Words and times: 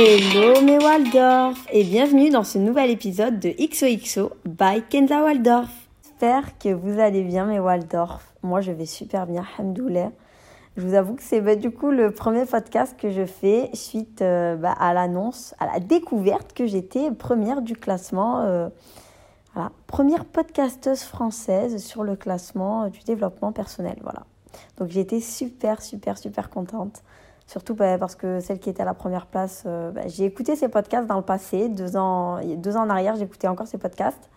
Hello 0.00 0.60
mes 0.60 0.78
Waldorf 0.78 1.66
et 1.72 1.82
bienvenue 1.82 2.30
dans 2.30 2.44
ce 2.44 2.56
nouvel 2.56 2.88
épisode 2.88 3.40
de 3.40 3.48
XOXO 3.48 4.30
by 4.44 4.80
Kenza 4.88 5.24
Waldorf. 5.24 5.68
J'espère 6.04 6.56
que 6.56 6.68
vous 6.68 7.00
allez 7.00 7.24
bien 7.24 7.46
mes 7.46 7.58
Waldorf. 7.58 8.32
Moi 8.44 8.60
je 8.60 8.70
vais 8.70 8.86
super 8.86 9.26
bien, 9.26 9.44
hamdoulah. 9.58 10.12
Je 10.76 10.86
vous 10.86 10.94
avoue 10.94 11.14
que 11.14 11.22
c'est 11.24 11.40
bah, 11.40 11.56
du 11.56 11.72
coup 11.72 11.90
le 11.90 12.12
premier 12.12 12.44
podcast 12.46 12.94
que 12.96 13.10
je 13.10 13.24
fais 13.26 13.70
suite 13.74 14.22
euh, 14.22 14.54
bah, 14.54 14.70
à 14.70 14.94
l'annonce, 14.94 15.56
à 15.58 15.66
la 15.66 15.80
découverte 15.80 16.52
que 16.52 16.68
j'étais 16.68 17.10
première 17.10 17.60
du 17.60 17.74
classement, 17.74 18.42
euh, 18.42 18.68
voilà, 19.52 19.72
première 19.88 20.26
podcasteuse 20.26 21.02
française 21.02 21.84
sur 21.84 22.04
le 22.04 22.14
classement 22.14 22.86
du 22.86 23.00
développement 23.00 23.50
personnel. 23.50 23.96
Voilà. 24.04 24.26
Donc 24.76 24.90
j'étais 24.90 25.20
super 25.20 25.82
super 25.82 26.18
super 26.18 26.50
contente. 26.50 27.02
Surtout 27.48 27.74
bah, 27.74 27.96
parce 27.96 28.14
que 28.14 28.40
celle 28.40 28.58
qui 28.58 28.68
était 28.68 28.82
à 28.82 28.84
la 28.84 28.92
première 28.92 29.24
place, 29.24 29.64
euh, 29.66 29.90
bah, 29.90 30.02
j'ai 30.06 30.26
écouté 30.26 30.54
ses 30.54 30.68
podcasts 30.68 31.08
dans 31.08 31.16
le 31.16 31.22
passé, 31.22 31.70
deux 31.70 31.96
ans, 31.96 32.40
deux 32.58 32.76
ans 32.76 32.82
en 32.82 32.90
arrière, 32.90 33.16
j'écoutais 33.16 33.48
encore 33.48 33.66
ses 33.66 33.78
podcasts. 33.78 34.28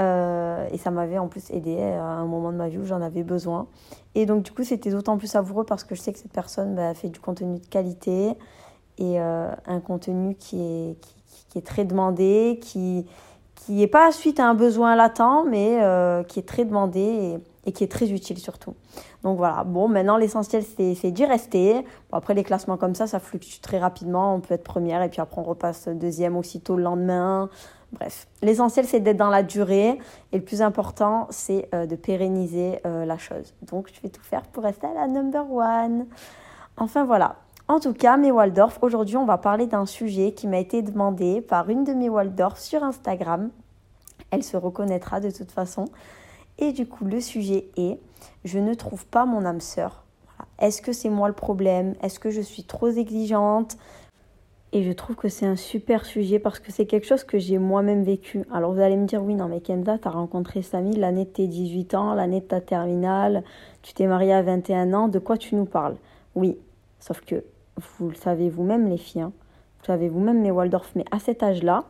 Euh, 0.00 0.66
et 0.72 0.78
ça 0.78 0.90
m'avait 0.90 1.18
en 1.18 1.28
plus 1.28 1.50
aidé 1.50 1.78
à 1.82 2.02
un 2.02 2.24
moment 2.24 2.50
de 2.50 2.56
ma 2.56 2.68
vie 2.68 2.78
où 2.78 2.86
j'en 2.86 3.02
avais 3.02 3.24
besoin. 3.24 3.66
Et 4.14 4.24
donc 4.24 4.42
du 4.42 4.52
coup, 4.52 4.64
c'était 4.64 4.88
d'autant 4.88 5.18
plus 5.18 5.26
savoureux 5.26 5.64
parce 5.64 5.84
que 5.84 5.94
je 5.94 6.00
sais 6.00 6.14
que 6.14 6.18
cette 6.18 6.32
personne 6.32 6.74
bah, 6.74 6.94
fait 6.94 7.10
du 7.10 7.20
contenu 7.20 7.58
de 7.58 7.66
qualité 7.66 8.30
et 8.96 9.20
euh, 9.20 9.50
un 9.66 9.80
contenu 9.80 10.34
qui 10.34 10.62
est, 10.62 10.96
qui, 11.50 11.58
est 11.58 11.66
très 11.66 11.84
demandé, 11.84 12.58
qui 12.62 13.06
qui 13.54 13.72
n'est 13.72 13.86
pas 13.86 14.10
suite 14.12 14.40
à 14.40 14.48
un 14.48 14.54
besoin 14.54 14.96
latent, 14.96 15.44
mais 15.46 15.78
qui 16.26 16.38
est 16.38 16.48
très 16.48 16.64
demandé. 16.64 17.38
Et, 17.70 17.72
qui 17.72 17.84
est 17.84 17.90
très 17.90 18.10
utile 18.10 18.38
surtout. 18.38 18.74
Donc 19.22 19.36
voilà, 19.36 19.64
bon, 19.64 19.88
maintenant 19.88 20.16
l'essentiel 20.16 20.62
c'est 20.62 21.10
d'y 21.10 21.24
rester. 21.24 21.74
Bon, 22.10 22.18
après 22.18 22.34
les 22.34 22.44
classements 22.44 22.76
comme 22.76 22.94
ça, 22.94 23.06
ça 23.06 23.20
fluctue 23.20 23.60
très 23.60 23.78
rapidement. 23.78 24.34
On 24.34 24.40
peut 24.40 24.54
être 24.54 24.64
première 24.64 25.02
et 25.02 25.08
puis 25.08 25.20
après 25.20 25.40
on 25.40 25.44
repasse 25.44 25.88
deuxième 25.88 26.36
aussitôt 26.36 26.76
le 26.76 26.82
lendemain. 26.82 27.48
Bref, 27.92 28.28
l'essentiel 28.42 28.86
c'est 28.86 29.00
d'être 29.00 29.16
dans 29.16 29.30
la 29.30 29.42
durée 29.42 29.98
et 30.32 30.38
le 30.38 30.44
plus 30.44 30.62
important 30.62 31.26
c'est 31.30 31.68
euh, 31.74 31.86
de 31.86 31.96
pérenniser 31.96 32.80
euh, 32.86 33.04
la 33.04 33.18
chose. 33.18 33.54
Donc 33.62 33.90
je 33.92 34.00
vais 34.00 34.08
tout 34.08 34.22
faire 34.22 34.42
pour 34.42 34.62
rester 34.62 34.86
à 34.86 34.94
la 34.94 35.08
number 35.08 35.50
one. 35.52 36.06
Enfin 36.76 37.04
voilà. 37.04 37.36
En 37.70 37.78
tout 37.78 37.92
cas, 37.92 38.16
mes 38.16 38.32
Waldorf, 38.32 38.78
aujourd'hui 38.82 39.16
on 39.16 39.26
va 39.26 39.38
parler 39.38 39.66
d'un 39.66 39.86
sujet 39.86 40.32
qui 40.32 40.48
m'a 40.48 40.58
été 40.58 40.82
demandé 40.82 41.40
par 41.40 41.68
une 41.70 41.84
de 41.84 41.92
mes 41.92 42.08
Waldorf 42.08 42.58
sur 42.58 42.82
Instagram. 42.82 43.50
Elle 44.30 44.42
se 44.42 44.56
reconnaîtra 44.56 45.20
de 45.20 45.30
toute 45.30 45.52
façon. 45.52 45.84
Et 46.60 46.72
du 46.72 46.86
coup, 46.86 47.04
le 47.04 47.20
sujet 47.20 47.66
est, 47.76 47.98
je 48.44 48.58
ne 48.58 48.74
trouve 48.74 49.06
pas 49.06 49.24
mon 49.24 49.44
âme 49.44 49.60
sœur. 49.60 50.04
Est-ce 50.58 50.82
que 50.82 50.92
c'est 50.92 51.08
moi 51.08 51.28
le 51.28 51.34
problème? 51.34 51.94
Est-ce 52.02 52.20
que 52.20 52.30
je 52.30 52.40
suis 52.42 52.64
trop 52.64 52.88
exigeante? 52.88 53.78
Et 54.72 54.84
je 54.84 54.92
trouve 54.92 55.16
que 55.16 55.28
c'est 55.28 55.46
un 55.46 55.56
super 55.56 56.04
sujet 56.04 56.38
parce 56.38 56.60
que 56.60 56.70
c'est 56.70 56.86
quelque 56.86 57.06
chose 57.06 57.24
que 57.24 57.38
j'ai 57.38 57.58
moi-même 57.58 58.04
vécu. 58.04 58.44
Alors 58.52 58.72
vous 58.72 58.80
allez 58.80 58.96
me 58.96 59.06
dire, 59.06 59.22
oui, 59.22 59.34
non, 59.34 59.48
mais 59.48 59.60
Kenza, 59.60 59.98
tu 59.98 60.06
as 60.06 60.12
rencontré 60.12 60.62
Samy 60.62 60.94
l'année 60.94 61.24
de 61.24 61.30
tes 61.30 61.48
18 61.48 61.94
ans, 61.94 62.14
l'année 62.14 62.40
de 62.40 62.44
ta 62.44 62.60
terminale, 62.60 63.42
tu 63.82 63.94
t'es 63.94 64.06
mariée 64.06 64.32
à 64.32 64.42
21 64.42 64.92
ans, 64.92 65.08
de 65.08 65.18
quoi 65.18 65.38
tu 65.38 65.56
nous 65.56 65.64
parles? 65.64 65.96
Oui, 66.36 66.56
sauf 67.00 67.20
que 67.22 67.42
vous 67.98 68.10
le 68.10 68.14
savez 68.14 68.48
vous-même, 68.48 68.88
les 68.88 68.98
filles, 68.98 69.22
hein. 69.22 69.32
vous 69.80 69.86
savez 69.86 70.08
vous-même, 70.08 70.40
mes 70.40 70.52
Waldorf, 70.52 70.92
mais 70.94 71.04
à 71.10 71.18
cet 71.18 71.42
âge-là, 71.42 71.84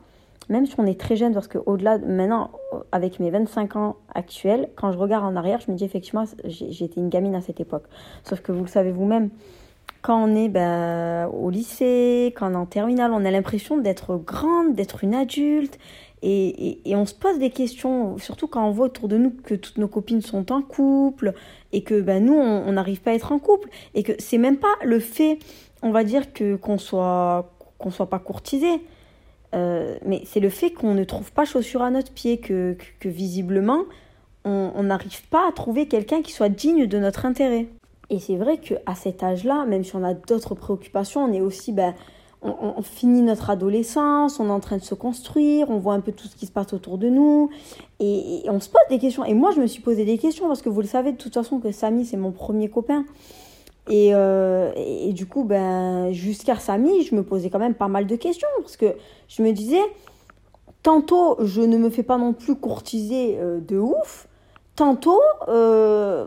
même 0.50 0.66
si 0.66 0.74
on 0.78 0.84
est 0.84 1.00
très 1.00 1.16
jeune, 1.16 1.32
parce 1.32 1.46
qu'au-delà, 1.48 1.98
maintenant, 1.98 2.50
avec 2.90 3.20
mes 3.20 3.30
25 3.30 3.76
ans 3.76 3.96
actuels, 4.14 4.68
quand 4.74 4.92
je 4.92 4.98
regarde 4.98 5.24
en 5.24 5.36
arrière, 5.36 5.60
je 5.64 5.70
me 5.70 5.76
dis 5.76 5.84
effectivement, 5.84 6.24
j'étais 6.44 7.00
une 7.00 7.08
gamine 7.08 7.36
à 7.36 7.40
cette 7.40 7.60
époque. 7.60 7.84
Sauf 8.24 8.40
que 8.40 8.50
vous 8.50 8.62
le 8.62 8.68
savez 8.68 8.90
vous-même, 8.90 9.30
quand 10.02 10.22
on 10.22 10.34
est 10.34 10.48
ben, 10.48 11.28
au 11.28 11.50
lycée, 11.50 12.34
quand 12.36 12.50
on 12.50 12.54
est 12.54 12.56
en 12.56 12.66
terminale, 12.66 13.12
on 13.12 13.24
a 13.24 13.30
l'impression 13.30 13.78
d'être 13.78 14.16
grande, 14.16 14.74
d'être 14.74 15.04
une 15.04 15.14
adulte. 15.14 15.78
Et, 16.22 16.80
on 16.86 17.06
se 17.06 17.14
pose 17.14 17.38
des 17.38 17.50
questions, 17.50 18.18
surtout 18.18 18.46
quand 18.46 18.66
on 18.66 18.72
voit 18.72 18.86
autour 18.86 19.08
de 19.08 19.16
nous 19.16 19.30
que 19.30 19.54
toutes 19.54 19.78
nos 19.78 19.88
copines 19.88 20.20
sont 20.20 20.52
en 20.52 20.60
couple 20.62 21.32
et 21.72 21.82
que 21.82 22.00
ben, 22.00 22.24
nous, 22.24 22.34
on 22.34 22.72
n'arrive 22.72 23.00
pas 23.00 23.12
à 23.12 23.14
être 23.14 23.30
en 23.30 23.38
couple. 23.38 23.68
Et 23.94 24.02
que 24.02 24.12
c'est 24.18 24.38
même 24.38 24.56
pas 24.56 24.74
le 24.82 24.98
fait, 24.98 25.38
on 25.82 25.92
va 25.92 26.02
dire, 26.02 26.32
que 26.32 26.56
qu'on 26.56 26.76
soit, 26.76 27.52
qu'on 27.78 27.90
soit 27.90 28.10
pas 28.10 28.18
courtisé 28.18 28.80
euh, 29.54 29.96
mais 30.04 30.22
c'est 30.24 30.40
le 30.40 30.50
fait 30.50 30.70
qu'on 30.70 30.94
ne 30.94 31.04
trouve 31.04 31.32
pas 31.32 31.44
chaussure 31.44 31.82
à 31.82 31.90
notre 31.90 32.12
pied, 32.12 32.38
que, 32.38 32.76
visiblement, 33.04 33.82
on 34.44 34.82
n'arrive 34.82 35.26
pas 35.28 35.46
à 35.48 35.52
trouver 35.52 35.86
quelqu'un 35.86 36.22
qui 36.22 36.32
soit 36.32 36.48
digne 36.48 36.86
de 36.86 36.98
notre 36.98 37.26
intérêt. 37.26 37.68
Et 38.10 38.18
c'est 38.18 38.36
vrai 38.36 38.58
qu'à 38.58 38.94
cet 38.96 39.22
âge-là, 39.22 39.64
même 39.66 39.84
si 39.84 39.94
on 39.94 40.02
a 40.02 40.14
d'autres 40.14 40.54
préoccupations, 40.54 41.24
on 41.24 41.32
est 41.32 41.40
aussi, 41.40 41.72
ben, 41.72 41.94
on, 42.42 42.82
finit 42.82 43.22
notre 43.22 43.50
adolescence, 43.50 44.40
on 44.40 44.48
est 44.48 44.52
en 44.52 44.60
train 44.60 44.78
de 44.78 44.82
se 44.82 44.94
construire, 44.94 45.70
on 45.70 45.78
voit 45.78 45.94
un 45.94 46.00
peu 46.00 46.10
tout 46.10 46.26
ce 46.26 46.34
qui 46.34 46.46
se 46.46 46.52
passe 46.52 46.72
autour 46.72 46.98
de 46.98 47.08
nous, 47.08 47.50
et, 48.00 48.44
et 48.44 48.50
on 48.50 48.58
se 48.58 48.68
pose 48.68 48.80
des 48.88 48.98
questions. 48.98 49.24
Et 49.24 49.34
moi, 49.34 49.52
je 49.54 49.60
me 49.60 49.66
suis 49.66 49.82
posé 49.82 50.04
des 50.04 50.18
questions, 50.18 50.48
parce 50.48 50.60
que 50.60 50.68
vous 50.68 50.80
le 50.80 50.86
savez 50.88 51.12
de 51.12 51.18
toute 51.18 51.34
façon 51.34 51.60
que 51.60 51.70
Samy, 51.70 52.04
c'est 52.04 52.16
mon 52.16 52.32
premier 52.32 52.68
copain. 52.68 53.04
Euh, 53.88 54.72
et, 54.76 55.12
du 55.12 55.26
coup, 55.26 55.44
ben, 55.44 56.12
jusqu'à 56.12 56.56
Samy, 56.56 57.02
je 57.02 57.14
me 57.14 57.22
posais 57.22 57.50
quand 57.50 57.58
même 57.58 57.74
pas 57.74 57.88
mal 57.88 58.06
de 58.06 58.16
questions 58.16 58.48
parce 58.60 58.76
que 58.76 58.94
je 59.28 59.42
me 59.42 59.52
disais, 59.52 59.82
tantôt, 60.82 61.36
je 61.40 61.60
ne 61.62 61.76
me 61.76 61.90
fais 61.90 62.02
pas 62.02 62.18
non 62.18 62.32
plus 62.32 62.54
courtiser 62.54 63.38
euh, 63.38 63.60
de 63.60 63.78
ouf, 63.78 64.28
tantôt, 64.76 65.20
euh, 65.48 66.26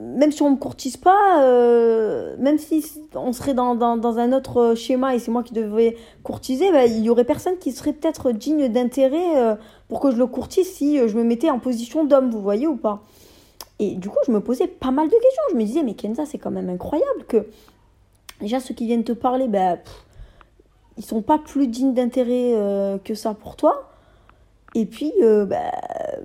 même 0.00 0.32
si 0.32 0.42
on 0.42 0.50
ne 0.50 0.54
me 0.54 0.60
courtise 0.60 0.96
pas, 0.96 1.38
même 2.38 2.58
si 2.58 2.84
on 3.14 3.32
serait 3.32 3.54
dans, 3.54 3.76
dans, 3.76 3.96
dans, 3.96 4.18
un 4.18 4.32
autre 4.32 4.74
schéma 4.74 5.14
et 5.14 5.20
c'est 5.20 5.30
moi 5.30 5.44
qui 5.44 5.54
devrais 5.54 5.96
courtiser, 6.24 6.72
ben, 6.72 6.90
il 6.90 7.04
y 7.04 7.10
aurait 7.10 7.24
personne 7.24 7.56
qui 7.58 7.70
serait 7.70 7.92
peut-être 7.92 8.32
digne 8.32 8.68
d'intérêt 8.68 9.56
pour 9.88 10.00
que 10.00 10.10
je 10.10 10.16
le 10.16 10.26
courtise 10.26 10.68
si 10.68 10.98
je 11.06 11.16
me 11.16 11.22
mettais 11.22 11.48
en 11.48 11.60
position 11.60 12.04
d'homme, 12.04 12.30
vous 12.30 12.42
voyez 12.42 12.66
ou 12.66 12.76
pas 12.76 13.02
et 13.82 13.96
du 13.96 14.08
coup, 14.08 14.18
je 14.24 14.30
me 14.30 14.38
posais 14.38 14.68
pas 14.68 14.92
mal 14.92 15.08
de 15.08 15.12
questions. 15.12 15.42
Je 15.50 15.56
me 15.56 15.64
disais, 15.64 15.82
mais 15.82 15.94
Kenza, 15.94 16.24
c'est 16.24 16.38
quand 16.38 16.52
même 16.52 16.68
incroyable 16.68 17.24
que 17.26 17.48
déjà 18.40 18.60
ceux 18.60 18.74
qui 18.74 18.86
viennent 18.86 19.02
te 19.02 19.10
parler, 19.10 19.48
ben, 19.48 19.76
ils 20.96 21.04
sont 21.04 21.20
pas 21.20 21.36
plus 21.36 21.66
dignes 21.66 21.92
d'intérêt 21.92 22.54
euh, 22.54 22.98
que 22.98 23.16
ça 23.16 23.34
pour 23.34 23.56
toi. 23.56 23.90
Et 24.76 24.86
puis, 24.86 25.12
euh, 25.20 25.46
ben, 25.46 25.72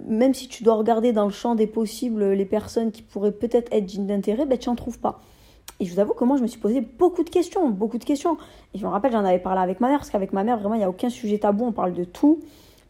même 0.05 0.35
si 0.35 0.47
tu 0.47 0.63
dois 0.63 0.75
regarder 0.75 1.13
dans 1.13 1.25
le 1.25 1.31
champ 1.31 1.55
des 1.55 1.65
possibles 1.65 2.23
les 2.33 2.45
personnes 2.45 2.91
qui 2.91 3.01
pourraient 3.01 3.31
peut-être 3.31 3.73
être 3.73 3.87
dignes 3.87 4.05
d'intérêt, 4.05 4.45
ben, 4.45 4.59
tu 4.59 4.69
n'en 4.69 4.75
trouves 4.75 4.99
pas. 4.99 5.19
Et 5.79 5.85
je 5.85 5.93
vous 5.95 5.99
avoue 5.99 6.13
que 6.13 6.25
moi, 6.25 6.37
je 6.37 6.43
me 6.43 6.47
suis 6.47 6.59
posé 6.59 6.81
beaucoup 6.81 7.23
de 7.23 7.29
questions, 7.31 7.67
beaucoup 7.69 7.97
de 7.97 8.05
questions. 8.05 8.37
Et 8.75 8.77
je 8.77 8.85
me 8.85 8.91
rappelle, 8.91 9.13
j'en 9.13 9.25
avais 9.25 9.39
parlé 9.39 9.61
avec 9.61 9.79
ma 9.79 9.87
mère, 9.87 9.97
parce 9.97 10.11
qu'avec 10.11 10.31
ma 10.31 10.43
mère, 10.43 10.59
vraiment, 10.59 10.75
il 10.75 10.79
n'y 10.79 10.83
a 10.83 10.89
aucun 10.89 11.09
sujet 11.09 11.39
tabou, 11.39 11.65
on 11.65 11.71
parle 11.71 11.93
de 11.93 12.03
tout. 12.03 12.39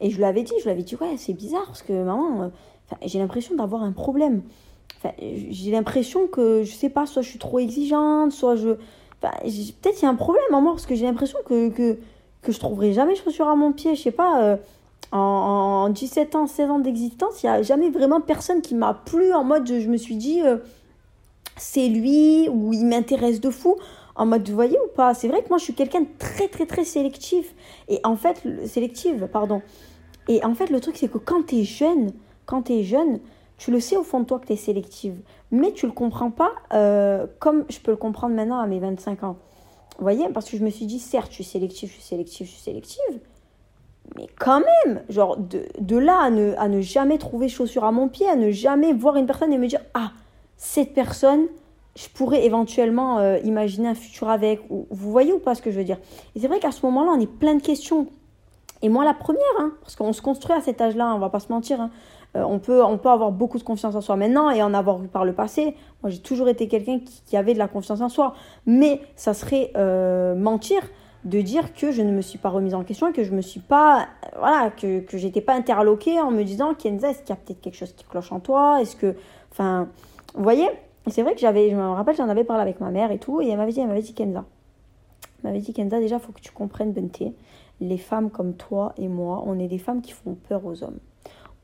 Et 0.02 0.10
je 0.10 0.18
lui 0.18 0.26
avais 0.26 0.44
dit, 0.44 0.54
je 0.60 0.66
lui 0.66 0.72
avais 0.72 0.84
dit, 0.84 0.98
ouais, 0.98 1.16
c'est 1.16 1.34
bizarre, 1.34 1.68
parce 1.68 1.84
que 1.84 2.04
maman, 2.04 2.52
j'ai 3.06 3.20
l'impression 3.20 3.56
d'avoir 3.56 3.84
un 3.84 3.92
problème. 3.92 4.42
j'ai 5.22 5.72
l'impression 5.72 6.28
que, 6.28 6.64
je 6.64 6.72
sais 6.72 6.90
pas, 6.90 7.06
soit 7.06 7.22
je 7.22 7.30
suis 7.30 7.40
trop 7.40 7.60
exigeante, 7.60 8.32
soit 8.32 8.56
je. 8.56 8.70
peut-être 9.22 10.02
il 10.02 10.04
y 10.04 10.06
a 10.06 10.10
un 10.10 10.16
problème 10.16 10.44
en 10.54 10.62
moi 10.62 10.74
parce 10.74 10.86
que 10.86 10.96
j'ai 10.96 11.06
l'impression 11.06 11.40
que, 11.46 11.70
que, 11.70 11.98
que 12.42 12.52
je 12.52 12.60
trouverai 12.60 12.94
jamais 12.94 13.16
chaussures 13.16 13.48
à 13.48 13.56
mon 13.56 13.74
pied. 13.74 13.96
Je 13.96 14.02
sais 14.02 14.12
pas, 14.12 14.42
euh, 14.42 14.58
en, 15.12 15.90
17 15.90 16.36
ans, 16.36 16.48
16 16.48 16.70
ans 16.70 16.80
d'existence, 16.80 17.44
il 17.44 17.48
n'y 17.48 17.52
a 17.52 17.62
jamais 17.62 17.90
vraiment 17.90 18.22
personne 18.22 18.62
qui 18.62 18.76
m'a 18.76 18.94
plu 18.94 19.34
en 19.34 19.44
mode 19.44 19.68
je, 19.68 19.88
me 19.88 19.98
suis 19.98 20.16
dit 20.16 20.42
euh, 20.42 20.58
c'est 21.56 21.88
lui 21.88 22.50
ou 22.50 22.74
il 22.74 22.86
m'intéresse 22.86 23.40
de 23.40 23.50
fou. 23.50 23.76
En 24.16 24.26
mode, 24.26 24.50
vous 24.50 24.56
voyez 24.56 24.78
ou 24.80 24.90
pas? 24.96 25.14
C'est 25.14 25.28
vrai 25.28 25.44
que 25.44 25.50
moi 25.50 25.60
je 25.60 25.66
suis 25.66 25.76
quelqu'un 25.76 26.02
de 26.02 26.08
très 26.18 26.48
très 26.48 26.66
très 26.66 26.84
sélectif. 26.84 27.54
Et 27.88 28.00
en 28.04 28.16
fait, 28.16 28.42
sélective, 28.66 29.28
pardon. 29.32 29.62
Et 30.28 30.44
en 30.44 30.56
fait, 30.56 30.70
le 30.70 30.80
truc 30.80 30.98
c'est 30.98 31.08
que 31.08 31.20
quand 31.20 31.46
tu 31.46 31.58
es 31.58 31.64
jeune, 31.64 32.12
quand 32.48 32.64
tu 32.64 32.74
es 32.74 32.84
jeune, 32.84 33.20
tu 33.58 33.70
le 33.70 33.80
sais 33.80 33.96
au 33.98 34.04
fond 34.04 34.22
de 34.22 34.26
toi 34.26 34.40
que 34.40 34.48
tu 34.48 34.54
es 34.54 34.58
sélective, 34.58 35.20
mais 35.52 35.72
tu 35.74 35.86
le 35.86 35.92
comprends 35.92 36.32
pas 36.32 36.52
euh, 36.74 37.28
comme 37.40 37.66
je 37.70 37.80
peux 37.80 37.92
le 37.92 37.98
comprendre 37.98 38.36
maintenant 38.36 38.60
à 38.60 38.66
mes 38.66 38.80
25 38.80 39.24
ans. 39.24 39.38
Vous 39.98 40.04
voyez 40.04 40.28
Parce 40.30 40.50
que 40.50 40.58
je 40.58 40.64
me 40.64 40.70
suis 40.70 40.86
dit, 40.86 41.00
certes, 41.00 41.30
je 41.30 41.36
suis 41.36 41.44
sélective, 41.44 41.90
je 41.90 41.94
suis 41.94 42.04
sélective, 42.04 42.48
je 42.48 42.52
suis 42.52 42.62
sélective, 42.62 43.20
mais 44.16 44.28
quand 44.40 44.62
même, 44.86 45.04
genre, 45.10 45.38
de, 45.38 45.64
de 45.80 45.98
là 45.98 46.20
à 46.20 46.30
ne, 46.30 46.54
à 46.58 46.68
ne 46.68 46.82
jamais 46.82 47.18
trouver 47.18 47.50
chaussure 47.50 47.84
à 47.84 47.92
mon 47.92 48.08
pied, 48.08 48.28
à 48.28 48.36
ne 48.36 48.52
jamais 48.52 48.94
voir 48.94 49.16
une 49.16 49.26
personne 49.26 49.52
et 49.54 49.58
me 49.58 49.68
dire, 49.68 49.82
ah, 49.94 50.12
cette 50.56 50.94
personne, 50.94 51.48
je 51.96 52.08
pourrais 52.10 52.46
éventuellement 52.46 53.18
euh, 53.18 53.40
imaginer 53.44 53.90
un 53.90 53.96
futur 53.96 54.30
avec. 54.30 54.62
Ou, 54.70 54.88
vous 54.92 55.12
voyez 55.12 55.34
ou 55.34 55.40
pas 55.40 55.56
ce 55.56 55.62
que 55.62 55.72
je 55.72 55.78
veux 55.78 55.84
dire? 55.84 55.98
Et 56.36 56.40
c'est 56.40 56.48
vrai 56.48 56.60
qu'à 56.60 56.72
ce 56.72 56.86
moment-là, 56.86 57.12
on 57.16 57.20
est 57.20 57.32
plein 57.32 57.56
de 57.56 57.62
questions. 57.62 58.08
Et 58.84 58.90
moi, 58.90 59.04
la 59.04 59.16
première, 59.16 59.42
hein, 59.60 59.72
parce 59.82 59.96
qu'on 59.96 60.14
se 60.14 60.22
construit 60.22 60.56
à 60.56 60.62
cet 60.62 60.80
âge-là, 60.80 61.14
on 61.16 61.20
va 61.20 61.30
pas 61.30 61.40
se 61.40 61.52
mentir. 61.52 61.82
Hein, 61.82 61.90
euh, 62.38 62.44
on, 62.44 62.60
peut, 62.60 62.84
on 62.84 62.98
peut 62.98 63.10
avoir 63.10 63.32
beaucoup 63.32 63.58
de 63.58 63.64
confiance 63.64 63.96
en 63.96 64.02
soi 64.02 64.16
maintenant 64.16 64.50
et 64.50 64.62
en 64.62 64.74
avoir 64.74 65.04
eu 65.04 65.08
par 65.08 65.26
le 65.26 65.34
passé. 65.34 65.76
Moi, 66.04 66.10
j'ai 66.10 66.20
toujours 66.20 66.50
été 66.50 66.68
quelqu'un 66.68 67.00
qui, 67.00 67.36
avait 67.36 67.54
de 67.54 67.60
la 67.60 67.68
confiance 67.68 68.02
en 68.02 68.10
soi. 68.10 68.34
Mais 68.66 69.02
ça 69.16 69.34
serait 69.34 69.72
euh, 69.76 70.36
mentir 70.36 70.82
de 71.24 71.42
dire 71.42 71.74
que 71.74 71.92
je 71.92 72.02
ne 72.02 72.12
me 72.12 72.22
suis 72.22 72.38
pas 72.38 72.50
remise 72.50 72.76
en 72.76 72.84
question 72.84 73.08
et 73.10 73.14
que 73.14 73.24
je 73.24 73.32
me 73.32 73.42
suis 73.42 73.60
pas. 73.60 74.08
Voilà, 74.38 74.70
que, 74.70 75.00
que 75.00 75.18
j'étais 75.18 75.42
pas 75.42 75.54
interloquée 75.54 76.20
en 76.22 76.32
me 76.32 76.44
disant 76.44 76.74
Kenza, 76.74 77.10
est-ce 77.10 77.20
qu'il 77.22 77.30
y 77.30 77.34
a 77.34 77.36
peut-être 77.38 77.62
quelque 77.62 77.76
chose 77.78 77.94
qui 77.94 78.06
cloche 78.06 78.32
en 78.32 78.40
toi? 78.40 78.82
Est-ce 78.82 78.96
que. 78.96 79.16
Enfin, 79.52 79.88
vous 80.36 80.44
voyez? 80.44 80.68
C'est 81.08 81.24
vrai 81.24 81.34
que 81.34 81.40
j'avais. 81.40 81.70
Je 81.72 81.76
me 81.76 81.90
rappelle, 81.90 82.16
j'en 82.16 82.30
avais 82.30 82.44
parlé 82.44 82.62
avec 82.62 82.80
ma 82.80 82.92
mère 82.92 83.12
et 83.12 83.18
tout. 83.18 83.42
Et 83.42 83.50
elle 83.50 83.58
m'avait 83.58 83.72
dit, 83.72 83.80
elle 83.80 83.88
m'avait 83.88 84.02
dit 84.02 84.14
Kenza, 84.14 84.46
Il 85.40 85.48
m'avait 85.48 85.60
dit 85.60 85.74
Kenza, 85.74 86.00
déjà, 86.00 86.20
faut 86.20 86.32
que 86.32 86.42
tu 86.42 86.52
comprennes, 86.52 86.94
Bente, 86.94 87.34
les 87.80 87.98
femmes 87.98 88.30
comme 88.30 88.54
toi 88.54 88.94
et 88.98 89.08
moi, 89.08 89.44
on 89.46 89.60
est 89.60 89.68
des 89.68 89.78
femmes 89.78 90.02
qui 90.02 90.12
font 90.12 90.36
peur 90.36 90.66
aux 90.66 90.84
hommes. 90.84 91.00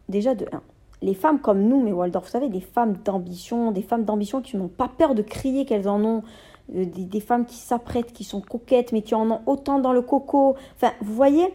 Déjà, 0.10 0.36
de 0.36 0.46
un. 0.52 0.62
Les 1.02 1.14
femmes 1.14 1.40
comme 1.40 1.62
nous, 1.62 1.82
mais 1.82 1.92
Waldorf, 1.92 2.26
vous 2.26 2.32
savez, 2.32 2.50
des 2.50 2.62
femmes 2.62 2.96
d'ambition, 3.04 3.72
des 3.72 3.82
femmes 3.82 4.06
d'ambition 4.06 4.42
qui 4.42 4.56
n'ont 4.56 4.70
pas 4.70 4.88
peur 4.88 5.16
de 5.16 5.22
crier 5.22 5.66
qu'elles 5.66 5.90
en 5.90 6.02
ont, 6.04 6.24
euh, 6.74 6.86
des, 6.86 7.20
femmes 7.20 7.46
qui 7.46 7.58
s'apprêtent, 7.58 8.14
qui 8.14 8.24
sont 8.24 8.40
coquettes, 8.40 8.94
mais 8.94 9.02
qui 9.02 9.14
en 9.16 9.30
ont 9.30 9.42
autant 9.46 9.80
dans 9.80 9.92
le 9.92 10.02
coco. 10.02 10.56
Enfin, 10.78 10.94
vous 11.02 11.14
voyez, 11.14 11.54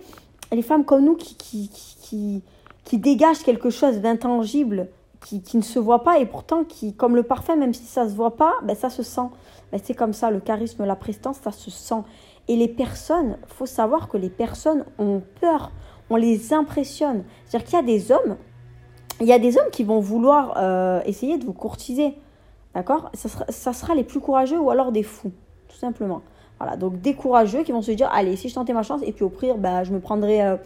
les 0.52 0.62
femmes 0.62 0.84
comme 0.84 1.04
nous 1.04 1.16
qui, 1.16 1.34
qui, 1.36 1.70
qui, 2.00 2.42
qui 2.84 2.98
dégagent 2.98 3.42
quelque 3.42 3.70
chose 3.70 4.00
d'intangible, 4.00 4.88
qui, 5.24 5.40
qui, 5.42 5.56
ne 5.56 5.62
se 5.62 5.78
voit 5.78 6.04
pas, 6.04 6.18
et 6.18 6.26
pourtant 6.26 6.64
qui, 6.64 6.94
comme 6.94 7.16
le 7.16 7.22
parfum, 7.22 7.56
même 7.56 7.74
si 7.74 7.84
ça 7.84 8.04
ne 8.04 8.10
se 8.10 8.14
voit 8.14 8.36
pas, 8.36 8.52
ben, 8.62 8.76
ça 8.76 8.90
se 8.90 9.02
sent. 9.02 9.28
Ben, 9.72 9.80
c'est 9.82 9.94
comme 9.94 10.12
ça, 10.12 10.30
le 10.30 10.40
charisme, 10.40 10.84
la 10.84 10.96
prestance, 10.96 11.38
ça 11.42 11.52
se 11.52 11.70
sent. 11.70 12.02
Et 12.48 12.56
les 12.56 12.68
personnes, 12.68 13.36
faut 13.46 13.66
savoir 13.66 14.08
que 14.08 14.16
les 14.16 14.30
personnes 14.30 14.84
ont 14.98 15.22
peur, 15.40 15.70
on 16.10 16.16
les 16.16 16.52
impressionne. 16.52 17.24
C'est-à-dire 17.44 17.68
qu'il 17.68 17.76
y 17.76 17.80
a 17.80 17.84
des 17.84 18.12
hommes, 18.12 18.36
il 19.20 19.26
y 19.26 19.32
a 19.32 19.38
des 19.38 19.58
hommes 19.58 19.70
qui 19.70 19.84
vont 19.84 20.00
vouloir 20.00 20.54
euh, 20.56 21.00
essayer 21.04 21.38
de 21.38 21.44
vous 21.44 21.52
courtiser. 21.52 22.14
D'accord? 22.74 23.10
Ça 23.14 23.72
sera, 23.72 23.94
les 23.94 24.04
plus 24.04 24.20
courageux 24.20 24.58
ou 24.58 24.70
alors 24.70 24.92
des 24.92 25.02
fous, 25.02 25.32
tout 25.68 25.76
simplement. 25.76 26.22
Voilà, 26.58 26.76
donc 26.76 27.00
des 27.00 27.14
courageux 27.14 27.62
qui 27.62 27.72
vont 27.72 27.82
se 27.82 27.92
dire 27.92 28.08
allez, 28.12 28.36
si 28.36 28.48
je 28.48 28.54
tentais 28.54 28.72
ma 28.72 28.82
chance, 28.82 29.00
et 29.04 29.12
puis 29.12 29.24
au 29.24 29.28
pire, 29.28 29.58
bah, 29.58 29.84
je, 29.84 29.92
me 29.92 30.00
prendrai, 30.00 30.42
euh, 30.42 30.56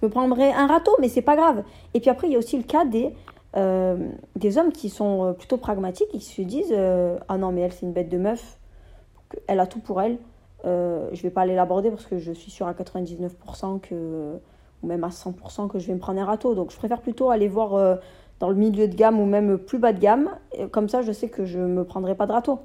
je 0.00 0.06
me 0.06 0.12
un 0.14 0.66
râteau, 0.66 0.92
mais 1.00 1.08
c'est 1.08 1.22
pas 1.22 1.36
grave. 1.36 1.62
Et 1.94 2.00
puis 2.00 2.10
après, 2.10 2.26
il 2.26 2.32
y 2.32 2.36
a 2.36 2.38
aussi 2.38 2.56
le 2.56 2.62
cas 2.62 2.84
des, 2.84 3.14
euh, 3.56 3.96
des 4.34 4.58
hommes 4.58 4.72
qui 4.72 4.88
sont 4.88 5.34
plutôt 5.38 5.58
pragmatiques, 5.58 6.08
qui 6.08 6.20
se 6.20 6.42
disent 6.42 6.74
ah 7.28 7.38
non, 7.38 7.52
mais 7.52 7.62
elle, 7.62 7.72
c'est 7.72 7.86
une 7.86 7.92
bête 7.92 8.08
de 8.08 8.18
meuf, 8.18 8.58
elle 9.46 9.60
a 9.60 9.66
tout 9.66 9.80
pour 9.80 10.00
elle, 10.00 10.18
euh, 10.64 11.08
je 11.12 11.22
vais 11.22 11.30
pas 11.30 11.42
aller 11.42 11.54
l'aborder 11.54 11.90
parce 11.90 12.06
que 12.06 12.18
je 12.18 12.32
suis 12.32 12.50
sûre 12.50 12.66
à 12.66 12.72
99% 12.72 13.80
que, 13.80 14.38
ou 14.82 14.86
même 14.86 15.04
à 15.04 15.08
100% 15.08 15.68
que 15.68 15.78
je 15.78 15.86
vais 15.86 15.94
me 15.94 15.98
prendre 15.98 16.20
un 16.20 16.24
râteau. 16.24 16.54
Donc 16.54 16.70
je 16.70 16.76
préfère 16.76 17.00
plutôt 17.00 17.30
aller 17.30 17.48
voir 17.48 17.74
euh, 17.74 17.96
dans 18.40 18.48
le 18.48 18.54
milieu 18.54 18.88
de 18.88 18.94
gamme 18.94 19.20
ou 19.20 19.26
même 19.26 19.58
plus 19.58 19.78
bas 19.78 19.92
de 19.92 20.00
gamme. 20.00 20.30
comme 20.70 20.88
ça, 20.88 21.02
je 21.02 21.12
sais 21.12 21.28
que 21.28 21.44
je 21.44 21.58
ne 21.58 21.66
me 21.66 21.84
prendrai 21.84 22.14
pas 22.14 22.26
de 22.26 22.32
râteau. 22.32 22.60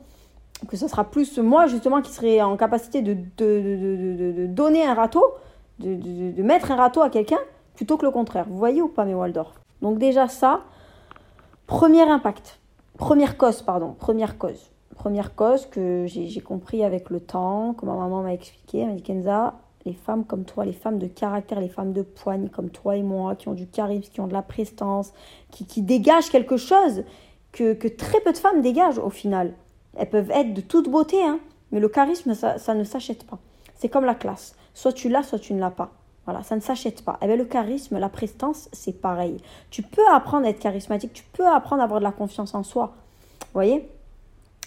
Que 0.68 0.76
ce 0.76 0.88
sera 0.88 1.04
plus 1.04 1.38
moi 1.38 1.68
justement 1.68 2.02
qui 2.02 2.12
serai 2.12 2.42
en 2.42 2.58
capacité 2.58 3.02
de, 3.02 3.14
de, 3.14 4.34
de, 4.34 4.46
donner 4.48 4.86
un 4.86 4.96
râteau, 4.96 5.24
de, 5.80 6.42
mettre 6.42 6.72
un 6.72 6.76
râteau 6.76 7.02
à 7.02 7.10
quelqu'un 7.10 7.38
plutôt 7.76 7.98
que 7.98 8.06
le 8.06 8.12
contraire. 8.12 8.46
Vous 8.50 8.58
voyez 8.58 8.82
ou 8.82 8.88
pas 8.88 9.06
mes 9.06 9.14
Waldorf? 9.14 9.54
Donc 9.84 10.00
déjà 10.00 10.28
ça, 10.28 10.62
premier 11.68 12.02
impact. 12.02 12.60
Première 12.98 13.38
cause, 13.38 13.62
pardon. 13.62 13.96
Première 14.00 14.40
cause 14.40 14.72
première 14.98 15.36
cause 15.36 15.68
que 15.68 16.06
j'ai 16.08 16.42
compris 16.42 16.84
avec 16.84 17.10
le 17.10 17.20
temps, 17.22 17.74
que 17.76 17.86
ma 17.86 17.94
maman 17.94 18.24
m'a 18.24 18.34
expliqué. 18.34 18.80
Elle 18.80 18.88
m'a 18.88 18.94
dit 18.96 19.04
Kenza, 19.04 19.54
les 19.88 19.94
femmes 19.94 20.26
comme 20.26 20.46
toi, 20.46 20.66
les 20.66 20.74
femmes 20.74 21.00
de 21.00 21.08
caractère, 21.08 21.60
les 21.60 21.70
femmes 21.70 21.94
de 21.94 22.02
poigne 22.04 22.50
comme 22.50 22.70
toi 22.70 22.96
et 22.96 23.04
moi, 23.04 23.36
qui 23.36 23.48
ont 23.48 23.54
du 23.54 23.68
charisme, 23.68 24.12
qui 24.12 24.22
ont 24.22 24.28
de 24.28 24.34
la 24.34 24.42
prestance, 24.42 25.14
qui, 25.52 25.66
qui 25.66 25.82
dégagent 25.82 26.30
quelque 26.30 26.58
chose 26.58 27.04
que, 27.52 27.74
que, 27.74 27.88
très 27.88 28.20
peu 28.22 28.32
de 28.32 28.38
femmes 28.38 28.62
dégagent 28.62 29.00
au 29.00 29.10
final. 29.10 29.54
Elles 29.98 30.10
peuvent 30.10 30.32
être 30.32 30.54
de 30.54 30.62
toute 30.62 30.90
beauté, 30.90 31.24
hein, 31.24 31.40
mais 31.72 31.80
le 31.80 31.90
charisme, 31.90 32.34
ça, 32.36 32.58
ça 32.58 32.76
ne 32.76 32.84
s'achète 32.84 33.24
pas. 33.26 33.40
C'est 33.76 33.90
comme 33.90 34.06
la 34.06 34.16
classe. 34.16 34.56
Soit 34.74 34.94
tu 34.94 35.10
l'as, 35.10 35.24
soit 35.24 35.40
tu 35.40 35.54
ne 35.54 35.60
l'as 35.60 35.72
pas. 35.72 35.92
Voilà, 36.26 36.44
ça 36.44 36.56
ne 36.56 36.62
s'achète 36.62 37.06
pas. 37.06 37.18
Eh 37.22 37.28
bien, 37.28 37.38
le 37.38 37.46
charisme, 37.46 37.98
la 37.98 38.10
prestance, 38.10 38.68
c'est 38.74 39.00
pareil. 39.02 39.38
Tu 39.70 39.82
peux 39.82 40.06
apprendre 40.12 40.46
à 40.46 40.50
être 40.50 40.60
charismatique, 40.60 41.14
tu 41.14 41.24
peux 41.32 41.48
apprendre 41.48 41.82
à 41.82 41.86
avoir 41.86 42.02
de 42.02 42.04
la 42.04 42.12
confiance 42.12 42.54
en 42.54 42.64
soi. 42.64 42.94
Voyez? 43.54 43.90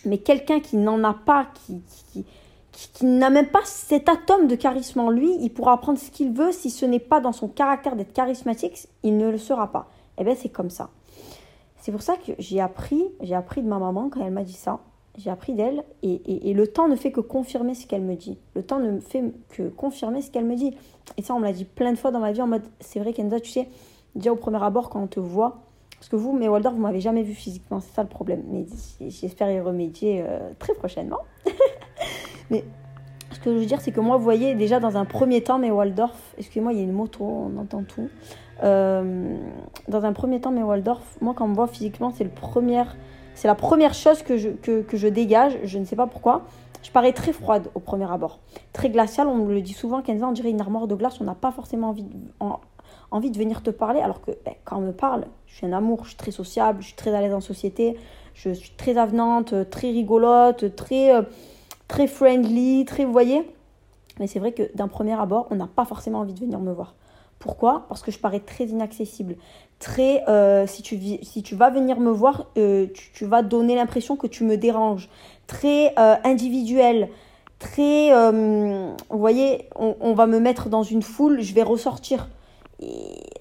Mais 0.07 0.19
quelqu'un 0.19 0.61
qui 0.61 0.79
n'en 0.79 1.05
a 1.05 1.13
pas, 1.13 1.47
qui, 1.53 1.83
qui, 2.13 2.25
qui, 2.73 3.05
n'a 3.05 3.31
même 3.31 3.49
pas 3.49 3.65
cet 3.65 4.09
atome 4.09 4.47
de 4.47 4.55
charisme 4.55 5.01
en 5.01 5.11
lui, 5.11 5.37
il 5.41 5.51
pourra 5.51 5.73
apprendre 5.73 5.99
ce 5.99 6.11
qu'il 6.11 6.33
veut. 6.33 6.53
Si 6.53 6.71
ce 6.71 6.87
n'est 6.87 6.99
pas 7.01 7.21
dans 7.21 7.33
son 7.33 7.49
caractère 7.49 7.97
d'être 7.97 8.13
charismatique, 8.13 8.89
il 9.03 9.17
ne 9.17 9.29
le 9.29 9.39
sera 9.39 9.73
pas. 9.73 9.89
Et 10.17 10.23
eh 10.23 10.25
bien, 10.25 10.35
c'est 10.35 10.49
comme 10.49 10.71
ça. 10.71 10.91
C'est 11.81 11.93
pour 11.93 12.03
ça 12.03 12.17
que 12.17 12.33
j'ai 12.39 12.61
appris, 12.61 13.03
j'ai 13.23 13.35
appris 13.35 13.63
de 13.63 13.69
ma 13.69 13.79
maman 13.79 14.11
quand 14.11 14.25
elle 14.25 14.33
m'a 14.33 14.45
dit 14.45 14.53
ça. 14.53 14.81
J'ai 15.19 15.31
appris 15.31 15.55
d'elle 15.55 15.83
et, 16.03 16.49
et, 16.49 16.55
le 16.55 16.67
temps 16.67 16.89
ne 16.89 16.95
fait 16.95 17.11
que 17.11 17.21
confirmer 17.21 17.75
ce 17.75 17.87
qu'elle 17.87 18.03
me 18.03 18.15
dit. 18.15 18.39
Le 18.55 18.63
temps 18.63 18.79
ne 18.79 19.01
fait 19.01 19.25
que 19.49 19.69
confirmer 19.69 20.23
ce 20.23 20.31
qu'elle 20.31 20.45
me 20.45 20.55
dit. 20.55 20.75
Et 21.17 21.23
ça, 21.23 21.35
on 21.35 21.41
me 21.41 21.45
l'a 21.45 21.53
dit 21.53 21.65
plein 21.65 21.93
de 21.93 21.99
fois 21.99 22.11
dans 22.11 22.21
ma 22.21 22.33
vie 22.33 22.41
en 22.41 22.47
mode, 22.47 22.63
c'est 22.79 23.01
vrai 23.01 23.13
Kenza, 23.13 23.41
tu 23.41 23.51
sais, 23.51 23.69
déjà 24.15 24.33
au 24.33 24.37
premier 24.37 24.63
abord, 24.63 24.89
quand 24.89 25.03
on 25.03 25.09
te 25.09 25.21
voit, 25.21 25.63
parce 26.01 26.09
que 26.09 26.17
vous, 26.17 26.33
mes 26.33 26.49
Waldorf, 26.49 26.75
vous 26.75 26.81
m'avez 26.81 27.01
jamais 27.01 27.23
vu 27.23 27.35
physiquement, 27.35 27.81
c'est 27.81 27.93
ça 27.93 28.03
le 28.03 28.09
problème. 28.09 28.43
Mais 28.49 28.65
j'espère 29.11 29.51
y 29.51 29.61
remédier 29.61 30.25
euh, 30.27 30.51
très 30.59 30.73
prochainement. 30.73 31.21
mais 32.51 32.65
ce 33.33 33.39
que 33.39 33.53
je 33.53 33.59
veux 33.59 33.67
dire, 33.67 33.81
c'est 33.81 33.93
que 33.93 34.01
moi, 34.01 34.17
vous 34.17 34.25
voyez, 34.25 34.55
déjà 34.55 34.81
dans 34.81 34.97
un 34.97 35.05
premier 35.05 35.43
temps, 35.43 35.59
mes 35.59 35.71
Waldorf, 35.71 36.35
excusez-moi, 36.39 36.73
il 36.73 36.79
y 36.79 36.81
a 36.81 36.85
une 36.85 36.93
moto, 36.93 37.25
on 37.25 37.57
entend 37.59 37.83
tout. 37.85 38.09
Euh, 38.63 39.37
dans 39.89 40.05
un 40.05 40.13
premier 40.13 40.41
temps, 40.41 40.51
mes 40.51 40.63
Waldorf, 40.63 41.03
moi, 41.21 41.35
quand 41.35 41.45
on 41.45 41.49
me 41.49 41.55
voit 41.55 41.69
physiquement, 41.69 42.11
c'est 42.11 42.25
le 42.25 42.31
c'est 43.35 43.49
la 43.49 43.55
première 43.55 43.95
chose 43.95 44.23
que 44.23 44.37
je, 44.37 44.51
que, 44.51 44.83
que 44.83 44.97
je 44.97 45.09
dégage. 45.09 45.59
Je 45.65 45.79
ne 45.79 45.85
sais 45.85 45.97
pas 45.97 46.07
pourquoi. 46.07 46.43
Je 46.83 46.91
parais 46.91 47.13
très 47.13 47.33
froide 47.33 47.69
au 47.75 47.81
premier 47.81 48.11
abord. 48.11 48.41
Très 48.73 48.91
glaciale, 48.91 49.29
on 49.29 49.37
me 49.37 49.53
le 49.53 49.61
dit 49.61 49.73
souvent, 49.73 50.03
15 50.03 50.23
ans, 50.23 50.29
on 50.31 50.33
dirait 50.33 50.51
une 50.51 50.61
armoire 50.61 50.87
de 50.87 50.95
glace, 50.95 51.21
on 51.21 51.25
n'a 51.25 51.35
pas 51.35 51.53
forcément 51.53 51.91
envie, 51.91 52.03
de, 52.03 52.17
envie 53.11 53.31
de 53.31 53.39
venir 53.39 53.63
te 53.63 53.71
parler, 53.71 54.01
alors 54.01 54.21
que 54.23 54.31
ben, 54.45 54.55
quand 54.65 54.79
on 54.79 54.81
me 54.81 54.93
parle, 54.93 55.27
je 55.47 55.57
suis 55.57 55.67
un 55.67 55.73
amour, 55.73 56.05
je 56.05 56.09
suis 56.09 56.17
très 56.17 56.31
sociable, 56.31 56.81
je 56.81 56.89
suis 56.89 56.97
très 56.97 57.15
à 57.15 57.21
l'aise 57.21 57.35
en 57.35 57.41
société, 57.41 57.99
je 58.35 58.51
suis 58.51 58.73
très 58.77 58.97
avenante, 58.97 59.55
très 59.71 59.91
rigolote, 59.91 60.75
très, 60.75 61.15
euh, 61.15 61.23
très 61.91 62.07
friendly, 62.07 62.85
très, 62.85 63.05
vous 63.05 63.13
voyez 63.13 63.43
Mais 64.21 64.29
c'est 64.29 64.39
vrai 64.39 64.53
que 64.53 64.75
d'un 64.77 64.87
premier 64.87 65.19
abord, 65.21 65.49
on 65.51 65.57
n'a 65.57 65.67
pas 65.67 65.85
forcément 65.85 66.21
envie 66.21 66.33
de 66.33 66.39
venir 66.39 66.61
me 66.61 66.73
voir. 66.73 66.95
Pourquoi? 67.41 67.87
Parce 67.89 68.03
que 68.03 68.13
je 68.13 68.19
parais 68.19 68.39
très 68.39 68.65
inaccessible. 68.67 69.35
Très, 69.81 70.23
euh, 70.29 70.69
si, 70.69 70.83
tu, 70.83 70.97
si 71.23 71.43
tu 71.43 71.57
vas 71.57 71.71
venir 71.71 71.99
me 71.99 72.11
voir, 72.11 72.47
euh, 72.59 72.87
tu, 72.95 73.25
vas 73.25 73.43
donner 73.43 73.75
l'impression 73.75 74.17
que 74.17 74.29
tu 74.29 74.45
me 74.45 74.57
déranges. 74.57 75.09
Très 75.49 75.93
individuel, 75.97 77.09
très, 77.59 78.13
vous 78.31 79.19
voyez, 79.19 79.69
on, 79.75 80.15
va 80.15 80.27
me 80.27 80.39
mettre 80.39 80.69
dans 80.69 80.85
une 80.85 81.03
foule, 81.03 81.41
je 81.41 81.53
vais 81.55 81.65
ressortir. 81.65 82.29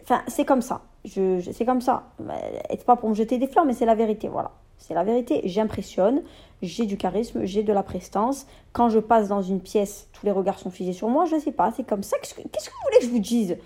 Enfin, 0.02 0.24
c'est 0.28 0.46
comme 0.46 0.64
ça. 0.64 0.82
Je, 1.06 1.40
c'est 1.54 1.66
comme 1.66 1.82
ça. 1.82 2.04
C'est 2.72 2.84
pas 2.84 2.96
pour 2.96 3.10
me 3.10 3.14
jeter 3.14 3.38
des 3.38 3.46
fleurs, 3.46 3.66
mais 3.66 3.74
c'est 3.74 3.86
la 3.86 3.96
vérité. 3.96 4.28
Voilà. 4.28 4.50
C'est 4.80 4.94
la 4.94 5.04
vérité. 5.04 5.42
J'impressionne. 5.44 6.24
J'ai 6.62 6.86
du 6.86 6.98
charisme. 6.98 7.46
J'ai 7.46 7.64
de 7.64 7.72
la 7.72 7.84
prestance. 7.84 8.48
Quand 8.74 8.90
je 8.90 9.00
passe 9.00 9.28
dans 9.28 9.42
une 9.42 9.62
pièce, 9.62 10.08
tous 10.14 10.26
les 10.26 10.32
regards 10.32 10.58
sont 10.58 10.72
figés 10.72 10.94
sur 10.94 11.10
moi. 11.10 11.26
Je 11.26 11.38
sais 11.38 11.52
pas. 11.52 11.72
C'est 11.76 11.84
comme 11.84 12.02
ça. 12.02 12.18
Qu'est-ce 12.18 12.34
que, 12.34 12.42
vous 12.42 12.48
voulez 12.86 13.00
que 13.00 13.06
je 13.06 13.10
vous 13.10 13.20
dise? 13.20 13.58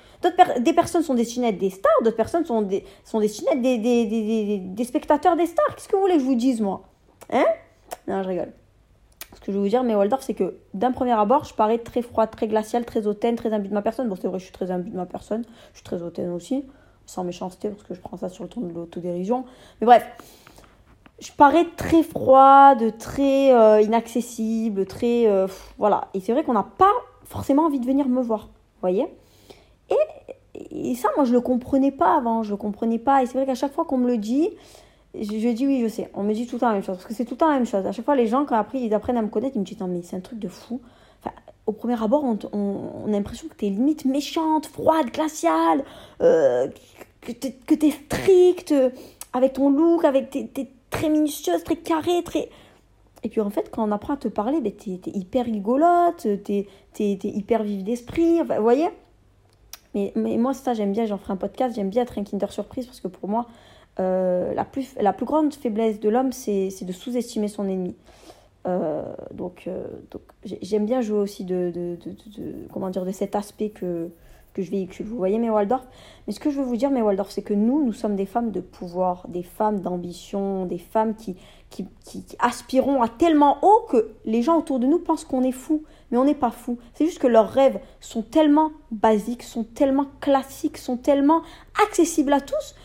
Des 0.59 0.73
personnes 0.73 1.03
sont 1.03 1.13
destinées 1.13 1.47
à 1.47 1.49
être 1.49 1.57
des 1.59 1.69
stars. 1.69 1.91
D'autres 2.03 2.17
personnes 2.17 2.45
sont, 2.45 2.63
des, 2.63 2.83
sont 3.05 3.19
destinées 3.19 3.51
à 3.51 3.53
être 3.53 3.61
des, 3.61 3.77
des, 3.77 4.57
des, 4.59 4.83
spectateurs 4.83 5.37
des 5.37 5.45
stars. 5.45 5.75
Qu'est-ce 5.75 5.87
que 5.87 5.95
vous 5.95 6.01
voulez 6.01 6.15
que 6.15 6.21
je 6.21 6.25
vous 6.25 6.35
dise, 6.35 6.59
moi? 6.59 6.81
Hein? 7.31 7.45
Non, 8.07 8.21
je 8.23 8.27
rigole. 8.29 8.51
Ce 9.33 9.39
que 9.39 9.51
je 9.51 9.57
veux 9.57 9.63
vous 9.63 9.69
dire, 9.69 9.83
mais 9.83 9.95
Waldorf, 9.95 10.23
c'est 10.23 10.33
que 10.33 10.57
d'un 10.73 10.91
premier 10.91 11.11
abord, 11.11 11.43
je 11.45 11.53
parais 11.53 11.79
très 11.79 12.01
froide, 12.01 12.29
très 12.31 12.47
glaciale, 12.47 12.85
très 12.85 13.07
hautaine, 13.07 13.35
très 13.35 13.51
imbu 13.53 13.67
de 13.67 13.73
ma 13.73 13.81
personne. 13.81 14.07
Bon, 14.07 14.15
c'est 14.15 14.27
vrai, 14.27 14.39
je 14.39 14.45
suis 14.45 14.53
très 14.53 14.71
imbu 14.71 14.89
de 14.89 14.95
ma 14.95 15.05
personne. 15.05 15.43
Je 15.71 15.77
suis 15.77 15.83
très 15.83 16.01
hautaine 16.01 16.31
aussi, 16.31 16.65
sans 17.05 17.23
méchanceté, 17.23 17.69
parce 17.69 17.83
que 17.83 17.93
je 17.93 17.99
prends 17.99 18.17
ça 18.17 18.29
sur 18.29 18.43
le 18.43 18.49
ton 18.49 18.61
de 18.61 18.73
l'autodérision. 18.73 19.45
Mais 19.81 19.85
bref, 19.85 20.05
je 21.19 21.31
parais 21.31 21.65
très 21.77 22.03
froide, 22.03 22.97
très 22.97 23.53
euh, 23.53 23.81
inaccessible, 23.81 24.85
très. 24.85 25.27
Euh, 25.27 25.47
voilà. 25.77 26.09
Et 26.13 26.19
c'est 26.19 26.33
vrai 26.33 26.43
qu'on 26.43 26.53
n'a 26.53 26.67
pas 26.77 26.91
forcément 27.25 27.65
envie 27.65 27.79
de 27.79 27.85
venir 27.85 28.07
me 28.07 28.21
voir. 28.21 28.47
Vous 28.47 28.81
voyez 28.81 29.07
et, 29.89 30.91
et 30.91 30.95
ça, 30.95 31.09
moi, 31.15 31.25
je 31.25 31.33
le 31.33 31.41
comprenais 31.41 31.91
pas 31.91 32.17
avant. 32.17 32.43
Je 32.43 32.51
le 32.51 32.57
comprenais 32.57 32.99
pas. 32.99 33.23
Et 33.23 33.25
c'est 33.25 33.33
vrai 33.33 33.45
qu'à 33.45 33.55
chaque 33.55 33.73
fois 33.73 33.85
qu'on 33.85 33.97
me 33.97 34.07
le 34.07 34.17
dit, 34.17 34.49
je, 35.13 35.51
dis 35.51 35.67
oui, 35.67 35.81
je 35.83 35.87
sais. 35.87 36.09
On 36.13 36.23
me 36.23 36.33
dit 36.33 36.47
tout 36.47 36.55
le 36.55 36.59
temps 36.59 36.67
la 36.67 36.73
même 36.73 36.83
chose. 36.83 36.95
Parce 36.95 37.07
que 37.07 37.13
c'est 37.13 37.25
tout 37.25 37.35
le 37.35 37.37
temps 37.37 37.49
la 37.49 37.55
même 37.55 37.65
chose. 37.65 37.85
À 37.85 37.91
chaque 37.91 38.05
fois, 38.05 38.15
les 38.15 38.27
gens, 38.27 38.45
quand 38.45 38.55
après 38.55 38.79
ils 38.79 38.93
apprennent 38.93 39.17
à 39.17 39.21
me 39.21 39.29
connaître, 39.29 39.55
ils 39.55 39.59
me 39.59 39.65
disent 39.65 39.79
Non, 39.79 39.87
mais 39.87 40.01
c'est 40.01 40.15
un 40.15 40.21
truc 40.21 40.39
de 40.39 40.47
fou. 40.47 40.81
Au 41.65 41.71
premier 41.71 42.01
abord, 42.03 42.25
on, 42.25 42.37
on, 42.51 43.07
a 43.07 43.11
l'impression 43.11 43.47
que 43.47 43.55
t'es 43.55 43.69
limite 43.69 44.03
méchante, 44.03 44.65
froide, 44.65 45.11
glaciale, 45.13 45.85
euh, 46.21 46.67
que 47.21 47.31
t'es 47.31 47.87
es 47.87 47.91
stricte 47.91 48.73
avec 49.31 49.53
ton 49.53 49.69
look, 49.69 50.03
avec 50.03 50.29
t'es 50.29 50.67
très 50.93 51.09
minutieuse, 51.09 51.63
très 51.63 51.75
carrée, 51.75 52.23
très. 52.23 52.49
Et 53.23 53.29
puis 53.29 53.41
en 53.41 53.49
fait, 53.49 53.69
quand 53.71 53.87
on 53.87 53.91
apprend 53.91 54.13
à 54.13 54.17
te 54.17 54.27
parler, 54.27 54.61
ben, 54.61 54.71
t'es 54.71 54.91
es 54.91 55.17
hyper 55.17 55.45
rigolote, 55.45 56.27
t'es 56.43 56.67
es, 56.99 57.19
hyper 57.23 57.63
vive 57.63 57.83
d'esprit. 57.83 58.41
Vous 58.41 58.61
voyez? 58.61 58.89
Mais, 59.95 60.11
mais 60.15 60.37
moi, 60.37 60.53
ça, 60.53 60.73
j'aime 60.73 60.91
bien. 60.91 61.05
J'en 61.05 61.17
ferai 61.17 61.33
un 61.33 61.37
podcast. 61.37 61.75
J'aime 61.75 61.89
bien 61.89 62.03
être 62.03 62.17
un 62.17 62.23
Kinder 62.23 62.51
Surprise 62.51 62.85
parce 62.85 62.99
que 62.99 63.07
pour 63.07 63.29
moi, 63.29 63.47
euh, 63.99 64.53
la, 64.53 64.65
plus, 64.65 64.95
la 64.99 65.13
plus 65.13 65.25
grande 65.25 65.53
faiblesse 65.53 65.99
de 65.99 66.09
l'homme, 66.09 66.31
c'est 66.31 66.69
de 66.81 66.91
sous-estimer 66.91 67.47
son 67.47 67.67
ennemi. 67.67 67.95
Euh, 68.65 69.03
donc, 69.33 69.65
euh, 69.67 69.87
donc 70.11 70.21
j'aime 70.61 70.85
bien 70.85 71.01
jouer 71.01 71.19
aussi 71.19 71.43
de, 71.43 71.71
de, 71.73 71.97
de, 72.05 72.67
comment 72.71 72.89
dire, 72.89 73.05
de 73.05 73.11
cet 73.11 73.35
aspect 73.35 73.69
que, 73.69 74.09
que 74.53 74.61
je 74.61 74.71
véhicule. 74.71 75.05
Vous 75.05 75.17
voyez 75.17 75.39
mes 75.39 75.49
Waldorf 75.49 75.85
Mais 76.27 76.33
ce 76.33 76.39
que 76.39 76.49
je 76.49 76.59
veux 76.59 76.65
vous 76.65 76.77
dire, 76.77 76.91
mes 76.91 77.01
Waldorf, 77.01 77.31
c'est 77.31 77.41
que 77.41 77.53
nous, 77.53 77.83
nous 77.83 77.93
sommes 77.93 78.15
des 78.15 78.25
femmes 78.25 78.51
de 78.51 78.61
pouvoir, 78.61 79.27
des 79.27 79.43
femmes 79.43 79.81
d'ambition, 79.81 80.65
des 80.65 80.77
femmes 80.77 81.15
qui, 81.15 81.35
qui, 81.69 81.87
qui, 82.05 82.23
aspirons 82.39 83.01
à 83.01 83.09
tellement 83.09 83.57
haut 83.63 83.85
que 83.89 84.11
les 84.25 84.41
gens 84.41 84.57
autour 84.57 84.79
de 84.79 84.85
nous 84.85 84.99
pensent 84.99 85.25
qu'on 85.25 85.43
est 85.43 85.51
fou. 85.51 85.83
Mais 86.11 86.17
on 86.17 86.25
n'est 86.25 86.35
pas 86.35 86.51
fou. 86.51 86.77
C'est 86.93 87.05
juste 87.05 87.19
que 87.19 87.27
leurs 87.27 87.49
rêves 87.49 87.79
sont 87.99 88.21
tellement 88.21 88.71
basiques, 88.91 89.43
sont 89.43 89.63
tellement 89.63 90.05
classiques, 90.21 90.77
sont 90.77 90.97
tellement 90.97 91.41
accessibles 91.83 92.33
à 92.33 92.41
tous 92.41 92.75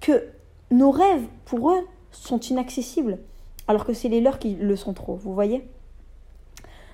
que 0.00 0.28
nos 0.70 0.90
rêves, 0.90 1.26
pour 1.44 1.70
eux, 1.70 1.86
sont 2.10 2.40
inaccessibles. 2.40 3.18
Alors 3.66 3.84
que 3.84 3.92
c'est 3.92 4.08
les 4.08 4.20
leurs 4.20 4.38
qui 4.38 4.54
le 4.54 4.76
sont 4.76 4.94
trop, 4.94 5.14
vous 5.16 5.34
voyez? 5.34 5.68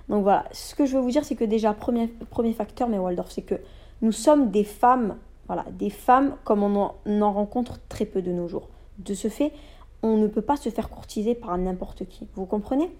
Donc 0.09 0.23
voilà, 0.23 0.45
ce 0.53 0.75
que 0.75 0.85
je 0.87 0.97
veux 0.97 1.03
vous 1.03 1.11
dire, 1.11 1.25
c'est 1.25 1.37
que 1.37 1.45
déjà, 1.45 1.73
premier, 1.73 2.09
premier 2.31 2.53
facteur, 2.53 2.89
mais 2.89 2.99
Waldorf, 2.99 3.31
c'est 3.31 3.43
que 3.43 3.55
nous 4.03 4.13
sommes 4.13 4.51
des 4.51 4.65
femmes, 4.65 5.17
voilà, 5.47 5.65
des 5.73 5.91
femmes 5.91 6.37
comme 6.45 6.63
on 6.63 6.75
en, 6.77 6.95
on 7.07 7.23
en 7.23 7.33
rencontre 7.33 7.81
très 7.89 8.05
peu 8.05 8.23
de 8.23 8.33
nos 8.33 8.49
jours. 8.49 8.69
De 8.99 9.15
ce 9.15 9.29
fait, 9.29 9.53
on 10.03 10.17
ne 10.17 10.27
peut 10.27 10.43
pas 10.43 10.57
se 10.57 10.69
faire 10.69 10.91
courtiser 10.91 11.35
par 11.35 11.57
n'importe 11.59 12.07
qui. 12.07 12.29
Vous 12.35 12.47
comprenez? 12.47 12.91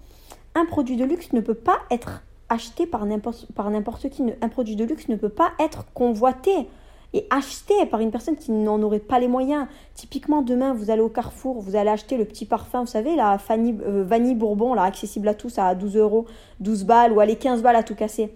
Un 0.55 0.65
produit 0.65 0.97
de 0.97 1.05
luxe 1.05 1.33
ne 1.33 1.41
peut 1.41 1.53
pas 1.53 1.79
être 1.91 2.23
acheté 2.49 2.85
par 2.85 3.05
n'importe 3.05 4.09
qui. 4.09 4.23
Un 4.41 4.49
produit 4.49 4.75
de 4.75 4.83
luxe 4.83 5.09
ne 5.09 5.15
peut 5.15 5.29
pas 5.29 5.51
être 5.59 5.85
convoité 5.93 6.67
et 7.13 7.25
acheté 7.29 7.85
par 7.85 8.01
une 8.01 8.11
personne 8.11 8.35
qui 8.35 8.51
n'en 8.51 8.81
aurait 8.81 8.99
pas 8.99 9.19
les 9.19 9.27
moyens. 9.27 9.67
Typiquement, 9.93 10.41
demain, 10.41 10.73
vous 10.73 10.91
allez 10.91 11.01
au 11.01 11.09
Carrefour, 11.09 11.61
vous 11.61 11.75
allez 11.75 11.89
acheter 11.89 12.17
le 12.17 12.25
petit 12.25 12.45
parfum, 12.45 12.81
vous 12.81 12.87
savez, 12.87 13.15
la 13.15 13.37
Fanny, 13.37 13.75
euh, 13.85 14.03
Vanille 14.03 14.35
Bourbon, 14.35 14.73
là, 14.73 14.83
accessible 14.83 15.27
à 15.29 15.33
tous 15.33 15.57
à 15.57 15.75
12 15.75 15.95
euros, 15.95 16.25
12 16.59 16.83
balles, 16.83 17.13
ou 17.13 17.21
allez 17.21 17.37
15 17.37 17.61
balles 17.61 17.77
à 17.77 17.83
tout 17.83 17.95
casser. 17.95 18.33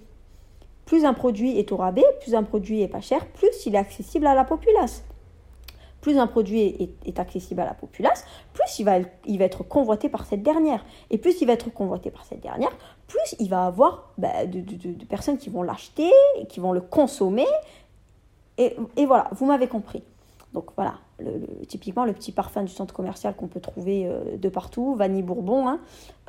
Plus 0.89 1.05
un 1.05 1.13
produit 1.13 1.59
est 1.59 1.71
au 1.71 1.77
rabais, 1.77 2.03
plus 2.19 2.33
un 2.33 2.41
produit 2.41 2.81
est 2.81 2.87
pas 2.87 2.99
cher, 2.99 3.23
plus 3.27 3.67
il 3.67 3.75
est 3.75 3.77
accessible 3.77 4.25
à 4.25 4.33
la 4.33 4.43
populace 4.43 5.03
plus 6.01 6.17
un 6.17 6.27
produit 6.27 6.95
est, 7.05 7.19
accessible 7.19 7.59
à 7.59 7.65
la 7.65 7.73
populace, 7.73 8.25
plus 8.53 8.79
il 8.79 8.85
va, 8.85 8.99
être 9.45 9.63
convoité 9.63 10.07
par 10.07 10.25
cette 10.25 10.41
dernière. 10.41 10.85
Et 11.09 11.17
plus 11.17 11.41
il 11.41 11.45
va 11.45 11.51
être 11.51 11.69
convoité 11.69 12.09
par 12.09 12.23
cette 12.23 12.39
dernière, 12.39 12.71
plus 13.07 13.35
il 13.37 13.49
va 13.49 13.65
avoir 13.65 14.13
bah, 14.17 14.45
de, 14.45 15.05
personnes 15.05 15.37
qui 15.37 15.49
vont 15.49 15.61
l'acheter, 15.61 16.09
qui 16.47 16.61
vont 16.61 16.71
le 16.71 16.79
consommer. 16.79 17.47
Et, 18.57 18.77
voilà, 19.05 19.29
vous 19.33 19.45
m'avez 19.45 19.67
compris. 19.67 20.01
Donc 20.53 20.67
voilà, 20.77 20.95
typiquement 21.67 22.05
le 22.05 22.13
petit 22.13 22.31
parfum 22.31 22.63
du 22.63 22.71
centre 22.71 22.93
commercial 22.93 23.35
qu'on 23.35 23.47
peut 23.47 23.59
trouver 23.59 24.07
euh, 24.07 24.37
de 24.37 24.47
partout, 24.47 24.95
Vanille 24.95 25.21
Bourbon, 25.21 25.67
hein, 25.67 25.79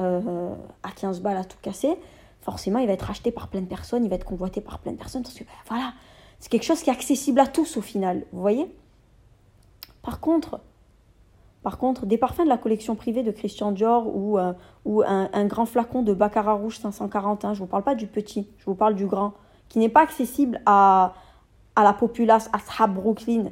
euh, 0.00 0.52
à 0.82 0.90
15 0.90 1.20
balles 1.20 1.38
à 1.38 1.44
tout 1.44 1.56
casser, 1.62 1.96
forcément 2.40 2.78
il 2.78 2.86
va 2.86 2.92
être 2.92 3.10
acheté 3.10 3.30
par 3.30 3.48
plein 3.48 3.60
de 3.60 3.66
personnes, 3.66 4.04
il 4.04 4.10
va 4.10 4.16
être 4.16 4.24
convoité 4.24 4.60
par 4.60 4.78
plein 4.78 4.92
de 4.92 4.96
personnes, 4.96 5.22
parce 5.22 5.34
que 5.34 5.44
bah, 5.44 5.50
voilà, 5.68 5.92
c'est 6.38 6.50
quelque 6.50 6.64
chose 6.64 6.82
qui 6.82 6.90
est 6.90 6.92
accessible 6.92 7.40
à 7.40 7.46
tous 7.46 7.76
au 7.76 7.82
final, 7.82 8.24
vous 8.32 8.40
voyez? 8.40 8.74
Par 10.02 10.20
contre, 10.20 10.60
par 11.62 11.76
contre, 11.76 12.06
des 12.06 12.16
parfums 12.16 12.44
de 12.44 12.48
la 12.48 12.56
collection 12.56 12.94
privée 12.94 13.22
de 13.22 13.30
Christian 13.30 13.72
Dior 13.72 14.06
ou, 14.06 14.38
euh, 14.38 14.54
ou 14.86 15.02
un, 15.02 15.44
grand 15.44 15.66
flacon 15.66 16.02
de 16.02 16.14
Baccarat 16.14 16.54
Rouge 16.54 16.78
541, 16.78 17.52
je 17.52 17.60
ne 17.60 17.64
vous 17.64 17.70
parle 17.70 17.82
pas 17.82 17.94
du 17.94 18.06
petit, 18.06 18.48
je 18.58 18.64
vous 18.64 18.74
parle 18.74 18.94
du 18.94 19.06
grand, 19.06 19.34
qui 19.68 19.78
n'est 19.78 19.90
pas 19.90 20.00
accessible 20.00 20.62
à, 20.64 21.14
à 21.76 21.84
la 21.84 21.92
populace, 21.92 22.48
à 22.54 22.58
Shab 22.58 22.94
Brooklyn. 22.94 23.50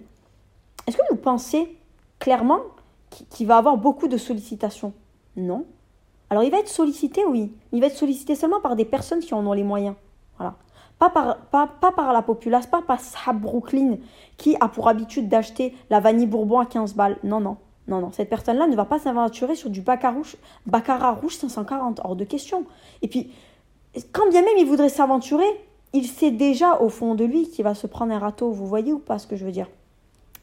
Est-ce 0.87 0.97
que 0.97 1.02
vous 1.11 1.16
pensez 1.16 1.76
clairement 2.18 2.61
qu'il 3.28 3.47
va 3.47 3.59
avoir 3.59 3.76
beaucoup 3.76 4.09
de 4.09 4.16
sollicitations? 4.16 4.95
Non. 5.37 5.66
Alors 6.31 6.43
il 6.43 6.51
va 6.51 6.59
être 6.59 6.69
sollicité, 6.69 7.25
oui. 7.25 7.53
Il 7.73 7.81
va 7.81 7.87
être 7.87 7.97
sollicité 7.97 8.35
seulement 8.35 8.61
par 8.61 8.77
des 8.77 8.85
personnes 8.85 9.21
qui 9.21 9.35
en 9.35 9.47
ont 9.47 9.53
les 9.53 9.63
moyens. 9.63 9.95
Voilà. 10.37 10.55
Pas 10.99 11.11
par, 11.11 11.37
pas, 11.37 11.93
par 11.93 12.13
la 12.13 12.23
populace, 12.23 12.67
pas 12.67 12.83
par 12.83 13.01
Sahab 13.01 13.41
Brooklyn 13.41 13.99
qui 14.37 14.57
a 14.61 14.69
pour 14.69 14.89
habitude 14.89 15.29
d'acheter 15.29 15.75
la 15.91 16.01
vanille 16.01 16.27
Bourbon 16.27 16.59
à 16.59 16.67
15 16.67 16.95
balles. 16.95 17.19
Non, 17.23 17.41
non. 17.41 17.57
Non, 17.87 18.01
non, 18.01 18.11
cette 18.13 18.29
personne-là 18.29 18.67
ne 18.67 18.77
va 18.77 18.85
pas 18.85 18.99
s'aventurer 18.99 19.55
sur 19.55 19.71
du 19.71 19.81
Baccarat 19.81 20.15
rouge, 20.15 20.37
Baccarat 20.67 21.13
rouge 21.13 21.37
540, 21.37 22.03
hors 22.05 22.17
de 22.17 22.25
question. 22.25 22.67
Et 23.01 23.09
puis, 23.09 23.33
quand 24.13 24.29
bien 24.29 24.43
même 24.43 24.59
il 24.59 24.67
voudrait 24.67 24.91
s'aventurer, 24.91 25.47
il 25.95 26.07
sait 26.07 26.31
déjà 26.31 26.81
au 26.83 26.91
fond 26.91 27.15
de 27.15 27.25
lui 27.25 27.49
qu'il 27.49 27.65
va 27.65 27.75
se 27.75 27.87
prendre 27.87 28.13
un 28.13 28.19
râteau. 28.19 28.51
Vous 28.51 28.67
voyez 28.67 28.93
ou 28.93 28.99
pas 28.99 29.19
ce 29.19 29.27
que 29.27 29.37
je 29.37 29.45
veux 29.47 29.53
dire? 29.53 29.69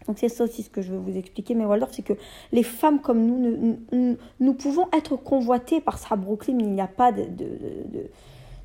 Donc 0.08 0.18
c'est 0.20 0.30
ça 0.30 0.44
aussi 0.44 0.64
ce 0.64 0.70
que 0.70 0.82
je 0.82 0.92
veux 0.92 1.00
vous 1.00 1.18
expliquer, 1.18 1.56
mais 1.56 1.66
Waldorf, 1.66 1.92
c'est 1.94 2.04
que 2.04 2.14
les 2.52 2.64
femmes 2.64 3.00
comme 3.00 3.26
nous, 3.26 4.18
nous, 4.40 4.54
pouvons 4.54 4.88
être 4.96 5.16
convoitées 5.16 5.82
par 5.82 5.98
Sahab 5.98 6.22
Brooklyn, 6.22 6.58
il 6.60 6.72
n'y 6.74 6.82
a 6.82 6.88
pas 6.88 7.12
de, 7.12 7.24
de 7.24 8.10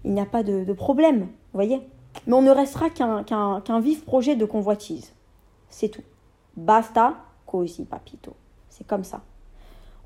il 0.05 0.13
n'y 0.13 0.21
a 0.21 0.27
pas 0.27 0.43
de, 0.43 0.73
problème, 0.73 1.21
vous 1.21 1.27
voyez 1.53 1.81
Mais 2.27 2.35
on 2.35 2.43
ne 2.43 2.51
restera 2.51 2.91
qu'un 2.91 3.81
vif 3.81 4.05
projet 4.05 4.37
de 4.37 4.45
convoitise. 4.45 5.13
C'est 5.69 5.89
tout. 5.89 6.03
Basta, 6.57 7.17
così 7.47 7.85
papito. 7.85 8.35
C'est 8.69 8.87
comme 8.87 9.05
ça. 9.05 9.23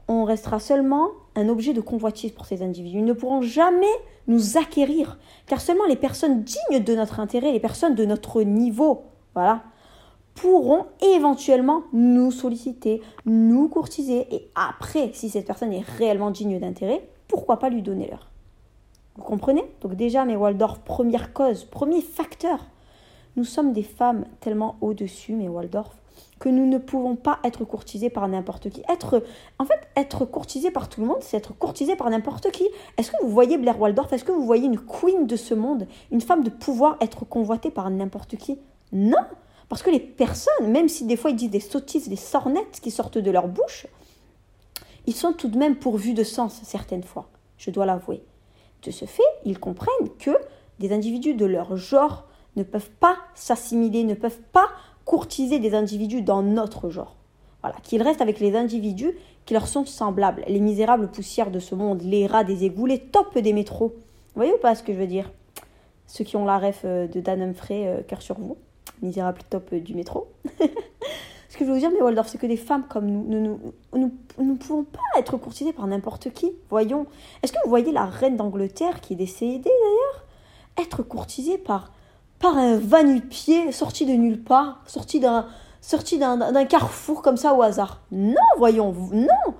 On 0.09 0.25
restera 0.25 0.61
seulement 0.61 1.09
un 1.35 1.49
objet 1.49 1.73
de 1.73 1.81
convoitise 1.81 2.33
pour 2.33 2.45
ces 2.45 2.63
individus. 2.63 2.99
Ils 2.99 3.05
ne 3.05 3.13
pourront 3.13 3.41
jamais 3.41 3.87
nous 4.27 4.59
acquérir, 4.59 5.19
car 5.47 5.61
seulement 5.61 5.87
les 5.87 5.97
personnes 5.97 6.43
dignes 6.43 6.83
de 6.83 6.95
notre 6.95 7.21
intérêt, 7.21 7.53
les 7.53 7.61
personnes 7.61 7.95
de 7.95 8.05
notre 8.05 8.43
niveau, 8.43 9.05
voilà, 9.35 9.65
pourront 10.35 10.87
éventuellement 11.01 11.83
nous 11.93 12.31
solliciter, 12.31 13.03
nous 13.25 13.69
courtiser, 13.69 14.27
et 14.35 14.51
après, 14.55 15.11
si 15.13 15.29
cette 15.29 15.47
personne 15.47 15.73
est 15.73 15.85
réellement 15.99 16.31
digne 16.31 16.59
d'intérêt, 16.59 17.09
pourquoi 17.29 17.59
pas 17.59 17.71
lui 17.71 17.83
donner 17.83 18.09
l'heure? 18.09 18.31
Vous 19.17 19.23
comprenez? 19.23 19.65
Donc 19.81 19.95
déjà, 19.95 20.25
mes 20.25 20.37
Waldorf, 20.37 20.81
première 20.81 21.33
cause, 21.33 21.65
premier 21.65 22.01
facteur. 22.01 22.67
Nous 23.37 23.45
sommes 23.45 23.73
des 23.73 23.83
femmes 23.83 24.25
tellement 24.41 24.77
au-dessus, 24.81 25.35
mes 25.35 25.49
Waldorf, 25.49 25.97
que 26.41 26.49
nous 26.49 26.67
ne 26.67 26.79
pouvons 26.79 27.15
pas 27.17 27.39
être 27.45 27.65
courtisées 27.65 28.11
par 28.11 28.27
n'importe 28.29 28.71
qui. 28.71 28.83
Être, 28.89 29.23
en 29.59 29.65
fait, 29.65 29.89
être 29.97 30.25
courtisée 30.25 30.71
par 30.71 30.89
tout 30.89 31.01
le 31.01 31.07
monde, 31.07 31.19
c'est 31.21 31.37
être 31.37 31.57
courtisée 31.57 31.97
par 31.97 32.11
n'importe 32.11 32.51
qui. 32.51 32.69
Est-ce 32.99 33.13
que 33.13 33.23
vous 33.23 33.31
voyez 33.31 33.57
Blair 33.57 33.81
Waldorf? 33.81 34.13
Est-ce 34.13 34.25
que 34.25 34.33
vous 34.33 34.45
voyez 34.45 34.67
une 34.67 34.81
queen 34.81 35.27
de 35.27 35.37
ce 35.37 35.55
monde, 35.55 35.87
une 36.11 36.21
femme 36.21 36.43
de 36.43 36.51
pouvoir 36.51 36.97
être 37.01 37.25
convoitée 37.25 37.71
par 37.71 37.89
n'importe 37.91 38.37
qui? 38.37 38.59
Non 38.93 39.25
Parce 39.69 39.83
que 39.83 39.91
les 39.91 40.01
personnes, 40.01 40.71
même 40.71 40.89
si 40.89 41.05
des 41.05 41.17
fois 41.17 41.31
ils 41.31 41.37
disent 41.37 41.51
des 41.51 41.61
sottises, 41.61 42.09
des 42.09 42.17
sornettes 42.17 42.81
qui 42.83 42.91
sortent 42.91 43.19
de 43.19 43.31
leur 43.31 43.49
bouche, 43.49 43.87
ils 45.07 45.15
sont 45.15 45.33
tout 45.33 45.49
de 45.49 45.59
même 45.59 45.77
pourvus 45.77 46.15
de 46.15 46.25
sens 46.25 46.61
certaines 46.65 47.03
fois, 47.03 47.29
je 47.59 47.71
dois 47.71 47.87
l'avouer. 47.87 48.23
De 48.83 48.91
ce 48.91 49.05
fait, 49.05 49.23
ils 49.45 49.59
comprennent 49.59 50.11
que 50.19 50.37
des 50.79 50.93
individus 50.93 51.35
de 51.35 51.47
leur 51.47 51.77
genre 51.77 52.25
ne 52.57 52.63
peuvent 52.63 52.91
pas 53.01 53.17
s'assimiler, 53.35 54.05
ne 54.05 54.15
peuvent 54.15 54.41
pas 54.53 54.69
courtiser 55.05 55.59
des 55.59 55.75
individus 55.75 56.23
dans 56.23 56.43
notre 56.43 56.91
genre. 56.91 57.17
Voilà, 57.63 57.77
qu'ils 57.83 58.03
restent 58.03 58.21
avec 58.21 58.41
les 58.41 58.57
individus 58.57 59.17
qui 59.47 59.55
leur 59.55 59.67
sont 59.67 59.87
semblables, 59.87 60.45
les 60.49 60.61
misérables 60.61 61.11
poussières 61.11 61.51
de 61.51 61.59
ce 61.59 61.75
monde, 61.75 62.03
les 62.03 62.27
rats 62.27 62.45
des 62.45 62.65
égouts, 62.65 62.87
les 62.87 62.99
tops 62.99 63.37
des 63.41 63.53
métros. 63.53 63.95
Vous 63.97 64.41
voyez 64.41 64.53
ou 64.53 64.59
pas 64.59 64.75
ce 64.75 64.83
que 64.83 64.93
je 64.93 64.99
veux 64.99 65.07
dire? 65.07 65.31
Ceux 66.07 66.25
qui 66.25 66.37
ont 66.37 66.45
la 66.45 66.59
ref 66.59 66.83
euh, 66.85 67.07
de 67.07 67.21
Dan 67.21 67.41
Humphrey, 67.41 67.87
euh, 67.87 68.03
cœur 68.03 68.21
sur 68.21 68.39
vous, 68.39 68.59
misérable 69.03 69.41
top 69.49 69.71
euh, 69.73 69.81
du 69.81 69.95
métro. 69.95 70.29
Ce 71.49 71.59
que 71.59 71.65
je 71.65 71.71
veux 71.71 71.75
vous 71.75 71.79
dire, 71.79 71.91
mais 71.93 72.03
Waldorf, 72.03 72.29
c'est 72.29 72.39
que 72.39 72.47
des 72.47 72.57
femmes 72.57 72.85
comme 72.89 73.07
nous, 73.07 73.25
nous 73.29 73.61
ne 73.93 74.09
nous, 74.43 74.57
pouvons 74.57 74.83
pas 74.83 75.21
être 75.21 75.37
courtisées 75.37 75.73
par 75.73 75.87
n'importe 75.87 76.33
qui. 76.33 76.51
Voyons. 76.69 77.07
Est-ce 77.43 77.53
que 77.53 77.59
vous 77.63 77.71
voyez 77.71 77.93
la 77.93 78.07
reine 78.07 78.37
d'Angleterre, 78.37 79.01
qui 79.01 79.13
est 79.13 79.17
décédée 79.17 79.63
d'ailleurs, 79.63 80.25
être 80.79 81.05
courtisée 81.05 81.57
par, 81.57 81.93
par 82.41 82.57
un 82.57 82.77
va-nu-pied 82.77 83.71
sorti 83.71 84.05
de 84.05 84.15
nulle 84.15 84.43
part, 84.43 84.83
sorti 84.87 85.21
d'un 85.21 85.47
sorti 85.81 86.19
d'un 86.19 86.65
carrefour 86.65 87.23
comme 87.23 87.37
ça 87.37 87.55
au 87.55 87.63
hasard? 87.63 88.01
Non, 88.11 88.35
voyons, 88.57 88.93
non 89.13 89.55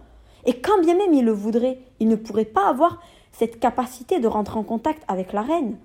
Et 0.47 0.59
quand 0.61 0.81
bien 0.81 0.97
même 0.97 1.13
il 1.13 1.25
le 1.25 1.33
voudrait, 1.33 1.79
il 2.01 2.09
ne 2.09 2.17
pourrait 2.17 2.45
pas 2.45 2.69
avoir 2.69 3.01
cette 3.31 3.61
capacité 3.61 4.21
de 4.21 4.27
rentrer 4.27 4.59
en 4.59 4.65
contact 4.65 5.05
avec 5.07 5.33
la 5.33 5.43
reine. 5.43 5.77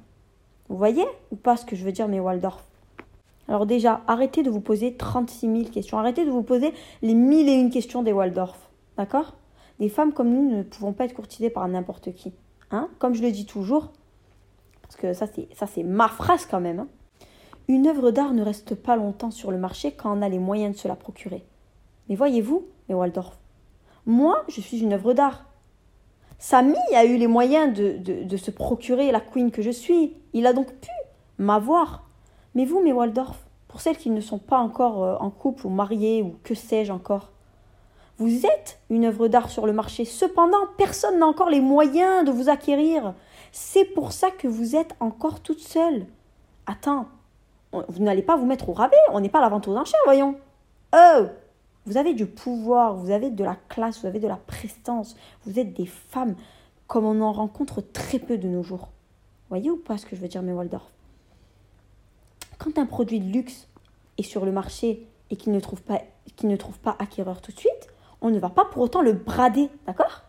Vous 0.70 0.78
voyez 0.78 1.06
ou 1.32 1.36
pas 1.36 1.58
ce 1.58 1.66
que 1.66 1.76
je 1.76 1.84
veux 1.84 1.92
dire, 1.92 2.08
mais 2.08 2.20
Waldorf? 2.20 2.64
Alors 3.50 3.66
déjà, 3.66 4.02
arrêtez 4.06 4.44
de 4.44 4.52
vous 4.52 4.62
poser 4.62 4.94
36 4.94 5.48
000 5.48 5.64
questions. 5.72 5.98
Arrêtez 5.98 6.24
de 6.24 6.30
vous 6.30 6.44
poser 6.44 6.72
les 7.02 7.16
mille 7.16 7.50
et 7.50 7.54
une 7.54 7.72
questions 7.72 8.04
des 8.04 8.14
Waldorf. 8.14 8.70
D'accord? 8.96 9.34
Des 9.80 9.90
femmes 9.90 10.14
comme 10.14 10.30
nous 10.30 10.48
ne 10.48 10.62
pouvons 10.62 10.94
pas 10.94 11.06
être 11.06 11.16
courtisées 11.16 11.50
par 11.50 11.68
n'importe 11.68 12.14
qui. 12.14 12.32
Hein? 12.70 12.90
Comme 13.00 13.16
je 13.16 13.24
le 13.24 13.32
dis 13.32 13.48
toujours, 13.48 13.90
parce 14.84 14.96
que 14.96 15.14
ça 15.14 15.26
c'est, 15.26 15.48
ça 15.56 15.66
c'est 15.66 15.82
ma 15.82 16.08
phrase 16.08 16.46
quand 16.46 16.60
même. 16.60 16.80
Hein. 16.80 16.88
Une 17.68 17.88
œuvre 17.88 18.12
d'art 18.12 18.34
ne 18.34 18.44
reste 18.44 18.76
pas 18.76 18.96
longtemps 18.96 19.32
sur 19.32 19.50
le 19.50 19.58
marché 19.58 19.94
quand 19.94 20.16
on 20.16 20.22
a 20.22 20.30
les 20.30 20.40
moyens 20.40 20.76
de 20.76 20.80
se 20.80 20.88
la 20.88 20.96
procurer. 20.96 21.44
Mais 22.08 22.16
voyez-vous, 22.16 22.68
les 22.88 22.94
Waldorf, 22.94 23.40
moi 24.06 24.44
je 24.48 24.62
suis 24.62 24.80
une 24.80 24.94
œuvre 24.94 25.14
d'art. 25.14 25.46
Samy 26.38 26.78
a 26.96 27.04
eu 27.04 27.18
les 27.18 27.28
moyens 27.28 27.76
de, 27.76 27.98
de 28.24 28.38
se 28.38 28.52
procurer 28.52 29.12
la 29.12 29.22
queen 29.22 29.50
que 29.50 29.64
je 29.64 29.72
suis. 29.72 30.14
Il 30.34 30.46
a 30.46 30.54
donc 30.54 30.68
pu 30.68 30.90
m'avoir 31.40 32.09
mais 32.56 32.66
vous, 32.66 32.82
mes 32.82 32.94
Waldorf, 32.94 33.38
pour 33.68 33.82
celles 33.82 33.98
qui 33.98 34.10
ne 34.10 34.22
sont 34.22 34.40
pas 34.40 34.58
encore 34.58 35.04
euh, 35.04 35.16
en 35.20 35.30
couple 35.30 35.68
ou 35.68 35.70
mariées 35.70 36.22
ou 36.22 36.36
que 36.44 36.56
sais-je 36.56 36.92
encore, 36.92 37.30
vous 38.18 38.46
êtes 38.46 38.80
une 38.90 39.06
œuvre 39.06 39.30
d'art 39.30 39.50
sur 39.50 39.66
le 39.66 39.72
marché. 39.72 40.04
Cependant, 40.04 40.68
personne 40.78 41.20
n'a 41.20 41.26
encore 41.26 41.50
les 41.50 41.62
moyens 41.62 42.26
de 42.26 42.32
vous 42.32 42.50
acquérir. 42.50 43.14
C'est 43.54 43.86
pour 43.86 44.12
ça 44.12 44.30
que 44.30 44.48
vous 44.48 44.76
êtes 44.76 44.94
encore 45.00 45.40
toute 45.40 45.62
seule. 45.62 46.06
Attends, 46.66 47.08
vous 47.72 48.04
n'allez 48.04 48.22
pas 48.22 48.36
vous 48.36 48.46
mettre 48.46 48.68
au 48.68 48.74
rabais. 48.74 48.98
On 49.14 49.22
n'est 49.22 49.30
pas 49.30 49.40
à 49.40 49.44
la 49.44 49.50
vente 49.50 49.68
aux 49.70 49.78
enchères, 49.78 50.00
voyons. 50.04 50.36
Oh 50.94 51.28
Vous 51.86 51.96
avez 51.96 52.14
du 52.14 52.26
pouvoir, 52.26 52.96
vous 52.96 53.12
avez 53.12 53.30
de 53.30 53.44
la 53.44 53.56
classe, 53.70 54.02
vous 54.02 54.08
avez 54.08 54.20
de 54.20 54.28
la 54.28 54.36
prestance. 54.36 55.16
Vous 55.46 55.58
êtes 55.58 55.74
des 55.74 55.86
femmes 55.86 56.36
comme 56.88 57.06
on 57.06 57.22
en 57.22 57.32
rencontre 57.32 57.82
très 57.82 58.20
peu 58.20 58.38
de 58.38 58.48
nos 58.48 58.64
jours. 58.64 58.90
Voyez 59.50 59.70
ou 59.70 59.78
pas 59.78 59.98
ce 59.98 60.06
que 60.06 60.16
je 60.16 60.22
veux 60.22 60.28
dire, 60.28 60.42
mes 60.42 60.52
Waldorf? 60.52 60.92
Quand 62.60 62.78
un 62.78 62.86
produit 62.86 63.22
de 63.22 63.32
luxe 63.32 63.68
est 64.18 64.24
sur 64.24 64.46
le 64.46 64.52
marché 64.52 65.08
et 65.32 65.38
qu'il 65.38 65.54
ne 65.54 65.60
trouve 65.62 65.82
pas, 65.82 66.02
ne 66.44 66.56
trouve 66.58 66.78
pas 66.78 66.96
acquéreur 67.00 67.42
tout 67.42 67.54
de 67.54 67.58
suite, 67.58 67.88
on 68.22 68.30
ne 68.30 68.38
va 68.38 68.50
pas 68.50 68.66
pour 68.66 68.84
autant 68.84 69.02
le 69.02 69.14
brader, 69.14 69.70
d'accord? 69.88 70.24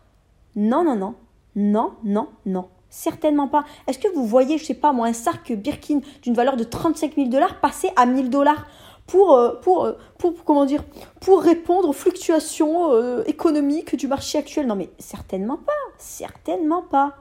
Non, 0.55 0.83
non, 0.83 0.95
non, 0.95 1.15
non, 1.55 1.91
non, 2.03 2.29
non. 2.45 2.69
Certainement 2.89 3.49
pas. 3.49 3.65
Est-ce 3.87 3.99
que 3.99 4.07
vous 4.13 4.25
voyez, 4.25 4.57
je 4.57 4.65
sais 4.65 4.73
pas 4.73 4.93
moi, 4.93 5.07
un 5.07 5.13
sac 5.13 5.51
Birkin 5.51 5.99
d'une 6.21 6.33
valeur 6.33 6.55
de 6.55 6.63
35 6.63 7.15
000 7.15 7.27
dollars 7.27 7.59
passer 7.59 7.89
à 7.97 8.05
1000 8.05 8.29
dollars 8.29 8.65
pour, 9.07 9.33
euh, 9.33 9.55
pour, 9.61 9.83
euh, 9.83 9.97
pour, 10.17 10.33
comment 10.45 10.65
dire, 10.65 10.83
pour 11.19 11.41
répondre 11.41 11.89
aux 11.89 11.93
fluctuations 11.93 12.93
euh, 12.93 13.23
économiques 13.27 13.95
du 13.95 14.07
marché 14.07 14.37
actuel? 14.37 14.67
Non 14.67 14.75
mais 14.75 14.89
certainement 14.99 15.57
pas, 15.57 15.73
certainement 15.97 16.81
pas. 16.81 17.15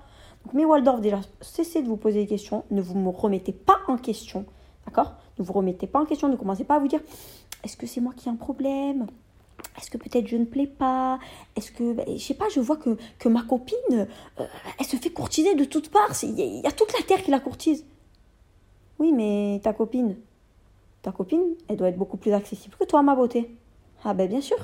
Donc 0.44 0.54
mes 0.54 0.64
Waldorf, 0.64 1.00
déjà, 1.00 1.20
cessez 1.40 1.82
de 1.82 1.88
vous 1.88 1.96
poser 1.96 2.20
des 2.20 2.26
questions, 2.26 2.64
ne 2.70 2.80
vous 2.80 2.98
me 2.98 3.10
remettez 3.10 3.52
pas 3.52 3.78
en 3.88 3.96
question, 3.96 4.46
d'accord? 4.90 5.14
Ne 5.38 5.44
vous 5.44 5.52
remettez 5.52 5.86
pas 5.86 6.00
en 6.00 6.04
question, 6.04 6.28
ne 6.28 6.36
commencez 6.36 6.64
pas 6.64 6.76
à 6.76 6.78
vous 6.78 6.88
dire, 6.88 7.00
est-ce 7.64 7.76
que 7.76 7.86
c'est 7.86 8.00
moi 8.00 8.12
qui 8.16 8.28
ai 8.28 8.32
un 8.32 8.36
problème? 8.36 9.06
Est-ce 9.76 9.90
que 9.90 9.98
peut-être 9.98 10.26
je 10.26 10.36
ne 10.36 10.44
plais 10.44 10.66
pas? 10.66 11.18
Est-ce 11.54 11.70
que, 11.70 11.92
ben, 11.92 12.04
je 12.08 12.22
sais 12.22 12.34
pas, 12.34 12.48
je 12.48 12.60
vois 12.60 12.76
que, 12.76 12.96
que 13.18 13.28
ma 13.28 13.42
copine, 13.42 13.76
euh, 14.38 14.46
elle 14.78 14.86
se 14.86 14.96
fait 14.96 15.10
courtiser 15.10 15.54
de 15.54 15.64
toutes 15.64 15.90
parts. 15.90 16.12
Il 16.22 16.38
y, 16.38 16.66
a 16.66 16.72
toute 16.72 16.92
la 16.92 17.04
terre 17.04 17.22
qui 17.22 17.30
la 17.30 17.40
courtise. 17.40 17.84
Oui, 18.98 19.12
mais 19.12 19.60
ta 19.62 19.72
copine, 19.72 20.16
ta 21.02 21.12
copine, 21.12 21.42
elle 21.68 21.76
doit 21.76 21.88
être 21.88 21.98
beaucoup 21.98 22.16
plus 22.16 22.32
accessible 22.32 22.76
que 22.78 22.84
toi, 22.84 23.02
ma 23.02 23.14
beauté. 23.14 23.54
Ah 24.04 24.14
ben 24.14 24.28
bien 24.28 24.40
sûr. 24.40 24.58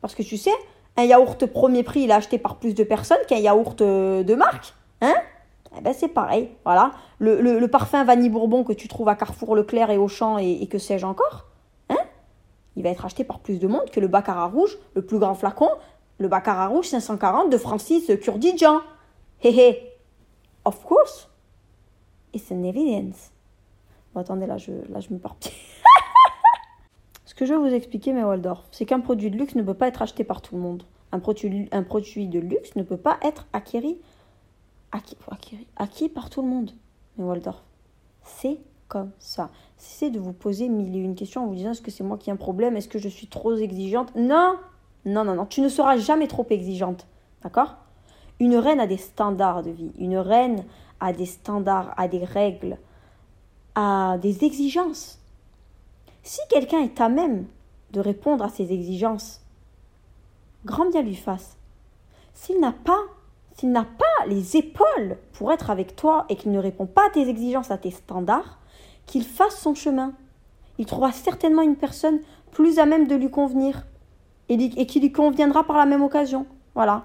Parce 0.00 0.14
que 0.14 0.22
tu 0.22 0.36
sais, 0.36 0.54
un 0.96 1.04
yaourt 1.04 1.46
premier 1.46 1.82
prix, 1.82 2.02
il 2.02 2.10
est 2.10 2.14
acheté 2.14 2.38
par 2.38 2.56
plus 2.56 2.74
de 2.74 2.84
personnes 2.84 3.18
qu'un 3.28 3.38
yaourt 3.38 3.80
euh, 3.82 4.22
de 4.22 4.34
marque. 4.34 4.74
Hein? 5.00 5.14
Eh 5.76 5.80
ben 5.80 5.92
c'est 5.92 6.08
pareil, 6.08 6.50
voilà. 6.64 6.92
Le, 7.18 7.66
parfum 7.66 8.04
Vanille 8.04 8.30
Bourbon 8.30 8.64
que 8.64 8.72
tu 8.72 8.88
trouves 8.88 9.08
à 9.08 9.14
Carrefour 9.14 9.54
Leclerc 9.54 9.90
et 9.90 9.98
Auchan 9.98 10.38
et, 10.38 10.66
que 10.66 10.78
sais-je 10.78 11.04
encore, 11.04 11.46
il 12.78 12.84
va 12.84 12.90
être 12.90 13.04
acheté 13.04 13.24
par 13.24 13.40
plus 13.40 13.58
de 13.58 13.66
monde 13.66 13.90
que 13.90 13.98
le 13.98 14.06
Baccarat 14.06 14.46
rouge, 14.46 14.78
le 14.94 15.02
plus 15.02 15.18
grand 15.18 15.34
flacon, 15.34 15.68
le 16.18 16.28
Baccarat 16.28 16.68
rouge 16.68 16.86
540 16.86 17.50
de 17.50 17.58
Francis 17.58 18.08
Kurdidjan. 18.22 18.82
Hé 19.42 19.50
hé. 19.50 19.92
Of 20.64 20.84
course. 20.84 21.28
It's 22.32 22.52
an 22.52 22.62
evidence. 22.62 23.32
Bon, 24.14 24.20
attendez, 24.20 24.46
là, 24.46 24.58
je, 24.58 24.70
là, 24.90 25.00
je 25.00 25.12
me 25.12 25.18
pars. 25.18 25.36
Ce 27.24 27.34
que 27.34 27.46
je 27.46 27.52
vais 27.52 27.58
vous 27.58 27.74
expliquer, 27.74 28.12
mes 28.12 28.22
Waldorf, 28.22 28.64
c'est 28.70 28.84
qu'un 28.84 29.00
produit 29.00 29.30
de 29.30 29.36
luxe 29.36 29.56
ne 29.56 29.62
peut 29.62 29.74
pas 29.74 29.88
être 29.88 30.02
acheté 30.02 30.22
par 30.22 30.40
tout 30.40 30.54
le 30.54 30.60
monde. 30.60 30.84
Un 31.10 31.18
produit, 31.18 31.68
un 31.72 31.82
produit 31.82 32.28
de 32.28 32.38
luxe 32.38 32.76
ne 32.76 32.84
peut 32.84 32.96
pas 32.96 33.18
être 33.22 33.48
acquis, 33.52 33.98
acquis, 34.92 36.08
par 36.08 36.30
tout 36.30 36.42
le 36.42 36.48
monde, 36.48 36.70
mes 37.16 37.24
Waldorf. 37.24 37.62
C'est 38.22 38.58
comme 38.88 39.10
ça. 39.18 39.50
Cessez 39.76 40.10
de 40.10 40.18
vous 40.18 40.32
poser 40.32 40.68
mille 40.68 40.96
et 40.96 41.00
une 41.00 41.14
questions 41.14 41.44
en 41.44 41.46
vous 41.46 41.54
disant 41.54 41.72
est-ce 41.72 41.82
que 41.82 41.90
c'est 41.90 42.04
moi 42.04 42.16
qui 42.16 42.30
ai 42.30 42.32
un 42.32 42.36
problème? 42.36 42.76
Est-ce 42.76 42.88
que 42.88 42.98
je 42.98 43.08
suis 43.08 43.26
trop 43.26 43.54
exigeante? 43.56 44.14
Non 44.16 44.58
Non, 45.04 45.24
non, 45.24 45.34
non. 45.34 45.46
Tu 45.46 45.60
ne 45.60 45.68
seras 45.68 45.96
jamais 45.98 46.26
trop 46.26 46.46
exigeante. 46.50 47.06
D'accord? 47.42 47.76
Une 48.40 48.56
reine 48.56 48.80
a 48.80 48.86
des 48.86 48.96
standards 48.96 49.62
de 49.62 49.70
vie. 49.70 49.92
Une 49.98 50.16
reine 50.16 50.64
a 51.00 51.12
des 51.12 51.26
standards, 51.26 51.92
a 51.96 52.08
des 52.08 52.24
règles, 52.24 52.78
a 53.74 54.16
des 54.18 54.44
exigences. 54.44 55.20
Si 56.22 56.40
quelqu'un 56.48 56.80
est 56.80 57.00
à 57.00 57.08
même 57.08 57.46
de 57.92 58.00
répondre 58.00 58.44
à 58.44 58.48
ces 58.48 58.72
exigences, 58.72 59.40
grand 60.64 60.90
bien 60.90 61.02
lui 61.02 61.16
fasse. 61.16 61.56
S'il 62.34 62.60
n'a 62.60 62.72
pas 62.72 63.00
s'il 63.58 63.72
n'a 63.72 63.84
pas 63.84 64.26
les 64.28 64.56
épaules 64.56 65.16
pour 65.32 65.52
être 65.52 65.70
avec 65.70 65.96
toi 65.96 66.26
et 66.28 66.36
qu'il 66.36 66.52
ne 66.52 66.60
répond 66.60 66.86
pas 66.86 67.06
à 67.06 67.10
tes 67.10 67.28
exigences, 67.28 67.72
à 67.72 67.78
tes 67.78 67.90
standards, 67.90 68.58
qu'il 69.06 69.24
fasse 69.24 69.58
son 69.58 69.74
chemin. 69.74 70.12
Il 70.78 70.86
trouvera 70.86 71.10
certainement 71.10 71.62
une 71.62 71.74
personne 71.74 72.20
plus 72.52 72.78
à 72.78 72.86
même 72.86 73.08
de 73.08 73.16
lui 73.16 73.30
convenir 73.30 73.84
et, 74.48 74.86
qui 74.86 75.00
lui 75.00 75.10
conviendra 75.10 75.64
par 75.64 75.76
la 75.76 75.86
même 75.86 76.02
occasion. 76.02 76.46
Voilà. 76.76 77.04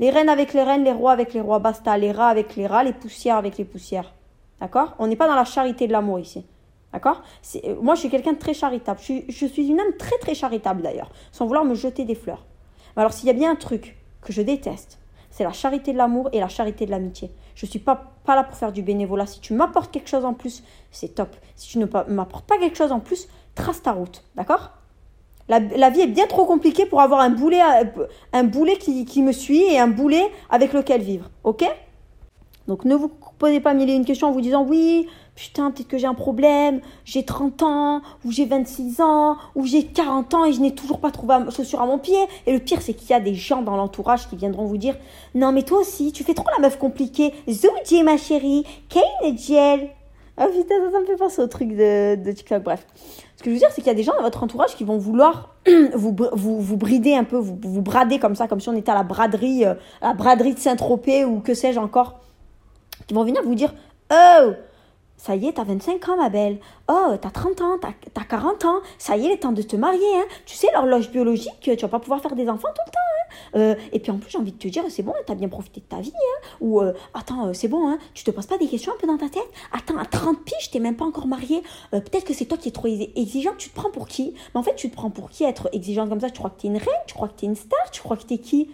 Les 0.00 0.10
reines 0.10 0.28
avec 0.28 0.54
les 0.54 0.64
reines, 0.64 0.82
les 0.82 0.92
rois 0.92 1.12
avec 1.12 1.34
les 1.34 1.40
rois, 1.40 1.60
basta. 1.60 1.96
Les 1.96 2.10
rats 2.10 2.28
avec 2.28 2.56
les 2.56 2.66
rats, 2.66 2.82
les 2.82 2.92
poussières 2.92 3.36
avec 3.36 3.56
les 3.56 3.64
poussières. 3.64 4.12
D'accord? 4.60 4.96
On 4.98 5.06
n'est 5.06 5.16
pas 5.16 5.28
dans 5.28 5.36
la 5.36 5.44
charité 5.44 5.86
de 5.86 5.92
l'amour 5.92 6.18
ici. 6.18 6.44
D'accord? 6.92 7.22
Euh, 7.64 7.76
Moi, 7.80 7.94
je 7.94 8.00
suis 8.00 8.10
quelqu'un 8.10 8.32
de 8.32 8.38
très 8.38 8.54
charitable. 8.54 8.98
Je 8.98 9.04
suis, 9.04 9.24
je 9.28 9.46
suis 9.46 9.68
une 9.68 9.78
âme 9.78 9.96
très, 9.98 10.18
très 10.18 10.34
charitable 10.34 10.82
d'ailleurs, 10.82 11.12
sans 11.30 11.46
vouloir 11.46 11.64
me 11.64 11.74
jeter 11.74 12.04
des 12.04 12.16
fleurs. 12.16 12.44
Alors, 12.96 13.12
s'il 13.12 13.28
y 13.28 13.30
a 13.30 13.34
bien 13.34 13.52
un 13.52 13.56
truc 13.56 13.96
que 14.20 14.32
je 14.32 14.42
déteste, 14.42 14.98
c'est 15.32 15.44
la 15.44 15.52
charité 15.52 15.92
de 15.92 15.98
l'amour 15.98 16.28
et 16.32 16.40
la 16.40 16.48
charité 16.48 16.86
de 16.86 16.90
l'amitié. 16.90 17.32
Je 17.54 17.66
ne 17.66 17.70
suis 17.70 17.78
pas, 17.78 18.12
pas 18.24 18.36
là 18.36 18.44
pour 18.44 18.56
faire 18.56 18.70
du 18.70 18.82
bénévolat. 18.82 19.26
Si 19.26 19.40
tu 19.40 19.54
m'apportes 19.54 19.90
quelque 19.90 20.08
chose 20.08 20.24
en 20.24 20.34
plus, 20.34 20.62
c'est 20.90 21.14
top. 21.14 21.34
Si 21.56 21.70
tu 21.70 21.78
ne 21.78 21.86
m'apportes 22.08 22.46
pas 22.46 22.58
quelque 22.58 22.76
chose 22.76 22.92
en 22.92 23.00
plus, 23.00 23.28
trace 23.54 23.82
ta 23.82 23.92
route. 23.92 24.22
D'accord? 24.36 24.70
La, 25.48 25.90
vie 25.90 26.00
est 26.00 26.06
bien 26.06 26.26
trop 26.26 26.44
compliquée 26.46 26.86
pour 26.86 27.00
avoir 27.00 27.20
un 27.20 27.30
boulet, 27.30 28.76
qui, 28.78 29.04
qui 29.04 29.22
me 29.22 29.32
suit 29.32 29.62
et 29.62 29.78
un 29.78 29.88
boulet 29.88 30.30
avec 30.50 30.72
lequel 30.72 31.02
vivre. 31.02 31.30
Ok? 31.44 31.64
Donc 32.68 32.84
ne 32.84 32.94
vous 32.94 33.10
posez 33.38 33.60
pas 33.60 33.74
mille 33.74 33.90
et 33.90 33.94
une 33.94 34.04
questions 34.04 34.28
en 34.28 34.32
vous 34.32 34.40
disant 34.40 34.64
oui, 34.64 35.08
putain, 35.34 35.70
peut-être 35.70 35.88
que 35.88 35.98
j'ai 35.98 36.06
un 36.06 36.14
problème, 36.14 36.80
j'ai 37.04 37.24
30 37.24 37.62
ans, 37.62 38.02
ou 38.24 38.30
j'ai 38.30 38.46
26 38.46 39.00
ans, 39.00 39.36
ou 39.54 39.66
j'ai 39.66 39.84
40 39.84 40.34
ans 40.34 40.44
et 40.44 40.52
je 40.52 40.60
n'ai 40.60 40.74
toujours 40.74 41.00
pas 41.00 41.10
trouvé 41.10 41.36
chaussure 41.50 41.80
à 41.80 41.86
mon 41.86 41.98
pied. 41.98 42.18
Et 42.46 42.52
le 42.52 42.58
pire, 42.58 42.82
c'est 42.82 42.94
qu'il 42.94 43.10
y 43.10 43.14
a 43.14 43.20
des 43.20 43.34
gens 43.34 43.62
dans 43.62 43.76
l'entourage 43.76 44.28
qui 44.28 44.36
viendront 44.36 44.64
vous 44.64 44.76
dire 44.76 44.96
Non, 45.34 45.52
mais 45.52 45.62
toi 45.62 45.80
aussi, 45.80 46.12
tu 46.12 46.24
fais 46.24 46.34
trop 46.34 46.48
la 46.56 46.62
meuf 46.62 46.78
compliquée. 46.78 47.32
Zoudie, 47.48 48.02
ma 48.02 48.16
chérie, 48.16 48.64
Kane 48.88 49.36
Gel. 49.36 49.90
Oh 50.40 50.46
putain, 50.46 50.74
ça, 50.90 51.00
me 51.00 51.04
fait 51.04 51.16
penser 51.16 51.42
au 51.42 51.46
truc 51.46 51.76
de, 51.76 52.16
de 52.16 52.32
TikTok. 52.32 52.62
Bref. 52.62 52.86
Ce 53.36 53.42
que 53.42 53.50
je 53.50 53.54
veux 53.54 53.58
dire, 53.58 53.68
c'est 53.70 53.82
qu'il 53.82 53.88
y 53.88 53.90
a 53.90 53.94
des 53.94 54.02
gens 54.02 54.14
dans 54.16 54.22
votre 54.22 54.42
entourage 54.42 54.76
qui 54.76 54.84
vont 54.84 54.96
vouloir 54.98 55.56
vous, 55.94 56.16
vous, 56.32 56.60
vous 56.60 56.76
brider 56.76 57.14
un 57.14 57.24
peu, 57.24 57.36
vous, 57.36 57.58
vous 57.60 57.82
brader 57.82 58.18
comme 58.18 58.34
ça, 58.34 58.48
comme 58.48 58.60
si 58.60 58.68
on 58.68 58.76
était 58.76 58.92
à 58.92 58.94
la 58.94 59.02
braderie, 59.02 59.64
euh, 59.64 59.74
à 60.00 60.08
la 60.08 60.14
braderie 60.14 60.54
de 60.54 60.58
Saint-Tropez 60.58 61.24
ou 61.24 61.40
que 61.40 61.54
sais-je 61.54 61.78
encore. 61.78 62.20
Qui 63.06 63.14
vont 63.14 63.24
venir 63.24 63.42
vous 63.42 63.54
dire 63.54 63.74
Oh 64.10 64.52
ça 65.22 65.36
y 65.36 65.46
est, 65.46 65.52
t'as 65.52 65.62
25 65.62 66.08
ans, 66.08 66.16
ma 66.16 66.30
belle. 66.30 66.58
Oh, 66.88 67.12
t'as 67.20 67.30
30 67.30 67.60
ans, 67.60 67.78
t'as 67.80 68.24
40 68.24 68.64
ans. 68.64 68.80
Ça 68.98 69.16
y 69.16 69.20
est, 69.20 69.26
il 69.26 69.30
est 69.30 69.36
temps 69.36 69.52
de 69.52 69.62
te 69.62 69.76
marier. 69.76 70.16
Hein. 70.16 70.24
Tu 70.46 70.56
sais, 70.56 70.66
l'horloge 70.74 71.12
biologique, 71.12 71.60
tu 71.60 71.76
vas 71.76 71.86
pas 71.86 72.00
pouvoir 72.00 72.20
faire 72.20 72.34
des 72.34 72.48
enfants 72.48 72.70
tout 72.74 72.82
le 72.84 72.90
temps. 72.90 72.98
Hein. 72.98 73.36
Euh, 73.54 73.74
et 73.92 74.00
puis 74.00 74.10
en 74.10 74.18
plus, 74.18 74.32
j'ai 74.32 74.38
envie 74.38 74.50
de 74.50 74.58
te 74.58 74.66
dire, 74.66 74.82
c'est 74.88 75.04
bon, 75.04 75.14
t'as 75.24 75.36
bien 75.36 75.48
profité 75.48 75.78
de 75.78 75.86
ta 75.86 76.00
vie. 76.00 76.12
Hein. 76.12 76.48
Ou, 76.60 76.80
euh, 76.80 76.92
attends, 77.14 77.46
euh, 77.46 77.52
c'est 77.52 77.68
bon, 77.68 77.88
hein. 77.88 77.98
tu 78.14 78.24
te 78.24 78.32
poses 78.32 78.46
pas 78.46 78.58
des 78.58 78.66
questions 78.66 78.92
un 78.92 78.96
peu 78.98 79.06
dans 79.06 79.16
ta 79.16 79.28
tête? 79.28 79.48
Attends, 79.72 79.96
à 79.96 80.06
30 80.06 80.42
piges, 80.44 80.72
t'es 80.72 80.80
même 80.80 80.96
pas 80.96 81.04
encore 81.04 81.28
mariée. 81.28 81.62
Peut-être 81.92 82.24
que 82.24 82.34
c'est 82.34 82.46
toi 82.46 82.58
qui 82.58 82.70
es 82.70 82.72
trop 82.72 82.88
exigeante. 82.88 83.58
Tu 83.58 83.70
te 83.70 83.76
prends 83.76 83.90
pour 83.90 84.08
qui? 84.08 84.34
Mais 84.54 84.58
en 84.58 84.64
fait, 84.64 84.74
tu 84.74 84.90
te 84.90 84.96
prends 84.96 85.10
pour 85.10 85.30
qui 85.30 85.44
être 85.44 85.68
exigeante 85.72 86.08
comme 86.08 86.20
ça? 86.20 86.30
Tu 86.30 86.40
crois 86.40 86.50
que 86.50 86.60
t'es 86.60 86.66
une 86.66 86.78
reine? 86.78 87.02
Tu 87.06 87.14
crois 87.14 87.28
que 87.28 87.38
t'es 87.38 87.46
une 87.46 87.54
star? 87.54 87.92
Tu 87.92 88.02
crois 88.02 88.16
que 88.16 88.24
t'es 88.24 88.38
qui? 88.38 88.70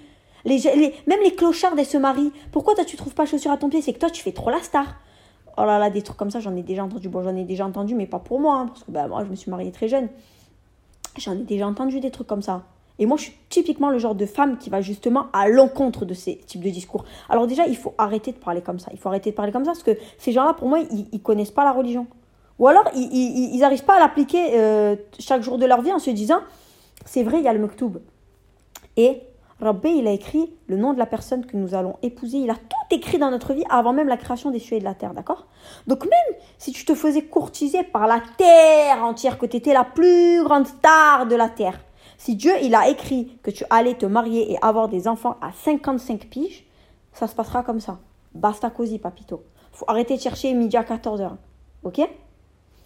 Les, 0.46 0.62
Même 1.06 1.20
les 1.22 1.34
clochards, 1.34 1.74
elles 1.76 1.84
se 1.84 1.98
marient. 1.98 2.32
Pourquoi 2.52 2.74
toi, 2.74 2.86
tu 2.86 2.96
trouves 2.96 3.12
pas 3.12 3.26
chaussures 3.26 3.50
à 3.50 3.58
ton 3.58 3.68
pied? 3.68 3.82
C'est 3.82 3.92
que 3.92 3.98
toi, 3.98 4.08
tu 4.08 4.22
fais 4.22 4.32
trop 4.32 4.48
la 4.48 4.62
star. 4.62 4.94
Oh 5.60 5.64
là 5.64 5.80
là, 5.80 5.90
des 5.90 6.02
trucs 6.02 6.16
comme 6.16 6.30
ça, 6.30 6.38
j'en 6.38 6.54
ai 6.54 6.62
déjà 6.62 6.84
entendu. 6.84 7.08
Bon, 7.08 7.22
j'en 7.22 7.34
ai 7.34 7.42
déjà 7.42 7.66
entendu, 7.66 7.96
mais 7.96 8.06
pas 8.06 8.20
pour 8.20 8.38
moi, 8.38 8.58
hein, 8.58 8.66
parce 8.66 8.84
que 8.84 8.92
bah, 8.92 9.08
moi, 9.08 9.24
je 9.24 9.30
me 9.30 9.34
suis 9.34 9.50
mariée 9.50 9.72
très 9.72 9.88
jeune. 9.88 10.08
J'en 11.18 11.32
ai 11.32 11.42
déjà 11.42 11.66
entendu 11.66 11.98
des 11.98 12.12
trucs 12.12 12.28
comme 12.28 12.42
ça. 12.42 12.62
Et 13.00 13.06
moi, 13.06 13.16
je 13.16 13.24
suis 13.24 13.34
typiquement 13.48 13.90
le 13.90 13.98
genre 13.98 14.14
de 14.14 14.24
femme 14.24 14.56
qui 14.58 14.70
va 14.70 14.80
justement 14.80 15.26
à 15.32 15.48
l'encontre 15.48 16.04
de 16.04 16.14
ces 16.14 16.36
types 16.36 16.62
de 16.62 16.70
discours. 16.70 17.04
Alors 17.28 17.48
déjà, 17.48 17.66
il 17.66 17.76
faut 17.76 17.92
arrêter 17.98 18.30
de 18.30 18.36
parler 18.36 18.60
comme 18.60 18.78
ça. 18.78 18.90
Il 18.92 18.98
faut 18.98 19.08
arrêter 19.08 19.30
de 19.30 19.36
parler 19.36 19.50
comme 19.50 19.64
ça, 19.64 19.72
parce 19.72 19.82
que 19.82 19.96
ces 20.18 20.30
gens-là, 20.30 20.54
pour 20.54 20.68
moi, 20.68 20.78
ils, 20.78 21.08
ne 21.12 21.18
connaissent 21.18 21.50
pas 21.50 21.64
la 21.64 21.72
religion. 21.72 22.06
Ou 22.60 22.68
alors, 22.68 22.84
ils 22.94 23.58
n'arrivent 23.58 23.84
pas 23.84 23.96
à 23.96 24.00
l'appliquer 24.00 24.50
euh, 24.54 24.94
chaque 25.18 25.42
jour 25.42 25.58
de 25.58 25.66
leur 25.66 25.82
vie 25.82 25.92
en 25.92 25.98
se 25.98 26.10
disant, 26.10 26.40
c'est 27.04 27.24
vrai, 27.24 27.38
il 27.38 27.44
y 27.44 27.48
a 27.48 27.52
le 27.52 27.60
mektoub. 27.60 28.00
Et 28.96 29.22
Rabbi, 29.60 29.98
il 29.98 30.06
a 30.06 30.12
écrit 30.12 30.52
le 30.68 30.76
nom 30.76 30.92
de 30.92 30.98
la 30.98 31.06
personne 31.06 31.44
que 31.44 31.56
nous 31.56 31.74
allons 31.74 31.96
épouser. 32.02 32.38
Il 32.38 32.50
a 32.50 32.54
tout 32.54 32.94
écrit 32.94 33.18
dans 33.18 33.30
notre 33.30 33.54
vie 33.54 33.64
avant 33.68 33.92
même 33.92 34.06
la 34.06 34.16
création 34.16 34.50
des 34.50 34.60
cieux 34.60 34.76
et 34.76 34.80
de 34.80 34.84
la 34.84 34.94
terre, 34.94 35.14
d'accord? 35.14 35.46
Donc 35.86 36.04
même 36.04 36.36
si 36.58 36.70
tu 36.70 36.84
te 36.84 36.94
faisais 36.94 37.22
courtiser 37.22 37.82
par 37.82 38.06
la 38.06 38.20
terre 38.36 39.02
entière, 39.02 39.36
que 39.36 39.46
tu 39.46 39.56
étais 39.56 39.72
la 39.72 39.84
plus 39.84 40.44
grande 40.44 40.66
star 40.66 41.26
de 41.26 41.34
la 41.34 41.48
terre, 41.48 41.80
si 42.18 42.36
Dieu, 42.36 42.52
il 42.62 42.74
a 42.74 42.88
écrit 42.88 43.38
que 43.42 43.50
tu 43.50 43.64
allais 43.70 43.94
te 43.94 44.06
marier 44.06 44.52
et 44.52 44.58
avoir 44.62 44.88
des 44.88 45.06
enfants 45.06 45.36
à 45.40 45.52
55 45.52 46.26
piges, 46.26 46.66
ça 47.12 47.26
se 47.26 47.34
passera 47.34 47.62
comme 47.62 47.80
ça. 47.80 47.98
Basta 48.34 48.70
così, 48.70 48.98
papito. 48.98 49.44
Faut 49.72 49.84
arrêter 49.88 50.16
de 50.16 50.20
chercher 50.20 50.52
midi 50.54 50.76
à 50.76 50.82
14h. 50.82 51.30
Ok? 51.84 52.00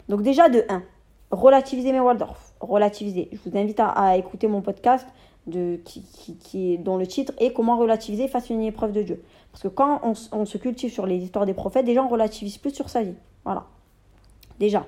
Donc 0.09 0.23
déjà 0.23 0.49
de 0.49 0.65
1, 0.69 0.83
relativiser 1.31 1.93
mes 1.93 2.01
Waldorf. 2.01 2.53
Relativiser. 2.61 3.31
Je 3.33 3.39
vous 3.51 3.57
invite 3.57 3.81
à 3.81 4.17
écouter 4.17 4.49
mon 4.49 4.61
podcast 4.61 5.07
de, 5.47 5.77
qui, 5.85 6.03
qui, 6.41 6.75
est, 6.75 6.79
dont 6.79 6.97
le 6.97 7.07
titre 7.07 7.33
est 7.39 7.53
Comment 7.53 7.77
relativiser 7.77 8.29
face 8.29 8.51
à 8.51 8.55
une 8.55 8.63
épreuve 8.63 8.93
de 8.93 9.03
Dieu. 9.03 9.23
Parce 9.51 9.63
que 9.63 9.69
quand 9.69 10.01
on, 10.03 10.45
se 10.45 10.59
cultive 10.59 10.91
sur 10.91 11.07
les 11.07 11.17
histoires 11.17 11.47
des 11.47 11.55
prophètes, 11.55 11.85
déjà 11.85 12.03
on 12.03 12.09
relativise 12.09 12.59
plus 12.59 12.75
sur 12.75 12.89
sa 12.89 13.03
vie. 13.03 13.15
Voilà. 13.45 13.67
Déjà. 14.59 14.87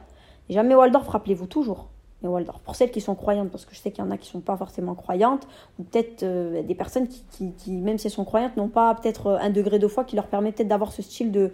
Déjà, 0.49 0.63
mais 0.63 0.75
Waldorf, 0.75 1.09
rappelez-vous 1.09 1.47
toujours. 1.47 1.89
Mais 2.23 2.29
Waldorf. 2.29 2.61
Pour 2.61 2.75
celles 2.75 2.91
qui 2.91 3.03
sont 3.03 3.15
croyantes, 3.15 3.51
parce 3.51 3.67
que 3.67 3.75
je 3.75 3.81
sais 3.81 3.91
qu'il 3.91 4.03
y 4.03 4.07
en 4.07 4.11
a 4.11 4.17
qui 4.17 4.29
ne 4.29 4.33
sont 4.33 4.41
pas 4.41 4.57
forcément 4.57 4.95
croyantes, 4.95 5.47
ou 5.79 5.83
peut-être 5.83 6.23
euh, 6.23 6.63
des 6.63 6.75
personnes 6.75 7.09
qui, 7.09 7.53
qui, 7.53 7.73
même 7.73 7.99
si 7.99 8.07
elles 8.07 8.13
sont 8.13 8.25
croyantes, 8.25 8.57
n'ont 8.57 8.69
pas 8.69 8.95
peut-être 8.95 9.39
un 9.41 9.51
degré 9.51 9.79
de 9.79 9.89
foi 9.89 10.05
qui 10.05 10.17
leur 10.17 10.29
permet 10.29 10.53
peut-être 10.53 10.69
d'avoir 10.69 10.93
ce 10.93 11.03
style 11.03 11.31
de, 11.31 11.53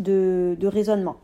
de, 0.00 0.56
de 0.58 0.66
raisonnement. 0.66 1.16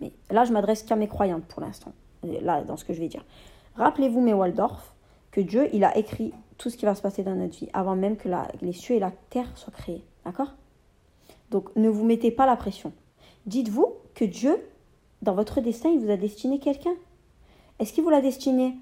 Mais 0.00 0.10
là, 0.30 0.44
je 0.44 0.52
m'adresse 0.52 0.82
qu'à 0.82 0.96
mes 0.96 1.08
croyantes 1.08 1.44
pour 1.44 1.60
l'instant, 1.60 1.92
là, 2.24 2.62
dans 2.62 2.76
ce 2.76 2.84
que 2.84 2.92
je 2.92 3.00
vais 3.00 3.08
dire. 3.08 3.24
Rappelez-vous, 3.76 4.20
mes 4.20 4.34
Waldorf, 4.34 4.94
que 5.30 5.40
Dieu, 5.40 5.68
il 5.72 5.84
a 5.84 5.96
écrit 5.96 6.32
tout 6.58 6.70
ce 6.70 6.76
qui 6.76 6.84
va 6.84 6.94
se 6.94 7.02
passer 7.02 7.22
dans 7.22 7.34
notre 7.34 7.58
vie 7.58 7.68
avant 7.72 7.96
même 7.96 8.16
que 8.16 8.28
les 8.60 8.72
cieux 8.72 8.96
et 8.96 8.98
la 8.98 9.12
terre 9.30 9.46
soient 9.56 9.72
créés. 9.72 10.04
D'accord? 10.24 10.52
Donc, 11.50 11.74
ne 11.76 11.88
vous 11.88 12.04
mettez 12.04 12.30
pas 12.30 12.46
la 12.46 12.56
pression. 12.56 12.92
Dites-vous 13.46 13.94
que 14.14 14.24
Dieu, 14.24 14.56
dans 15.22 15.34
votre 15.34 15.60
destin, 15.60 15.90
il 15.90 16.00
vous 16.00 16.10
a 16.10 16.16
destiné 16.16 16.58
quelqu'un. 16.58 16.94
Est-ce 17.78 17.92
qu'il 17.92 18.04
vous 18.04 18.10
l'a 18.10 18.20
destiné 18.20 18.76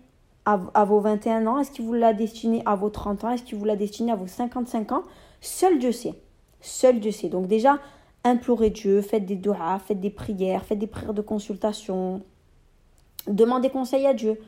à, 0.45 0.61
à, 0.75 0.85
vos 0.85 1.01
21 1.01 1.47
ans? 1.47 1.59
Est-ce 1.59 1.71
qu'il 1.71 1.85
vous 1.85 1.95
l'a 1.95 2.13
destiné 2.13 2.63
à 2.67 2.75
vos 2.75 2.91
30 2.91 3.25
ans? 3.25 3.31
Est-ce 3.31 3.45
qu'il 3.45 3.59
vous 3.59 3.65
l'a 3.65 3.77
destiné 3.77 4.13
à 4.13 4.17
vos 4.17 4.27
55 4.27 4.93
ans? 4.93 5.03
Seul 5.41 5.79
Dieu 5.79 5.93
sait. 5.93 6.15
Seul 6.61 7.01
Dieu 7.01 7.13
sait. 7.13 7.29
Donc 7.29 7.47
déjà, 7.47 7.79
implorez 8.25 8.71
Dieu, 8.71 9.03
faites 9.03 9.25
des 9.25 9.37
doigts, 9.37 9.79
faites 9.79 10.01
des 10.01 10.11
prières, 10.11 10.65
faites 10.65 10.79
des 10.79 10.87
prières 10.87 11.15
de 11.15 11.23
consultation, 11.23 12.23
demandez 13.27 13.71
conseil 13.71 14.07
à 14.07 14.15
Dieu. 14.15 14.41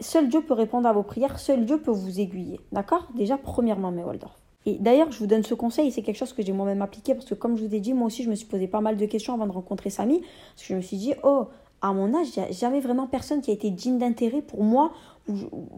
Seul 0.00 0.28
Dieu 0.28 0.42
peut 0.42 0.54
répondre 0.54 0.88
à 0.88 0.92
vos 0.92 1.02
prières, 1.02 1.38
seul 1.38 1.64
Dieu 1.64 1.80
peut 1.80 1.90
vous 1.90 2.20
aiguiller. 2.20 2.60
D'accord? 2.72 3.06
Déjà, 3.14 3.38
premièrement, 3.38 3.90
mes 3.90 4.02
Waldorf. 4.02 4.36
Et 4.66 4.78
d'ailleurs, 4.78 5.12
je 5.12 5.18
vous 5.18 5.26
donne 5.26 5.42
ce 5.42 5.54
conseil, 5.54 5.92
c'est 5.92 6.02
quelque 6.02 6.16
chose 6.16 6.32
que 6.32 6.42
j'ai 6.42 6.52
moi-même 6.52 6.80
appliqué, 6.80 7.14
parce 7.14 7.26
que 7.26 7.34
comme 7.34 7.56
je 7.56 7.64
vous 7.64 7.74
ai 7.74 7.80
dit, 7.80 7.92
moi 7.92 8.06
aussi, 8.06 8.22
je 8.22 8.30
me 8.30 8.34
suis 8.34 8.46
posé 8.46 8.66
pas 8.66 8.80
mal 8.80 8.96
de 8.96 9.06
questions 9.06 9.34
avant 9.34 9.46
de 9.46 9.52
rencontrer 9.52 9.90
Samy, 9.90 10.20
parce 10.20 10.62
que 10.62 10.68
je 10.68 10.74
me 10.74 10.80
suis 10.80 10.96
dit, 10.96 11.12
oh, 11.22 11.48
à 11.82 11.92
mon 11.92 12.14
âge, 12.14 12.28
il 12.34 12.42
n'y 12.42 12.48
a 12.48 12.50
jamais 12.50 12.80
vraiment 12.80 13.06
personne 13.06 13.42
qui 13.42 13.50
a 13.50 13.54
été 13.54 13.70
digne 13.70 13.98
d'intérêt 13.98 14.40
pour 14.40 14.64
moi, 14.64 14.92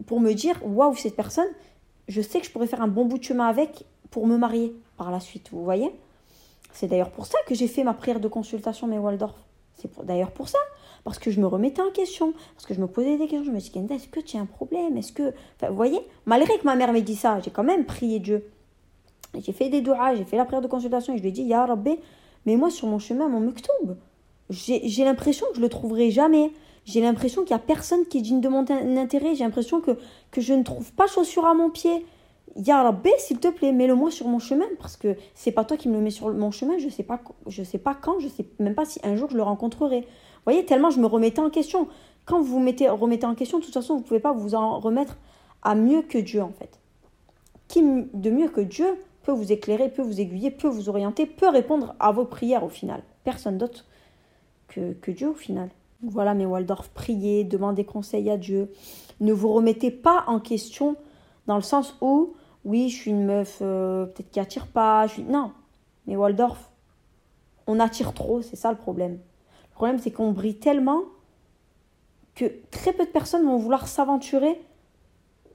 pour 0.05 0.21
me 0.21 0.31
dire, 0.31 0.57
waouh, 0.63 0.95
cette 0.95 1.17
personne, 1.17 1.47
je 2.07 2.21
sais 2.21 2.39
que 2.39 2.45
je 2.45 2.51
pourrais 2.51 2.67
faire 2.67 2.81
un 2.81 2.87
bon 2.87 3.05
bout 3.05 3.17
de 3.17 3.23
chemin 3.23 3.47
avec 3.47 3.85
pour 4.09 4.25
me 4.25 4.37
marier 4.37 4.73
par 4.95 5.11
la 5.11 5.19
suite, 5.19 5.49
vous 5.51 5.65
voyez? 5.65 5.91
C'est 6.71 6.87
d'ailleurs 6.87 7.11
pour 7.11 7.25
ça 7.25 7.37
que 7.45 7.55
j'ai 7.55 7.67
fait 7.67 7.83
ma 7.83 7.93
prière 7.93 8.21
de 8.21 8.27
consultation, 8.29 8.87
mes 8.87 8.97
Waldorf. 8.97 9.35
C'est 9.73 9.89
d'ailleurs 10.05 10.31
pour 10.31 10.47
ça 10.47 10.59
parce 11.07 11.19
que 11.19 11.31
je 11.31 11.39
me 11.39 11.47
remettais 11.47 11.81
en 11.81 11.89
question, 11.89 12.33
parce 12.53 12.65
que 12.65 12.73
je 12.73 12.81
me 12.81 12.87
posais 12.87 13.17
des 13.17 13.27
questions. 13.27 13.45
Je 13.45 13.51
me 13.51 13.59
suis 13.59 13.71
dit, 13.71 13.93
est-ce 13.93 14.09
que 14.09 14.19
tu 14.19 14.35
as 14.35 14.41
un 14.41 14.45
problème? 14.45 14.97
Est-ce 14.97 15.13
que. 15.13 15.31
Vous 15.61 15.73
voyez, 15.73 16.01
malgré 16.25 16.57
que 16.57 16.65
ma 16.65 16.75
mère 16.75 16.91
m'ait 16.91 17.01
dit 17.01 17.15
ça, 17.15 17.39
j'ai 17.39 17.49
quand 17.49 17.63
même 17.63 17.85
prié 17.85 18.19
Dieu. 18.19 18.51
J'ai 19.39 19.53
fait 19.53 19.69
des 19.69 19.79
doigts, 19.79 20.15
j'ai 20.15 20.25
fait 20.25 20.35
la 20.35 20.43
prière 20.43 20.61
de 20.61 20.67
consultation 20.67 21.13
et 21.13 21.17
je 21.17 21.21
lui 21.21 21.29
ai 21.29 21.31
dit, 21.31 21.43
Ya 21.43 21.65
Rabbi, 21.65 21.95
mais 22.45 22.57
moi 22.57 22.69
sur 22.69 22.89
mon 22.89 22.99
chemin, 22.99 23.29
mon 23.29 23.39
mektoub, 23.39 23.95
j'ai 24.49 25.05
l'impression 25.05 25.45
que 25.51 25.55
je 25.55 25.61
le 25.61 25.69
trouverai 25.69 26.11
jamais. 26.11 26.51
J'ai 26.83 26.99
l'impression 26.99 27.45
qu'il 27.45 27.55
n'y 27.55 27.61
a 27.61 27.65
personne 27.65 28.05
qui 28.07 28.17
est 28.17 28.21
digne 28.21 28.41
de 28.41 28.49
mon 28.49 28.65
intérêt. 28.97 29.33
J'ai 29.33 29.45
l'impression 29.45 29.79
que, 29.79 29.91
que 30.31 30.41
je 30.41 30.53
ne 30.53 30.63
trouve 30.63 30.91
pas 30.91 31.07
chaussure 31.07 31.45
à 31.45 31.53
mon 31.53 31.69
pied. 31.69 32.05
Ya 32.57 32.83
Rabbi, 32.83 33.11
s'il 33.17 33.39
te 33.39 33.47
plaît, 33.47 33.71
mets-le-moi 33.71 34.11
sur 34.11 34.27
mon 34.27 34.39
chemin 34.39 34.65
parce 34.77 34.97
que 34.97 35.15
c'est 35.35 35.53
pas 35.53 35.63
toi 35.63 35.77
qui 35.77 35.87
me 35.87 35.93
le 35.93 36.01
mets 36.01 36.09
sur 36.09 36.33
mon 36.33 36.51
chemin. 36.51 36.77
Je 36.79 36.89
sais 36.89 37.05
sais 37.63 37.77
pas 37.77 37.95
quand, 37.95 38.19
je 38.19 38.27
sais 38.27 38.45
même 38.59 38.75
pas 38.75 38.83
si 38.83 38.99
un 39.03 39.15
jour 39.15 39.29
je 39.29 39.37
le 39.37 39.43
rencontrerai 39.43 40.05
voyez, 40.51 40.65
tellement 40.65 40.89
je 40.89 40.99
me 40.99 41.05
remettais 41.07 41.41
en 41.41 41.49
question. 41.49 41.87
Quand 42.25 42.39
vous 42.39 42.45
vous 42.45 42.59
mettez, 42.59 42.89
remettez 42.89 43.25
en 43.25 43.35
question, 43.35 43.59
de 43.59 43.63
toute 43.63 43.73
façon, 43.73 43.95
vous 43.95 44.01
ne 44.01 44.05
pouvez 44.05 44.19
pas 44.19 44.31
vous 44.31 44.55
en 44.55 44.79
remettre 44.79 45.17
à 45.61 45.75
mieux 45.75 46.01
que 46.01 46.17
Dieu, 46.17 46.41
en 46.41 46.51
fait. 46.51 46.79
Qui 47.67 47.81
de 47.81 48.29
mieux 48.29 48.49
que 48.49 48.61
Dieu 48.61 48.87
peut 49.23 49.33
vous 49.33 49.51
éclairer, 49.51 49.89
peut 49.89 50.01
vous 50.01 50.21
aiguiller, 50.21 50.51
peut 50.51 50.69
vous 50.69 50.87
orienter, 50.87 51.25
peut 51.25 51.49
répondre 51.49 51.95
à 51.99 52.13
vos 52.13 52.23
prières 52.23 52.63
au 52.63 52.69
final. 52.69 53.01
Personne 53.25 53.57
d'autre 53.57 53.85
que, 54.69 55.11
Dieu 55.11 55.29
au 55.29 55.33
final. 55.33 55.69
Voilà 56.03 56.33
mes 56.33 56.45
Waldorf, 56.45 56.89
priez, 56.89 57.43
demandez 57.43 57.83
conseil 57.83 58.29
à 58.29 58.37
Dieu. 58.37 58.71
Ne 59.19 59.33
vous 59.33 59.51
remettez 59.51 59.91
pas 59.91 60.23
en 60.27 60.39
question 60.39 60.95
dans 61.47 61.55
le 61.55 61.61
sens 61.61 61.97
où, 62.01 62.35
oui, 62.63 62.89
je 62.89 62.95
suis 62.95 63.11
une 63.11 63.25
meuf 63.25 63.59
euh, 63.61 64.05
peut-être 64.05 64.29
qui 64.29 64.39
attire 64.39 64.67
pas. 64.67 65.07
Je. 65.07 65.21
Non, 65.21 65.51
mais 66.05 66.15
Waldorf, 66.15 66.71
on 67.65 67.79
attire 67.79 68.13
trop, 68.13 68.41
c'est 68.41 68.55
ça 68.55 68.71
le 68.71 68.77
problème. 68.77 69.17
Le 69.77 69.79
problème, 69.79 69.99
c'est 69.99 70.09
qu'on 70.09 70.31
brille 70.31 70.57
tellement 70.57 71.03
que 72.33 72.45
très 72.71 72.93
peu 72.93 73.05
de 73.05 73.11
personnes 73.11 73.45
vont 73.45 73.57
vouloir 73.57 73.87
s'aventurer 73.87 74.59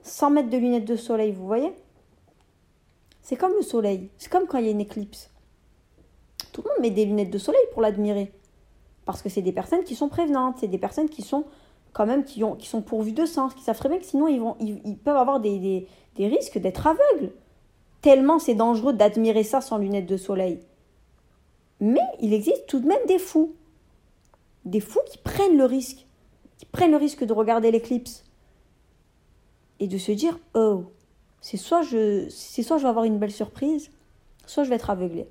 sans 0.01 0.29
mettre 0.29 0.49
de 0.49 0.55
lunettes 0.55 0.85
de 0.85 0.95
soleil, 0.95 1.33
vous 1.33 1.45
voyez? 1.45 1.73
C'est 3.21 3.35
comme 3.35 3.51
le 3.51 3.61
soleil, 3.61 4.09
c'est 4.17 4.31
comme 4.31 4.47
quand 4.47 4.59
il 4.59 4.63
y 4.63 4.69
a 4.69 4.71
une 4.71 4.79
éclipse. 4.79 5.29
Tout 6.53 6.61
le 6.61 6.69
monde 6.69 6.79
met 6.79 6.89
des 6.89 7.03
lunettes 7.03 7.31
de 7.31 7.37
soleil 7.37 7.65
pour 7.73 7.81
l'admirer. 7.81 8.31
Parce 9.03 9.21
que 9.21 9.27
c'est 9.27 9.41
des 9.41 9.51
personnes 9.51 9.83
qui 9.83 9.93
sont 9.93 10.07
prévenantes, 10.07 10.55
c'est 10.61 10.69
des 10.69 10.77
personnes 10.77 11.09
qui 11.09 11.21
sont 11.21 11.43
quand 11.91 12.05
même 12.05 12.23
qui, 12.23 12.45
ont, 12.45 12.55
qui 12.55 12.69
sont 12.69 12.81
pourvues 12.81 13.11
de 13.11 13.25
sens, 13.25 13.53
qui 13.53 13.63
savent 13.63 13.77
très 13.77 13.89
bien 13.89 13.99
que 13.99 14.05
sinon 14.05 14.29
ils, 14.61 14.97
peuvent 14.99 15.17
avoir 15.17 15.41
des 15.41 15.85
risques 16.17 16.59
d'être 16.59 16.87
aveugles. 16.87 17.33
Tellement 17.99 18.39
c'est 18.39 18.55
dangereux 18.55 18.93
d'admirer 18.93 19.43
ça 19.43 19.59
sans 19.59 19.79
lunettes 19.79 20.07
de 20.07 20.15
soleil. 20.15 20.61
Mais 21.81 21.99
il 22.21 22.33
existe 22.33 22.67
tout 22.67 22.79
de 22.79 22.87
même 22.87 23.05
des 23.05 23.19
fous 23.19 23.53
des 24.65 24.79
fous 24.79 25.01
qui 25.09 25.17
prennent 25.17 25.57
le 25.57 25.65
risque, 25.65 26.05
qui 26.57 26.65
prennent 26.65 26.91
le 26.91 26.97
risque 26.97 27.23
de 27.23 27.33
regarder 27.33 27.71
l'éclipse 27.71 28.23
et 29.79 29.87
de 29.87 29.97
se 29.97 30.11
dire 30.11 30.39
oh 30.53 30.85
c'est 31.41 31.57
soit 31.57 31.81
je 31.81 32.27
c'est 32.29 32.63
soit 32.63 32.77
je 32.77 32.83
vais 32.83 32.89
avoir 32.89 33.05
une 33.05 33.19
belle 33.19 33.31
surprise, 33.31 33.91
soit 34.45 34.63
je 34.63 34.69
vais 34.69 34.75
être 34.75 34.89
aveuglé. 34.89 35.21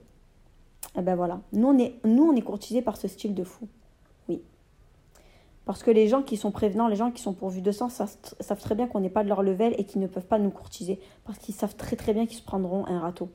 Et 0.95 0.99
eh 0.99 1.03
ben 1.03 1.17
voilà, 1.17 1.41
nous 1.53 1.69
on 1.69 1.79
est 1.79 1.95
nous 2.05 2.25
on 2.25 2.37
est 2.37 2.43
courtisés 2.43 2.83
par 2.83 2.97
ce 2.97 3.09
style 3.09 3.35
de 3.35 3.45
fou. 3.45 3.67
Oui. 4.29 4.43
Parce 5.65 5.83
que 5.83 5.91
les 5.91 6.09
gens 6.09 6.23
qui 6.23 6.37
sont 6.37 6.51
prévenants, 6.51 6.89
les 6.89 6.97
gens 6.97 7.11
qui 7.11 7.23
sont 7.23 7.33
pourvus 7.33 7.63
de 7.63 7.73
sens, 7.73 8.03
savent 8.41 8.61
très 8.61 8.75
bien 8.75 8.87
qu'on 8.87 9.01
n'est 9.01 9.11
pas 9.11 9.25
de 9.25 9.29
leur 9.29 9.43
level 9.43 9.75
et 9.79 9.85
qu'ils 9.85 10.03
ne 10.03 10.07
peuvent 10.07 10.27
pas 10.27 10.39
nous 10.39 10.51
courtiser. 10.51 11.01
Parce 11.25 11.39
qu'ils 11.39 11.55
savent 11.55 11.77
très 11.77 11.97
très 11.97 12.13
bien 12.13 12.27
qu'ils 12.27 12.39
se 12.39 12.43
prendront 12.43 12.85
un 12.87 12.99
râteau. 12.99 13.31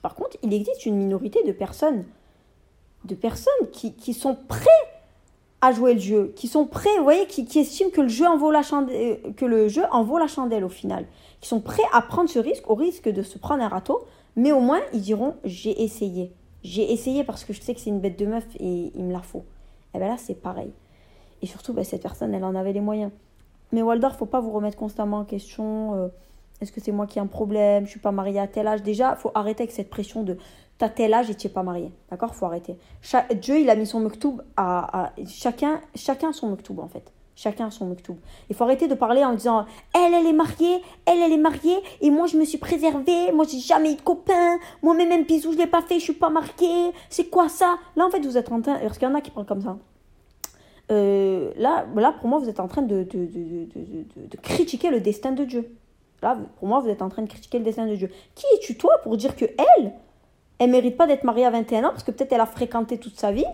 Par 0.00 0.14
contre, 0.14 0.36
il 0.42 0.52
existe 0.52 0.86
une 0.86 0.96
minorité 0.96 1.42
de 1.44 1.52
personnes 1.52 2.04
de 3.04 3.14
personnes 3.14 3.52
qui, 3.72 3.94
qui, 3.94 4.14
sont 4.14 4.36
prêts 4.48 4.64
à 5.60 5.72
jouer 5.72 5.94
le 5.94 6.00
jeu, 6.00 6.32
qui 6.36 6.48
sont 6.48 6.66
prêts, 6.66 6.96
vous 6.98 7.04
voyez, 7.04 7.26
qui, 7.26 7.44
qui 7.44 7.60
estiment 7.60 7.90
que 7.90 8.00
le, 8.00 8.08
jeu 8.08 8.26
en 8.26 8.36
vaut 8.36 8.50
la 8.50 8.62
chandelle, 8.62 9.18
euh, 9.24 9.32
que 9.32 9.44
le 9.44 9.68
jeu 9.68 9.84
en 9.90 10.04
vaut 10.04 10.18
la 10.18 10.26
chandelle 10.26 10.64
au 10.64 10.68
final, 10.68 11.06
qui 11.40 11.48
sont 11.48 11.60
prêts 11.60 11.82
à 11.92 12.02
prendre 12.02 12.28
ce 12.28 12.38
risque, 12.38 12.68
au 12.68 12.74
risque 12.74 13.08
de 13.08 13.22
se 13.22 13.38
prendre 13.38 13.62
un 13.62 13.68
râteau, 13.68 14.06
mais 14.36 14.52
au 14.52 14.60
moins 14.60 14.80
ils 14.92 15.00
diront 15.00 15.36
j'ai 15.44 15.82
essayé. 15.82 16.32
J'ai 16.62 16.92
essayé 16.92 17.24
parce 17.24 17.44
que 17.44 17.52
je 17.52 17.60
sais 17.60 17.74
que 17.74 17.80
c'est 17.80 17.90
une 17.90 18.00
bête 18.00 18.18
de 18.18 18.26
meuf 18.26 18.46
et 18.58 18.92
il 18.94 19.04
me 19.04 19.12
la 19.12 19.20
faut. 19.20 19.44
Et 19.94 19.98
bien 19.98 20.08
là 20.08 20.16
c'est 20.18 20.34
pareil. 20.34 20.72
Et 21.44 21.46
surtout, 21.46 21.74
ben, 21.74 21.84
cette 21.84 22.00
personne, 22.00 22.32
elle 22.32 22.42
en 22.42 22.54
avait 22.54 22.72
les 22.72 22.80
moyens. 22.80 23.12
Mais 23.70 23.82
Waldorf, 23.82 24.16
faut 24.16 24.24
pas 24.24 24.40
vous 24.40 24.50
remettre 24.50 24.78
constamment 24.78 25.18
en 25.18 25.24
question. 25.24 25.94
Euh, 25.94 26.08
est-ce 26.64 26.72
que 26.72 26.80
c'est 26.80 26.92
moi 26.92 27.06
qui 27.06 27.18
ai 27.18 27.22
un 27.22 27.26
problème? 27.26 27.86
Je 27.86 27.90
suis 27.90 28.00
pas 28.00 28.12
mariée 28.12 28.40
à 28.40 28.48
tel 28.48 28.66
âge. 28.66 28.82
Déjà, 28.82 29.14
faut 29.16 29.30
arrêter 29.34 29.62
avec 29.62 29.72
cette 29.72 29.90
pression 29.90 30.22
de 30.22 30.36
t'as 30.76 30.88
tel 30.88 31.14
âge 31.14 31.30
et 31.30 31.34
tu 31.34 31.46
n'es 31.46 31.52
pas 31.52 31.62
marié. 31.62 31.92
D'accord? 32.10 32.34
Faut 32.34 32.46
arrêter. 32.46 32.76
Dieu, 33.40 33.60
il 33.60 33.70
a 33.70 33.76
mis 33.76 33.86
son 33.86 34.00
mektoub 34.00 34.42
à, 34.56 35.12
chacun, 35.26 35.80
chacun 35.94 36.32
son 36.32 36.50
mektoub 36.50 36.80
en 36.80 36.88
fait. 36.88 37.12
Chacun 37.36 37.68
son 37.70 37.86
mektoub. 37.86 38.16
Il 38.48 38.54
faut 38.54 38.64
arrêter 38.64 38.86
de 38.86 38.94
parler 38.94 39.24
en 39.24 39.34
disant 39.34 39.66
elle, 39.92 40.14
elle 40.14 40.26
est 40.26 40.32
mariée, 40.32 40.80
elle, 41.04 41.18
elle 41.18 41.32
est 41.32 41.36
mariée, 41.36 41.76
et 42.00 42.08
moi 42.10 42.28
je 42.28 42.36
me 42.36 42.44
suis 42.44 42.58
préservée, 42.58 43.32
moi 43.32 43.44
j'ai 43.48 43.58
jamais 43.58 43.92
eu 43.92 43.96
de 43.96 44.02
copain, 44.02 44.58
moi 44.82 44.94
même 44.94 45.10
un 45.10 45.22
bisou 45.22 45.52
je 45.52 45.58
l'ai 45.58 45.66
pas 45.66 45.82
fait, 45.82 45.98
je 45.98 46.04
suis 46.04 46.12
pas 46.12 46.30
mariée, 46.30 46.92
c'est 47.10 47.30
quoi 47.30 47.48
ça? 47.48 47.76
Là 47.96 48.06
en 48.06 48.10
fait 48.10 48.20
vous 48.20 48.38
êtes 48.38 48.52
en 48.52 48.60
train, 48.60 48.78
parce 48.78 48.98
qu'il 48.98 49.08
y 49.08 49.10
en 49.10 49.16
a 49.16 49.20
qui 49.20 49.32
parlent 49.32 49.46
comme 49.46 49.62
ça. 49.62 49.76
Euh, 50.92 51.50
là, 51.56 51.86
là 51.96 52.12
pour 52.12 52.28
moi 52.28 52.38
vous 52.38 52.48
êtes 52.48 52.60
en 52.60 52.68
train 52.68 52.82
de, 52.82 53.02
de, 53.02 53.26
de, 53.26 54.28
de 54.30 54.36
critiquer 54.40 54.90
le 54.90 55.00
destin 55.00 55.32
de 55.32 55.42
Dieu. 55.42 55.76
Pour 56.58 56.68
moi 56.68 56.80
vous 56.80 56.88
êtes 56.88 57.02
en 57.02 57.08
train 57.08 57.22
de 57.22 57.28
critiquer 57.28 57.58
le 57.58 57.64
destin 57.64 57.86
de 57.86 57.94
Dieu. 57.94 58.10
Qui 58.34 58.46
es-tu 58.54 58.76
toi 58.76 58.92
pour 59.02 59.16
dire 59.16 59.36
que 59.36 59.44
elle, 59.44 59.92
elle 60.58 60.70
mérite 60.70 60.96
pas 60.96 61.06
d'être 61.06 61.24
mariée 61.24 61.46
à 61.46 61.50
21 61.50 61.84
ans 61.84 61.90
parce 61.90 62.04
que 62.04 62.10
peut-être 62.10 62.32
elle 62.32 62.40
a 62.40 62.46
fréquenté 62.46 62.98
toute 62.98 63.18
sa 63.18 63.32
vie. 63.32 63.44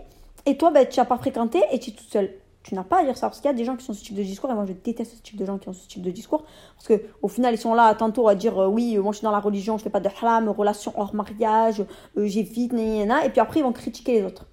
Et 0.46 0.56
toi, 0.56 0.70
ben, 0.70 0.86
tu 0.88 0.98
n'as 0.98 1.06
pas 1.06 1.18
fréquenté 1.18 1.62
et 1.72 1.78
tu 1.78 1.90
es 1.90 1.92
toute 1.92 2.08
seule. 2.08 2.30
Tu 2.62 2.74
n'as 2.74 2.84
pas 2.84 3.00
à 3.00 3.04
dire 3.04 3.16
ça 3.16 3.28
parce 3.28 3.40
qu'il 3.40 3.50
y 3.50 3.54
a 3.54 3.56
des 3.56 3.64
gens 3.64 3.74
qui 3.74 3.84
sont 3.84 3.94
ce 3.94 4.04
type 4.04 4.14
de 4.14 4.22
discours 4.22 4.50
et 4.50 4.54
moi 4.54 4.66
je 4.66 4.74
déteste 4.74 5.16
ce 5.16 5.22
type 5.22 5.36
de 5.36 5.46
gens 5.46 5.56
qui 5.56 5.70
ont 5.70 5.72
ce 5.72 5.88
type 5.88 6.02
de 6.02 6.10
discours 6.10 6.44
parce 6.76 6.88
que 6.88 7.06
au 7.22 7.28
final 7.28 7.54
ils 7.54 7.58
sont 7.58 7.72
là 7.72 7.94
tantôt 7.94 8.28
à 8.28 8.34
dire 8.34 8.58
euh, 8.58 8.66
oui 8.66 8.98
moi 8.98 9.12
je 9.12 9.18
suis 9.18 9.24
dans 9.24 9.30
la 9.30 9.40
religion 9.40 9.78
je 9.78 9.82
fais 9.82 9.88
pas 9.88 10.00
de 10.00 10.08
haram 10.08 10.46
relation 10.50 10.92
hors 10.94 11.14
mariage 11.14 11.82
euh, 12.18 12.26
j'évite 12.26 12.74
et 12.74 13.30
puis 13.30 13.40
après 13.40 13.60
ils 13.60 13.62
vont 13.62 13.72
critiquer 13.72 14.20
les 14.20 14.26
autres 14.26 14.46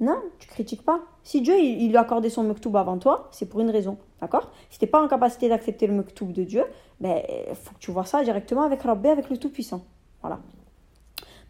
non 0.00 0.18
tu 0.40 0.48
critiques 0.48 0.82
pas 0.84 1.00
si 1.22 1.40
Dieu 1.40 1.56
il, 1.56 1.88
lui 1.88 1.96
a 1.96 2.00
accordé 2.00 2.30
son 2.30 2.42
mektoub 2.42 2.76
avant 2.76 2.98
toi 2.98 3.28
c'est 3.30 3.46
pour 3.46 3.60
une 3.60 3.70
raison 3.70 3.96
d'accord? 4.20 4.50
Si 4.70 4.78
t'es 4.78 4.86
pas 4.86 5.02
en 5.02 5.08
capacité 5.08 5.48
d'accepter 5.48 5.86
le 5.86 5.94
mektoub 5.94 6.32
de 6.32 6.44
Dieu 6.44 6.64
ben 7.00 7.22
faut 7.54 7.74
que 7.74 7.78
tu 7.78 7.90
vois 7.90 8.04
ça 8.04 8.22
directement 8.24 8.62
avec 8.62 8.82
Rabbi 8.82 9.08
avec 9.08 9.30
le 9.30 9.36
tout 9.38 9.50
puissant 9.50 9.82
voilà. 10.20 10.40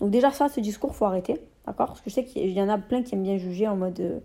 Donc 0.00 0.10
déjà 0.10 0.30
ça, 0.30 0.48
ce 0.48 0.60
discours, 0.60 0.94
faut 0.94 1.04
arrêter, 1.04 1.40
d'accord? 1.66 1.88
Parce 1.88 2.00
que 2.00 2.10
je 2.10 2.14
sais 2.14 2.24
qu'il 2.24 2.50
y 2.50 2.62
en 2.62 2.68
a 2.68 2.78
plein 2.78 3.02
qui 3.02 3.14
aiment 3.14 3.22
bien 3.22 3.38
juger 3.38 3.66
en 3.68 3.76
mode... 3.76 4.00
Euh, 4.00 4.20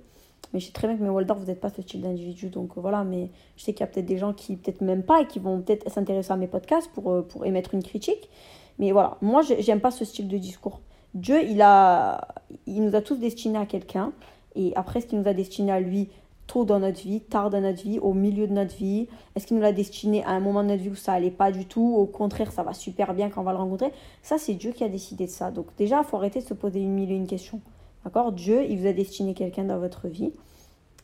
mais 0.53 0.60
je 0.60 0.67
sais 0.67 0.71
très 0.71 0.88
bien 0.88 0.97
que 0.97 1.01
mes 1.01 1.10
Waldorf, 1.10 1.39
vous 1.39 1.47
n'êtes 1.47 1.62
pas 1.62 1.69
ce 1.69 1.82
type 1.82 2.01
d'individu, 2.01 2.49
donc 2.49 2.77
euh, 2.77 2.82
voilà, 2.82 3.03
mais 3.03 3.32
je 3.56 3.63
sais 3.63 3.73
qu'il 3.73 3.79
y 3.79 3.84
a 3.84 3.88
peut-être 3.88 4.06
des 4.06 4.17
gens 4.17 4.34
qui 4.34 4.56
peut-être 4.56 4.82
même 4.82 5.01
pas 5.01 5.21
et 5.21 5.27
qui 5.27 5.39
vont 5.39 5.62
peut-être 5.62 5.89
s'intéresser 5.89 6.32
à 6.32 6.36
mes 6.36 6.47
podcasts 6.47 6.91
pour, 6.91 7.12
euh, 7.12 7.21
pour 7.23 7.45
émettre 7.45 7.73
une 7.73 7.82
critique. 7.82 8.29
Mais 8.77 8.91
voilà, 8.91 9.17
moi, 9.21 9.41
j'aime 9.41 9.79
pas 9.79 9.91
ce 9.91 10.06
style 10.06 10.27
de 10.27 10.38
discours. 10.38 10.82
Dieu, 11.15 11.43
il, 11.43 11.62
a, 11.62 12.27
il 12.67 12.84
nous 12.84 12.95
a 12.95 13.01
tous 13.01 13.15
destinés 13.15 13.58
à 13.58 13.65
quelqu'un, 13.65 14.12
et 14.56 14.73
après, 14.75 15.01
ce 15.01 15.08
qu'il 15.08 15.19
nous 15.19 15.27
a 15.27 15.34
destiné 15.34 15.71
à 15.71 15.79
lui, 15.79 16.10
tôt 16.54 16.66
dans 16.66 16.80
notre 16.80 17.02
vie, 17.02 17.20
tard 17.22 17.50
dans 17.50 17.62
notre 17.62 17.82
vie, 17.82 17.98
au 17.98 18.13
milieu 18.13 18.48
de 18.48 18.54
notre 18.54 18.76
vie 18.76 19.08
Est-ce 19.36 19.48
qu'il 19.48 19.58
nous 19.58 19.63
l'a 19.63 19.72
destiné 19.72 20.24
à 20.24 20.30
un 20.30 20.39
moment 20.39 20.62
de 20.62 20.68
notre 20.70 20.84
vie 20.84 20.89
où 20.89 20.96
ça 20.96 21.13
allait 21.13 21.32
pas 21.32 21.52
du 21.52 21.66
tout 21.66 21.96
Au 21.98 22.06
contraire, 22.06 22.52
ça 22.52 22.62
va 22.62 22.74
super 22.74 23.16
bien 23.16 23.32
quand 23.32 23.42
on 23.42 23.44
va 23.44 23.54
le 23.54 23.58
rencontrer? 23.58 23.92
Ça, 24.22 24.38
c'est 24.38 24.54
Dieu 24.54 24.72
qui 24.72 24.84
a 24.84 24.88
décidé 24.88 25.26
de 25.26 25.32
ça. 25.32 25.50
Donc 25.50 25.66
déjà, 25.78 25.98
il 26.00 26.04
faut 26.06 26.18
arrêter 26.18 26.42
de 26.42 26.46
se 26.46 26.54
poser 26.54 26.80
une 26.80 26.94
mille 26.94 27.12
et 27.12 27.16
une 27.16 27.26
questions. 27.26 27.60
D'accord? 28.04 28.32
Dieu, 28.32 28.66
il 28.70 28.80
vous 28.80 28.86
a 28.86 28.94
destiné 28.94 29.34
quelqu'un 29.34 29.63
dans 29.63 29.80
votre 29.80 30.08
vie. 30.08 30.32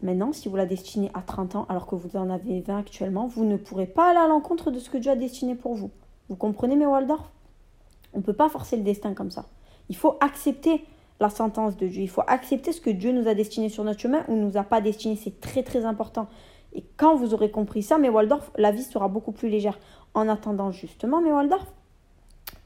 Maintenant, 0.03 0.31
si 0.33 0.49
vous 0.49 0.55
la 0.55 0.67
destinez 0.67 1.09
à 1.15 1.21
30 1.21 1.55
ans 1.55 1.65
alors 1.67 1.87
que 1.87 1.95
vous 1.95 2.15
en 2.15 2.29
avez 2.29 2.61
20 2.61 2.77
actuellement, 2.77 3.25
vous 3.25 3.43
ne 3.43 3.57
pourrez 3.57 3.87
pas 3.87 4.11
aller 4.11 4.19
à 4.19 4.27
l'encontre 4.27 4.69
de 4.69 4.77
ce 4.77 4.91
que 4.91 4.99
Dieu 4.99 5.11
a 5.11 5.15
destiné 5.15 5.55
pour 5.55 5.73
vous. 5.73 5.89
Vous 6.29 6.35
comprenez 6.35 6.75
mes 6.75 6.85
Waldorf? 6.85 7.27
On 8.13 8.19
ne 8.19 8.23
peut 8.23 8.33
pas 8.33 8.49
forcer 8.49 8.77
le 8.77 8.83
destin 8.83 9.15
comme 9.15 9.31
ça. 9.31 9.45
Il 9.89 9.95
faut 9.95 10.15
accepter 10.21 10.85
la 11.19 11.29
sentence 11.29 11.77
de 11.77 11.87
Dieu. 11.87 12.01
Il 12.01 12.09
faut 12.09 12.23
accepter 12.27 12.71
ce 12.71 12.81
que 12.81 12.89
Dieu 12.89 13.11
nous 13.11 13.27
a 13.27 13.33
destiné 13.33 13.69
sur 13.69 13.83
notre 13.83 13.99
chemin 13.99 14.23
ou 14.27 14.35
nous 14.35 14.57
a 14.57 14.63
pas 14.63 14.81
destiné. 14.81 15.15
C'est 15.15 15.39
très 15.39 15.63
très 15.63 15.85
important. 15.85 16.27
Et 16.73 16.83
quand 16.97 17.15
vous 17.15 17.33
aurez 17.33 17.51
compris 17.51 17.83
ça, 17.83 17.97
mes 17.97 18.09
Waldorf, 18.09 18.51
la 18.57 18.71
vie 18.71 18.83
sera 18.83 19.07
beaucoup 19.07 19.31
plus 19.31 19.49
légère. 19.49 19.79
En 20.13 20.27
attendant 20.27 20.71
justement, 20.71 21.21
mes 21.21 21.31
Waldorf, 21.31 21.65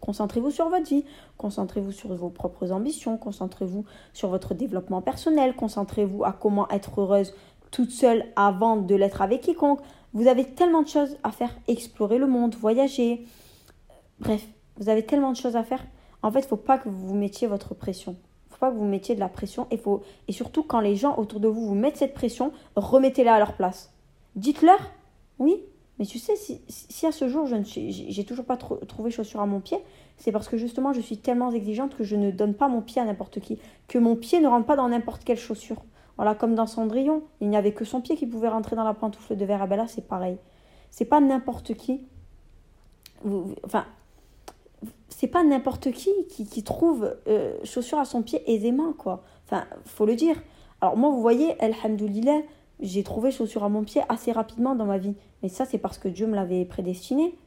Concentrez-vous 0.04 0.52
sur 0.52 0.68
votre 0.68 0.90
vie, 0.90 1.06
concentrez-vous 1.38 1.94
sur 1.94 2.14
vos 2.14 2.30
propres 2.30 2.74
ambitions, 2.74 3.18
concentrez-vous 3.18 3.86
sur 4.12 4.28
votre 4.28 4.54
développement 4.54 5.02
personnel, 5.02 5.56
concentrez-vous 5.56 6.26
à 6.26 6.34
comment 6.34 6.70
être 6.72 7.00
heureuse 7.00 7.34
toute 7.72 7.90
seule 7.90 8.26
avant 8.36 8.76
de 8.76 8.96
l'être 8.96 9.22
avec 9.22 9.40
quiconque. 9.40 9.80
Vous 10.14 10.28
avez 10.28 10.44
tellement 10.44 10.82
de 10.82 10.90
choses 10.90 11.16
à 11.24 11.32
faire, 11.32 11.52
explorer 11.70 12.18
le 12.18 12.28
monde, 12.28 12.54
voyager. 12.56 13.26
Bref, 14.20 14.46
vous 14.76 14.90
avez 14.90 15.06
tellement 15.06 15.32
de 15.32 15.38
choses 15.38 15.56
à 15.56 15.64
faire. 15.64 15.84
En 16.22 16.32
fait, 16.32 16.40
il 16.40 16.44
ne 16.44 16.50
faut 16.50 16.58
pas 16.58 16.78
que 16.78 16.90
vous 16.90 17.08
vous 17.08 17.16
mettiez 17.16 17.48
votre 17.48 17.74
pression. 17.74 18.18
Ne 18.72 18.78
vous 18.78 18.86
mettiez 18.86 19.16
de 19.16 19.20
la 19.20 19.30
pression. 19.30 19.68
Et, 19.72 20.32
surtout, 20.32 20.64
quand 20.64 20.80
les 20.80 20.96
gens 20.96 21.18
autour 21.18 21.40
de 21.40 21.48
vous 21.48 21.68
vous 21.68 21.76
mettent 21.76 21.98
cette 21.98 22.14
pression, 22.14 22.52
remettez-la 22.76 23.36
à 23.36 23.40
leur 23.40 23.54
place. 23.54 23.94
Dites-leur, 24.36 24.80
oui, 25.40 25.62
mais 26.00 26.06
tu 26.06 26.20
sais, 26.20 26.36
si, 26.36 27.06
à 27.06 27.12
ce 27.12 27.28
jour, 27.28 27.46
je 27.46 27.56
j'ai 27.66 28.24
toujours 28.24 28.46
pas 28.46 28.58
trouvé 28.58 29.12
chaussure 29.12 29.42
à 29.42 29.46
mon 29.46 29.60
pied, 29.60 29.78
c'est 30.18 30.32
parce 30.32 30.48
que 30.48 30.58
justement, 30.58 30.94
je 30.94 31.02
suis 31.02 31.18
tellement 31.18 31.52
exigeante 31.52 31.96
que 31.96 32.04
je 32.04 32.16
ne 32.16 32.32
donne 32.32 32.54
pas 32.54 32.68
mon 32.68 32.82
pied 32.82 33.02
à 33.02 33.06
n'importe 33.06 33.40
qui. 33.40 33.60
Que 33.88 33.98
mon 33.98 34.16
pied 34.16 34.40
ne 34.40 34.48
rentre 34.48 34.66
pas 34.66 34.76
dans 34.76 34.90
n'importe 34.90 35.24
quelle 35.24 35.38
chaussure. 35.38 35.84
Voilà, 36.18 36.36
comme 36.36 36.56
dans 36.56 36.68
Cendrillon, 36.68 37.24
il 37.42 37.50
n'y 37.50 37.58
avait 37.58 37.74
que 37.74 37.86
son 37.86 38.02
pied 38.02 38.16
qui 38.16 38.28
pouvait 38.28 38.48
rentrer 38.48 38.76
dans 38.76 38.84
la 38.84 38.94
pantoufle 38.94 39.36
de 39.36 39.46
verre. 39.46 39.68
Ben 39.68 39.78
là, 39.78 39.88
c'est 39.88 40.08
pareil. 40.08 40.38
C'est 40.92 41.06
pas 41.06 41.20
n'importe 41.20 41.74
qui. 41.74 42.02
enfin, 43.64 43.86
c'est 45.24 45.30
pas 45.30 45.46
n'importe 45.46 45.90
qui, 45.92 46.12
qui, 46.28 46.64
trouve 46.64 47.16
euh, 47.30 47.56
chaussure 47.64 47.98
à 47.98 48.04
son 48.04 48.24
pied 48.24 48.44
aisément, 48.54 48.92
quoi. 48.92 49.24
Enfin, 49.46 49.64
faut 49.86 50.06
le 50.06 50.16
dire. 50.16 50.36
Alors 50.82 50.98
moi, 50.98 51.12
vous 51.12 51.22
voyez, 51.22 51.58
alhamdoulilah, 51.64 52.42
j'ai 52.82 53.04
trouvé 53.04 53.32
chaussure 53.32 53.64
à 53.64 53.70
mon 53.70 53.86
pied 53.86 54.02
assez 54.10 54.34
rapidement 54.34 54.76
dans 54.76 54.84
ma 54.84 54.98
vie. 54.98 55.16
Mais 55.42 55.48
ça, 55.48 55.64
c'est 55.64 55.78
parce 55.78 55.98
que 55.98 56.10
Dieu 56.10 56.28
me 56.28 56.36
l'avait 56.36 56.66
prédestiné. 56.66 57.38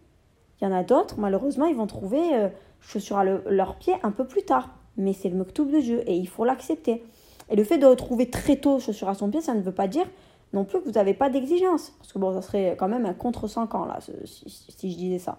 Il 0.59 0.65
y 0.65 0.67
en 0.67 0.73
a 0.73 0.85
d'autres, 0.85 1.17
malheureusement, 1.19 1.67
ils 1.67 1.77
vont 1.77 1.87
trouver 1.87 2.23
euh, 2.33 2.49
chaussures 2.81 3.19
à 3.19 3.25
leur 3.25 3.77
pied 3.77 3.93
un 4.03 4.11
peu 4.11 4.27
plus 4.27 4.43
tard. 4.43 4.71
Mais 4.97 5.13
c'est 5.13 5.29
le 5.29 5.37
mektoub 5.37 5.67
de 5.67 5.81
Dieu 5.81 6.03
et 6.07 6.17
il 6.17 6.29
faut 6.29 6.47
l'accepter. 6.47 7.05
Et 7.51 7.57
le 7.57 7.65
fait 7.65 7.77
de 7.77 7.85
retrouver 7.85 8.31
très 8.31 8.57
tôt 8.57 8.79
chaussures 8.79 9.11
à 9.11 9.15
son 9.15 9.29
pied, 9.29 9.43
ça 9.43 9.53
ne 9.53 9.61
veut 9.61 9.75
pas 9.75 9.87
dire 9.87 10.07
non 10.55 10.65
plus 10.65 10.81
que 10.81 10.87
vous 10.87 10.93
n'avez 10.93 11.13
pas 11.13 11.29
d'exigence. 11.29 11.93
Parce 11.99 12.15
que 12.15 12.19
bon, 12.19 12.33
ça 12.33 12.41
serait 12.41 12.75
quand 12.79 12.89
même 12.89 13.05
un 13.05 13.13
contre 13.13 13.49
5 13.49 13.75
ans, 13.75 13.85
là, 13.85 13.99
si, 14.25 14.91
je 14.91 14.97
disais 14.97 15.19
ça. 15.19 15.37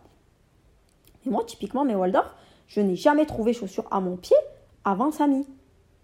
Moi, 1.27 1.43
typiquement, 1.45 1.85
mes 1.85 1.95
Waldorf, 1.95 2.35
je 2.67 2.81
n'ai 2.81 2.95
jamais 2.95 3.25
trouvé 3.25 3.53
chaussures 3.53 3.87
à 3.91 3.99
mon 3.99 4.17
pied 4.17 4.37
avant 4.83 5.11
Samy. 5.11 5.45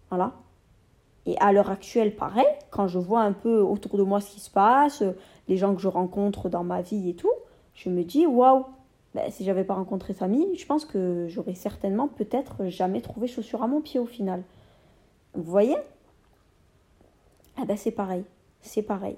Voilà. 0.10 0.34
Et 1.26 1.38
à 1.40 1.54
l'heure 1.54 1.70
actuelle, 1.70 2.16
pareil, 2.16 2.46
quand 2.70 2.88
je 2.88 3.00
vois 3.00 3.22
un 3.22 3.32
peu 3.32 3.62
autour 3.62 3.98
de 3.98 4.04
moi 4.04 4.20
ce 4.20 4.32
qui 4.32 4.40
se 4.40 4.50
passe, 4.50 5.04
les 5.48 5.58
gens 5.58 5.74
que 5.74 5.82
je 5.82 5.88
rencontre 5.88 6.50
dans 6.50 6.64
ma 6.64 6.82
vie 6.82 7.10
et 7.10 7.16
tout, 7.16 7.32
je 7.74 7.90
me 7.90 8.04
dis 8.04 8.28
waouh, 8.28 8.66
ben, 9.16 9.32
si 9.32 9.44
j'avais 9.44 9.64
pas 9.64 9.76
rencontré 9.76 10.14
Samy, 10.14 10.56
je 10.58 10.66
pense 10.66 10.86
que 10.86 11.28
j'aurais 11.30 11.56
certainement 11.56 12.08
peut-être 12.08 12.66
jamais 12.68 13.02
trouvé 13.02 13.28
chaussures 13.28 13.64
à 13.64 13.68
mon 13.68 13.80
pied 13.80 14.00
au 14.00 14.06
final. 14.06 14.44
Vous 15.34 15.44
voyez? 15.44 15.78
Ah 17.58 17.66
ben 17.66 17.78
c'est 17.78 17.92
pareil, 17.92 18.24
c'est 18.62 18.82
pareil. 18.82 19.16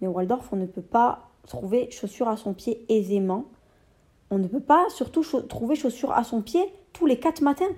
Mais 0.00 0.06
Waldorf, 0.06 0.52
on 0.52 0.56
ne 0.56 0.66
peut 0.66 0.82
pas 0.82 1.30
trouver 1.46 1.90
chaussures 1.90 2.28
à 2.28 2.36
son 2.36 2.52
pied 2.52 2.84
aisément. 2.88 3.46
On 4.30 4.38
ne 4.38 4.46
peut 4.46 4.60
pas 4.60 4.86
surtout 4.90 5.22
trouver 5.42 5.76
chaussures 5.76 6.12
à 6.12 6.24
son 6.24 6.40
pied 6.40 6.62
tous 6.92 7.06
les 7.06 7.18
quatre 7.18 7.42
matins. 7.42 7.68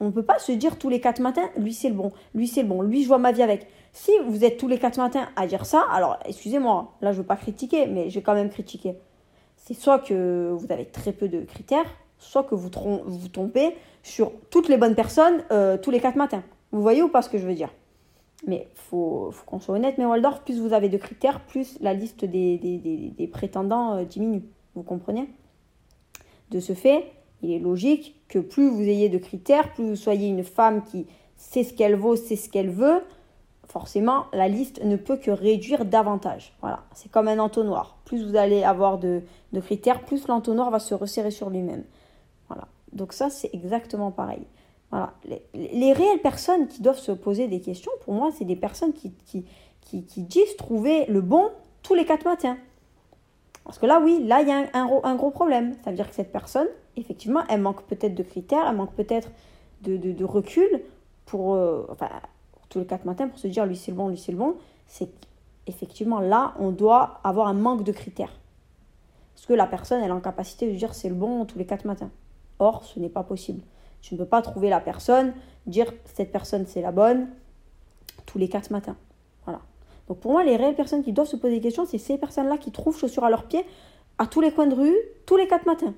On 0.00 0.06
ne 0.06 0.10
peut 0.10 0.24
pas 0.24 0.38
se 0.38 0.52
dire 0.52 0.78
tous 0.78 0.88
les 0.88 1.00
quatre 1.00 1.20
matins, 1.20 1.50
lui 1.56 1.74
c'est 1.74 1.90
le 1.90 1.94
bon, 1.94 2.10
lui 2.34 2.48
c'est 2.48 2.62
le 2.62 2.68
bon, 2.68 2.80
lui 2.80 3.02
je 3.02 3.08
vois 3.08 3.18
ma 3.18 3.32
vie 3.32 3.42
avec. 3.42 3.66
Si 3.92 4.12
vous 4.26 4.44
êtes 4.44 4.56
tous 4.56 4.66
les 4.66 4.78
quatre 4.78 4.96
matins 4.96 5.28
à 5.36 5.46
dire 5.46 5.66
ça, 5.66 5.84
alors 5.92 6.18
excusez-moi, 6.24 6.94
là 7.02 7.12
je 7.12 7.18
ne 7.18 7.22
veux 7.22 7.26
pas 7.26 7.36
critiquer, 7.36 7.86
mais 7.86 8.08
je 8.08 8.14
vais 8.14 8.22
quand 8.22 8.34
même 8.34 8.48
critiquer. 8.48 8.96
C'est 9.56 9.74
soit 9.74 9.98
que 9.98 10.52
vous 10.56 10.72
avez 10.72 10.86
très 10.86 11.12
peu 11.12 11.28
de 11.28 11.42
critères, 11.42 11.84
soit 12.18 12.44
que 12.44 12.54
vous, 12.54 12.70
vous 13.04 13.28
tombez 13.28 13.76
sur 14.02 14.32
toutes 14.50 14.68
les 14.68 14.78
bonnes 14.78 14.94
personnes 14.94 15.42
euh, 15.52 15.76
tous 15.76 15.90
les 15.90 16.00
quatre 16.00 16.16
matins. 16.16 16.42
Vous 16.72 16.80
voyez 16.80 17.02
ou 17.02 17.08
pas 17.08 17.20
ce 17.20 17.28
que 17.28 17.36
je 17.38 17.46
veux 17.46 17.54
dire? 17.54 17.70
Mais 18.46 18.68
il 18.72 18.80
faut, 18.80 19.32
qu'on 19.46 19.60
soit 19.60 19.74
honnête, 19.74 19.96
mais 19.98 20.06
Waldorf, 20.06 20.40
plus 20.42 20.60
vous 20.60 20.72
avez 20.72 20.88
de 20.88 20.96
critères, 20.96 21.40
plus 21.40 21.78
la 21.80 21.92
liste 21.92 22.24
des, 22.24 23.30
prétendants 23.32 23.96
euh, 23.96 24.04
diminue. 24.04 24.44
Vous 24.74 24.82
comprenez? 24.82 25.28
De 26.50 26.60
ce 26.60 26.74
fait, 26.74 27.06
il 27.42 27.52
est 27.52 27.58
logique 27.58 28.16
que 28.28 28.38
plus 28.38 28.68
vous 28.68 28.82
ayez 28.82 29.08
de 29.08 29.18
critères, 29.18 29.72
plus 29.72 29.90
vous 29.90 29.96
soyez 29.96 30.28
une 30.28 30.44
femme 30.44 30.84
qui 30.84 31.06
sait 31.36 31.64
ce 31.64 31.72
qu'elle 31.72 31.96
vaut, 31.96 32.16
sait 32.16 32.36
ce 32.36 32.48
qu'elle 32.48 32.70
veut, 32.70 33.02
forcément, 33.70 34.26
la 34.32 34.48
liste 34.48 34.84
ne 34.84 34.96
peut 34.96 35.16
que 35.16 35.30
réduire 35.30 35.84
davantage. 35.84 36.52
Voilà, 36.60 36.84
c'est 36.94 37.10
comme 37.10 37.28
un 37.28 37.38
entonnoir. 37.38 37.98
Plus 38.04 38.28
vous 38.28 38.36
allez 38.36 38.62
avoir 38.64 38.98
de, 38.98 39.22
critères, 39.60 40.04
plus 40.04 40.26
l'entonnoir 40.28 40.70
va 40.70 40.80
se 40.80 40.94
resserrer 40.94 41.30
sur 41.30 41.50
lui-même. 41.50 41.84
Voilà, 42.48 42.66
donc 42.92 43.12
ça, 43.12 43.30
c'est 43.30 43.50
exactement 43.54 44.10
pareil. 44.10 44.46
Voilà, 44.90 45.14
les, 45.54 45.92
réelles 45.92 46.20
personnes 46.20 46.66
qui 46.66 46.82
doivent 46.82 46.98
se 46.98 47.12
poser 47.12 47.46
des 47.46 47.60
questions, 47.60 47.92
pour 48.04 48.12
moi, 48.12 48.30
c'est 48.36 48.44
des 48.44 48.56
personnes 48.56 48.92
qui, 48.92 49.12
qui, 49.24 50.22
disent 50.22 50.56
trouver 50.56 51.06
le 51.06 51.20
bon 51.20 51.48
tous 51.82 51.94
les 51.94 52.04
quatre 52.04 52.24
matins. 52.24 52.56
Parce 53.64 53.78
que 53.78 53.86
là, 53.86 54.00
oui, 54.02 54.24
là, 54.26 54.40
il 54.42 54.48
y 54.48 54.52
a 54.52 54.68
un, 54.74 55.14
gros 55.14 55.30
problème. 55.30 55.74
Ça 55.84 55.90
veut 55.90 55.96
dire 55.96 56.08
que 56.08 56.14
cette 56.14 56.32
personne, 56.32 56.66
effectivement, 56.96 57.42
elle 57.48 57.60
manque 57.60 57.82
peut-être 57.84 58.14
de 58.14 58.22
critères, 58.22 58.66
elle 58.68 58.76
manque 58.76 58.94
peut-être 58.94 59.30
de, 59.82 59.96
de, 59.96 60.24
recul 60.24 60.82
pour, 61.24 61.54
euh, 61.54 61.86
enfin, 61.90 62.08
tous 62.68 62.80
les 62.80 62.86
quatre 62.86 63.04
matins 63.04 63.28
pour 63.28 63.38
se 63.38 63.46
dire 63.46 63.66
lui 63.66 63.76
c'est 63.76 63.90
le 63.90 63.96
bon, 63.96 64.08
lui 64.08 64.18
c'est 64.18 64.32
le 64.32 64.38
bon. 64.38 64.56
C'est 64.86 65.10
effectivement 65.66 66.20
là, 66.20 66.54
on 66.58 66.70
doit 66.70 67.20
avoir 67.22 67.46
un 67.48 67.54
manque 67.54 67.84
de 67.84 67.92
critères. 67.92 68.32
Parce 69.34 69.46
que 69.46 69.52
la 69.52 69.66
personne, 69.66 70.02
elle 70.02 70.10
est 70.10 70.12
en 70.12 70.20
capacité 70.20 70.70
de 70.70 70.76
dire 70.76 70.94
c'est 70.94 71.08
le 71.08 71.14
bon 71.14 71.44
tous 71.44 71.58
les 71.58 71.66
quatre 71.66 71.84
matins. 71.84 72.10
Or, 72.58 72.84
ce 72.84 72.98
n'est 72.98 73.08
pas 73.08 73.22
possible. 73.22 73.62
Tu 74.02 74.14
ne 74.14 74.18
peux 74.18 74.26
pas 74.26 74.42
trouver 74.42 74.68
la 74.68 74.80
personne, 74.80 75.32
dire 75.66 75.92
cette 76.04 76.32
personne 76.32 76.66
c'est 76.66 76.82
la 76.82 76.92
bonne 76.92 77.28
tous 78.26 78.38
les 78.38 78.48
quatre 78.48 78.70
matins. 78.70 78.96
Donc 80.10 80.18
pour 80.18 80.32
moi, 80.32 80.42
les 80.42 80.56
réelles 80.56 80.74
personnes 80.74 81.04
qui 81.04 81.12
doivent 81.12 81.28
se 81.28 81.36
poser 81.36 81.54
des 81.54 81.60
questions, 81.60 81.86
c'est 81.86 81.96
ces 81.96 82.18
personnes-là 82.18 82.58
qui 82.58 82.72
trouvent 82.72 82.98
chaussures 82.98 83.22
à 83.22 83.30
leurs 83.30 83.44
pieds 83.44 83.64
à 84.18 84.26
tous 84.26 84.40
les 84.40 84.50
coins 84.50 84.66
de 84.66 84.74
rue, 84.74 84.96
tous 85.24 85.36
les 85.36 85.46
quatre 85.46 85.66
matins. 85.66 85.94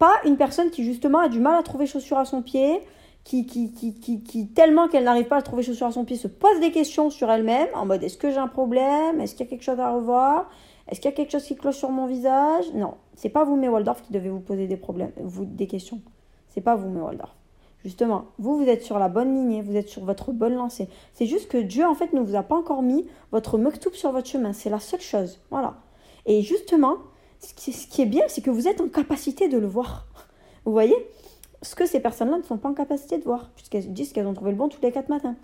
Pas 0.00 0.14
une 0.24 0.36
personne 0.36 0.70
qui 0.70 0.82
justement 0.82 1.20
a 1.20 1.28
du 1.28 1.38
mal 1.38 1.54
à 1.54 1.62
trouver 1.62 1.86
chaussures 1.86 2.18
à 2.18 2.24
son 2.24 2.42
pied, 2.42 2.80
qui, 3.22 3.46
qui, 3.46 3.72
qui, 3.72 4.24
qui, 4.24 4.48
tellement 4.48 4.88
qu'elle 4.88 5.04
n'arrive 5.04 5.28
pas 5.28 5.36
à 5.36 5.42
trouver 5.42 5.62
chaussures 5.62 5.86
à 5.86 5.92
son 5.92 6.04
pied, 6.04 6.16
se 6.16 6.26
pose 6.26 6.58
des 6.58 6.72
questions 6.72 7.08
sur 7.08 7.30
elle-même, 7.30 7.68
en 7.74 7.86
mode 7.86 8.02
est-ce 8.02 8.18
que 8.18 8.32
j'ai 8.32 8.38
un 8.38 8.48
problème? 8.48 9.20
Est-ce 9.20 9.36
qu'il 9.36 9.46
y 9.46 9.48
a 9.48 9.50
quelque 9.50 9.62
chose 9.62 9.78
à 9.78 9.92
revoir? 9.92 10.50
Est-ce 10.88 11.00
qu'il 11.00 11.08
y 11.08 11.14
a 11.14 11.16
quelque 11.16 11.30
chose 11.30 11.44
qui 11.44 11.54
cloche 11.54 11.76
sur 11.76 11.90
mon 11.90 12.06
visage? 12.06 12.64
Non, 12.74 12.94
c'est 13.14 13.28
pas 13.28 13.44
vous, 13.44 13.54
mes 13.54 13.68
Waldorf, 13.68 14.02
qui 14.02 14.12
devez 14.12 14.28
vous 14.28 14.40
poser 14.40 14.66
des 14.66 14.76
problèmes, 14.76 15.12
vous, 15.18 15.44
des 15.44 15.68
questions. 15.68 16.00
C'est 16.48 16.62
pas 16.62 16.74
vous, 16.74 16.88
mes 16.88 17.00
Waldorf. 17.00 17.39
Justement, 17.84 18.26
vous, 18.38 18.58
vous 18.58 18.68
êtes 18.68 18.82
sur 18.82 18.98
la 18.98 19.08
bonne 19.08 19.34
lignée, 19.34 19.62
vous 19.62 19.76
êtes 19.76 19.88
sur 19.88 20.04
votre 20.04 20.32
bonne 20.32 20.54
lancée. 20.54 20.88
C'est 21.14 21.26
juste 21.26 21.48
que 21.48 21.58
Dieu, 21.58 21.86
en 21.86 21.94
fait, 21.94 22.12
ne 22.12 22.20
vous 22.20 22.36
a 22.36 22.42
pas 22.42 22.56
encore 22.56 22.82
mis 22.82 23.06
votre 23.32 23.56
mektoub 23.56 23.94
sur 23.94 24.12
votre 24.12 24.28
chemin. 24.28 24.52
C'est 24.52 24.70
la 24.70 24.80
seule 24.80 25.00
chose. 25.00 25.40
Voilà. 25.50 25.76
Et 26.26 26.42
justement, 26.42 26.96
ce 27.40 27.54
qui 27.54 28.02
est 28.02 28.06
bien, 28.06 28.24
c'est 28.28 28.42
que 28.42 28.50
vous 28.50 28.68
êtes 28.68 28.80
en 28.80 28.88
capacité 28.88 29.48
de 29.48 29.56
le 29.56 29.66
voir. 29.66 30.06
Vous 30.64 30.72
voyez 30.72 30.96
ce 31.62 31.74
que 31.74 31.86
ces 31.86 32.00
personnes-là 32.00 32.38
ne 32.38 32.42
sont 32.42 32.58
pas 32.58 32.68
en 32.68 32.74
capacité 32.74 33.18
de 33.18 33.24
voir, 33.24 33.50
puisqu'elles 33.54 33.92
disent 33.92 34.12
qu'elles 34.12 34.26
ont 34.26 34.34
trouvé 34.34 34.50
le 34.50 34.56
bon 34.56 34.68
tous 34.68 34.80
les 34.82 34.92
quatre 34.92 35.08
matins. 35.08 35.36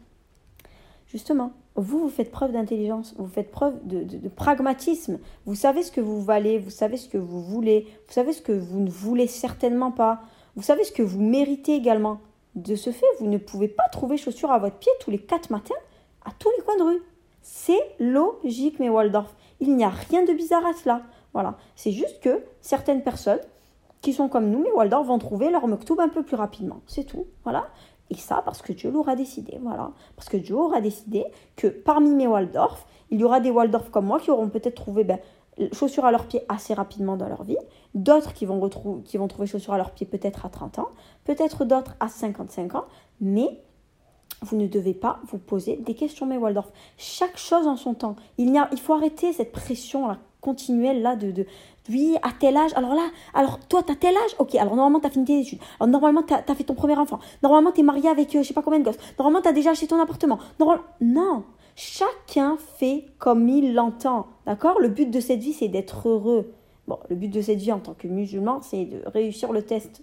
Justement, 1.07 1.53
vous, 1.77 2.01
vous 2.01 2.09
faites 2.09 2.31
preuve 2.31 2.53
d'intelligence, 2.53 3.15
vous 3.17 3.29
faites 3.29 3.51
preuve 3.51 3.75
de, 3.87 4.29
pragmatisme, 4.29 5.19
vous 5.45 5.55
savez 5.55 5.83
ce 5.83 5.93
que 5.93 6.01
vous 6.01 6.21
valez, 6.23 6.59
vous 6.59 6.71
savez 6.71 6.97
ce 6.97 7.09
que 7.09 7.19
vous 7.19 7.41
voulez, 7.43 7.87
vous 8.07 8.13
savez 8.13 8.33
ce 8.33 8.43
que 8.43 8.53
vous 8.53 8.81
ne 8.81 8.91
voulez 8.91 9.27
certainement 9.27 9.93
pas, 9.93 10.23
vous 10.57 10.63
savez 10.63 10.85
ce 10.85 10.93
que 10.93 11.03
vous 11.03 11.21
méritez 11.21 11.75
également. 11.75 12.21
De 12.57 12.75
ce 12.75 12.91
fait, 12.91 13.07
vous 13.21 13.27
ne 13.27 13.39
pouvez 13.39 13.69
pas 13.69 13.89
trouver 13.93 14.17
chaussures 14.17 14.51
à 14.51 14.59
votre 14.59 14.77
pied 14.77 14.93
tous 15.01 15.11
les 15.11 15.19
quatre 15.19 15.51
matins 15.51 15.75
à 16.27 16.31
tous 16.39 16.51
les 16.57 16.65
coins 16.65 16.77
de 16.77 16.83
rue. 16.83 17.03
C'est 17.41 17.81
logique, 18.01 18.81
mes 18.81 18.91
Waldorf. 18.91 19.35
Il 19.61 19.77
n'y 19.77 19.85
a 19.85 19.89
rien 19.89 20.25
de 20.25 20.33
bizarre 20.33 20.67
à 20.67 20.73
cela. 20.75 21.03
Voilà. 21.33 21.57
C'est 21.77 21.93
juste 21.93 22.21
que 22.21 22.43
certaines 22.61 23.03
personnes 23.03 23.41
qui 24.03 24.13
sont 24.13 24.29
comme 24.29 24.51
nous, 24.51 24.63
mais 24.63 24.73
Waldorf 24.73 25.07
vont 25.07 25.19
trouver 25.19 25.51
leur 25.51 25.67
mektoub 25.67 26.01
un 26.01 26.09
peu 26.09 26.23
plus 26.23 26.37
rapidement. 26.37 26.81
C'est 26.87 27.05
tout. 27.05 27.27
Voilà. 27.45 27.69
Et 28.11 28.17
ça 28.17 28.43
parce 28.45 28.63
que 28.63 28.73
Dieu 28.73 28.91
l'aura 28.91 29.17
décidé. 29.17 29.59
Voilà. 29.63 29.93
Parce 30.17 30.29
que 30.29 30.37
Dieu 30.37 30.57
aura 30.57 30.81
décidé 30.81 31.25
que 31.55 31.69
parmi 31.69 32.11
mes 32.11 32.27
Waldorf, 32.27 32.87
il 33.11 33.21
y 33.21 33.25
aura 33.25 33.41
des 33.41 33.51
Waldorf 33.51 33.91
comme 33.91 34.07
moi 34.07 34.19
qui 34.19 34.31
auront 34.31 34.49
peut-être 34.49 34.75
trouvé 34.75 35.05
ben, 35.05 35.19
chaussures 35.73 36.05
à 36.05 36.11
leurs 36.11 36.27
pieds 36.27 36.43
assez 36.49 36.75
rapidement 36.75 37.17
dans 37.17 37.29
leur 37.29 37.45
vie, 37.45 37.57
d'autres 37.95 38.33
qui 38.33 38.47
vont, 38.47 38.69
qui 39.05 39.17
vont 39.17 39.29
trouver 39.29 39.47
chaussures 39.47 39.73
à 39.73 39.79
leurs 39.79 39.93
pieds 39.93 40.07
peut-être 40.07 40.47
à 40.47 40.49
30 40.49 40.79
ans, 40.81 40.89
peut-être 41.25 41.65
d'autres 41.65 41.97
à 42.01 42.09
55 42.09 42.75
ans, 42.75 42.85
mais 43.21 43.63
vous 44.43 44.57
ne 44.57 44.67
devez 44.67 44.95
pas 44.95 45.21
vous 45.31 45.39
poser 45.39 45.77
des 45.77 45.95
questions, 45.95 46.27
mais 46.27 46.37
Waldorf. 46.37 46.71
Chaque 46.99 47.39
chose 47.39 47.67
en 47.67 47.77
son 47.77 47.95
temps. 47.95 48.17
Il, 48.39 48.53
y 48.53 48.59
a, 48.59 48.69
il 48.73 48.79
faut 48.79 48.93
arrêter 48.93 49.33
cette 49.33 49.53
pression 49.53 50.17
continuelle 50.41 51.03
là 51.03 51.17
de, 51.17 51.31
de 51.31 51.47
oui, 51.89 52.17
à 52.23 52.31
tel 52.39 52.57
âge. 52.57 52.73
Alors 52.75 52.95
là, 52.95 53.09
alors 53.35 53.59
toi, 53.61 53.83
tu 53.83 53.93
as 53.93 53.97
tel 53.97 54.15
âge? 54.17 54.37
Ok, 54.39 54.55
alors 54.57 54.77
normalement, 54.77 55.01
tu 55.01 55.07
as 55.07 55.11
fini 55.11 55.25
tes 55.25 55.41
études. 55.41 55.61
Alors 55.81 55.89
normalement, 55.89 56.23
tu 56.23 56.35
as, 56.35 56.55
fait 56.55 56.65
ton 56.65 56.75
premier 56.75 56.97
enfant. 56.97 57.19
Normalement, 57.43 57.73
tu 57.73 57.81
es 57.81 57.83
marié 57.83 58.09
avec 58.09 58.35
euh, 58.35 58.43
je 58.43 58.49
sais 58.49 58.55
pas 58.55 58.63
combien 58.63 58.81
de 58.81 58.85
gosses. 58.85 58.99
Normalement, 59.19 59.43
tu 59.43 59.49
as 59.49 59.53
déjà 59.53 59.71
acheté 59.71 59.87
ton 59.87 60.01
appartement. 60.01 60.39
Non, 61.01 61.45
chacun 61.77 62.57
fait 62.57 63.05
comme 63.19 63.49
il 63.49 63.75
l'entend. 63.75 64.27
D'accord? 64.47 64.81
Le 64.81 64.89
but 64.89 65.11
de 65.11 65.21
cette 65.21 65.41
vie, 65.41 65.53
c'est 65.53 65.69
d'être 65.69 66.09
heureux. 66.09 66.53
Bon, 66.89 66.99
le 67.09 67.17
but 67.17 67.29
de 67.29 67.41
cette 67.41 67.59
vie 67.59 67.73
en 67.73 67.79
tant 67.79 67.95
que 67.95 68.09
musulman, 68.09 68.61
c'est 68.63 68.87
de 68.87 69.03
réussir 69.07 69.53
le 69.53 69.63
test. 69.63 70.03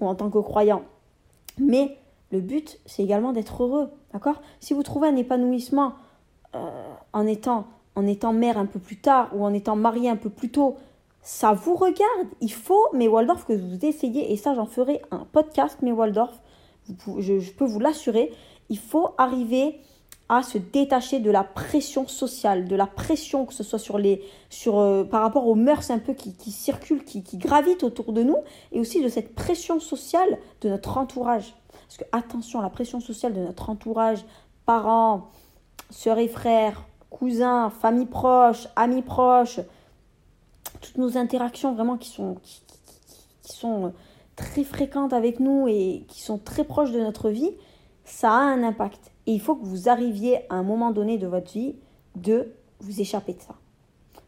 Ou 0.00 0.06
en 0.06 0.14
tant 0.14 0.30
que 0.30 0.38
croyant. 0.38 0.82
Mais 1.58 1.98
le 2.30 2.40
but, 2.40 2.78
c'est 2.86 3.02
également 3.02 3.32
d'être 3.32 3.62
heureux. 3.62 3.90
D'accord? 4.12 4.40
Si 4.60 4.72
vous 4.72 4.82
trouvez 4.82 5.08
un 5.08 5.16
épanouissement 5.16 5.94
euh, 6.54 6.94
en, 7.12 7.26
étant, 7.26 7.66
en 7.94 8.06
étant 8.06 8.32
mère 8.32 8.56
un 8.56 8.66
peu 8.66 8.78
plus 8.78 8.96
tard 8.96 9.30
ou 9.34 9.44
en 9.44 9.52
étant 9.52 9.76
marié 9.76 10.08
un 10.08 10.16
peu 10.16 10.30
plus 10.30 10.50
tôt, 10.50 10.76
ça 11.22 11.52
vous 11.52 11.74
regarde. 11.74 12.28
Il 12.40 12.52
faut, 12.52 12.86
mais 12.94 13.08
Waldorf, 13.08 13.44
que 13.44 13.52
vous 13.52 13.84
essayez, 13.84 14.32
et 14.32 14.36
ça 14.36 14.54
j'en 14.54 14.66
ferai 14.66 15.02
un 15.10 15.26
podcast, 15.30 15.78
mais 15.82 15.92
Waldorf, 15.92 16.40
je, 17.18 17.50
peux 17.52 17.64
vous 17.64 17.80
l'assurer, 17.80 18.32
il 18.70 18.78
faut 18.78 19.10
arriver 19.18 19.80
à 20.28 20.42
se 20.42 20.58
détacher 20.58 21.20
de 21.20 21.30
la 21.30 21.42
pression 21.42 22.06
sociale, 22.06 22.66
de 22.66 22.76
la 22.76 22.86
pression 22.86 23.46
que 23.46 23.54
ce 23.54 23.64
soit 23.64 23.78
sur 23.78 23.98
les, 23.98 24.22
sur, 24.50 24.78
euh, 24.78 25.04
par 25.04 25.22
rapport 25.22 25.46
aux 25.46 25.54
mœurs 25.54 25.90
un 25.90 25.98
peu 25.98 26.12
qui, 26.12 26.50
circulent, 26.50 27.04
qui, 27.04 27.22
qui 27.22 27.38
gravitent 27.38 27.82
autour 27.82 28.12
de 28.12 28.22
nous, 28.22 28.36
et 28.72 28.80
aussi 28.80 29.02
de 29.02 29.08
cette 29.08 29.34
pression 29.34 29.80
sociale 29.80 30.38
de 30.60 30.68
notre 30.68 30.98
entourage. 30.98 31.54
Parce 31.72 31.96
que 31.96 32.04
attention, 32.12 32.60
la 32.60 32.68
pression 32.68 33.00
sociale 33.00 33.32
de 33.32 33.40
notre 33.40 33.70
entourage, 33.70 34.24
parents, 34.66 35.30
sœurs 35.90 36.18
et 36.18 36.28
frères, 36.28 36.84
cousins, 37.08 37.70
famille 37.70 38.06
proche, 38.06 38.68
amis 38.76 39.02
proches, 39.02 39.60
toutes 40.80 40.98
nos 40.98 41.16
interactions 41.16 41.74
vraiment 41.74 41.96
qui 41.96 42.10
sont, 42.10 42.36
qui, 42.42 42.62
sont 43.42 43.86
euh, 43.86 43.90
très 44.36 44.64
fréquentes 44.64 45.14
avec 45.14 45.40
nous 45.40 45.66
et 45.68 46.04
qui 46.08 46.20
sont 46.20 46.38
très 46.38 46.64
proches 46.64 46.92
de 46.92 47.00
notre 47.00 47.30
vie, 47.30 47.50
ça 48.04 48.30
a 48.30 48.40
un 48.40 48.62
impact. 48.62 49.10
Et 49.28 49.32
il 49.32 49.40
faut 49.40 49.54
que 49.54 49.64
vous 49.66 49.90
arriviez 49.90 50.38
à 50.48 50.54
un 50.54 50.62
moment 50.62 50.90
donné 50.90 51.18
de 51.18 51.26
votre 51.26 51.52
vie 51.52 51.76
de 52.16 52.54
vous 52.80 53.02
échapper 53.02 53.34
de 53.34 53.42
ça. 53.42 53.56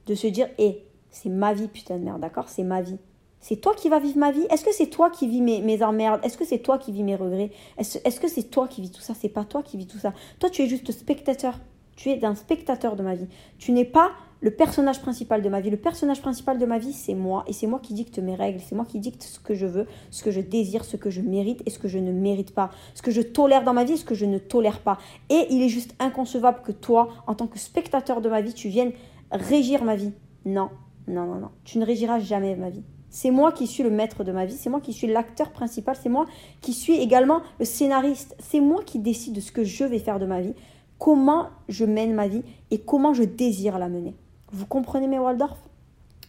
De 0.05 0.15
se 0.15 0.27
dire, 0.27 0.49
hé, 0.59 0.85
c'est 1.09 1.31
ma 1.31 1.55
vie, 1.55 1.69
putain 1.69 1.97
de 1.97 2.05
merde, 2.05 2.21
d'accord 2.21 2.51
C'est 2.51 2.65
ma 2.65 2.83
vie. 2.83 2.99
C'est 3.41 3.57
toi 3.57 3.75
qui 3.75 3.89
vas 3.89 3.99
vivre 3.99 4.19
ma 4.19 4.31
vie? 4.31 4.47
Est-ce 4.51 4.63
que 4.63 4.75
c'est 4.75 4.89
toi 4.89 5.09
qui 5.09 5.27
vis 5.27 5.41
mes, 5.41 5.63
mes 5.63 5.83
emmerdes? 5.83 6.21
Est-ce 6.23 6.37
que 6.37 6.45
c'est 6.45 6.59
toi 6.59 6.77
qui 6.77 6.93
vis 6.93 7.03
mes 7.03 7.17
regrets? 7.17 7.51
Est-ce 7.79 8.21
que 8.21 8.29
c'est 8.29 8.51
toi 8.51 8.69
qui 8.69 8.83
vis 8.83 8.91
tout 8.91 9.01
ça? 9.01 9.15
C'est 9.15 9.31
pas 9.31 9.45
toi 9.45 9.63
qui 9.63 9.79
vis 9.79 9.87
tout 9.87 9.97
ça. 9.97 10.13
Toi, 10.39 10.51
tu 10.51 10.61
es 10.61 10.67
juste 10.67 10.93
spectateur. 10.93 11.59
Tu 11.97 12.11
es 12.11 12.23
un 12.23 12.35
spectateur 12.35 12.95
de 12.95 13.03
ma 13.03 13.15
vie. 13.15 13.29
Tu 13.59 13.73
n'es 13.73 13.87
pas 13.87 14.11
le 14.43 14.51
personnage 14.51 15.01
principal 15.01 15.43
de 15.43 15.49
ma 15.49 15.61
vie. 15.61 15.71
Le 15.71 15.77
personnage 15.77 16.23
principal 16.23 16.59
de 16.59 16.67
ma 16.67 16.79
vie, 16.79 16.93
c'est 16.93 17.15
moi. 17.15 17.45
Et 17.47 17.53
c'est 17.53 17.67
moi 17.67 17.79
qui 17.79 17.95
dicte 17.95 18.19
mes 18.19 18.35
règles. 18.35 18.61
C'est 18.61 18.75
moi 18.75 18.87
qui 18.87 18.99
dicte 18.99 19.23
ce 19.23 19.39
que 19.39 19.55
je 19.55 19.67
veux, 19.67 19.87
ce 20.11 20.23
que 20.23 20.31
je 20.31 20.41
désire, 20.41 20.85
ce 20.85 20.97
que 20.97 21.11
je 21.11 21.21
mérite 21.21 21.63
et 21.67 21.71
ce 21.71 21.79
que 21.79 21.89
je 21.89 21.99
ne 21.99 22.13
mérite 22.13 22.55
pas. 22.55 22.71
Ce 22.95 23.03
que 23.03 23.11
je 23.11 23.21
tolère 23.21 23.65
dans 23.65 23.75
ma 23.75 23.85
vie 23.85 23.93
et 23.93 23.97
ce 23.97 24.05
que 24.05 24.15
je 24.15 24.27
ne 24.27 24.39
tolère 24.39 24.81
pas. 24.81 24.99
Et 25.29 25.47
il 25.51 25.63
est 25.63 25.69
juste 25.69 25.95
inconcevable 25.99 26.61
que 26.65 26.73
toi, 26.73 27.11
en 27.27 27.35
tant 27.35 27.47
que 27.47 27.59
spectateur 27.59 28.21
de 28.21 28.29
ma 28.29 28.41
vie, 28.41 28.55
tu 28.55 28.69
viennes 28.69 28.93
régir 29.31 29.85
ma 29.85 29.97
vie. 29.97 30.13
Non, 30.45 30.71
non, 31.07 31.27
non, 31.27 31.37
non. 31.37 31.51
Tu 31.65 31.79
ne 31.79 31.85
régiras 31.85 32.19
jamais 32.19 32.57
ma 32.57 32.71
vie. 32.71 32.83
C'est 33.11 33.33
moi 33.33 33.51
qui 33.51 33.67
suis 33.67 33.83
le 33.83 33.91
maître 33.91 34.23
de 34.23 34.31
ma 34.31 34.47
vie, 34.47 34.55
c'est 34.55 34.71
moi 34.71 34.81
qui 34.81 34.93
suis 34.93 35.09
l'acteur 35.09 35.51
principal, 35.51 35.97
c'est 36.01 36.09
moi 36.09 36.27
qui 36.61 36.73
suis 36.73 36.95
également 36.95 37.43
le 37.59 37.65
scénariste, 37.65 38.37
c'est 38.39 38.61
moi 38.61 38.85
qui 38.85 39.01
décide 39.01 39.35
de 39.35 39.41
ce 39.41 39.51
que 39.51 39.65
je 39.65 39.83
vais 39.83 39.99
faire 39.99 40.21
de 40.21 40.27
ma 40.27 40.41
vie, 40.41 40.55
comment 41.01 41.49
je 41.69 41.85
mène 41.85 42.15
ma 42.15 42.29
vie 42.29 42.45
et 42.71 42.79
comment 42.79 43.13
je 43.13 43.25
désire 43.25 43.81
la 43.81 43.89
mener. 43.89 44.15
Vous 44.53 44.67
comprenez 44.67 45.07
mes 45.07 45.19
Waldorf? 45.19 45.59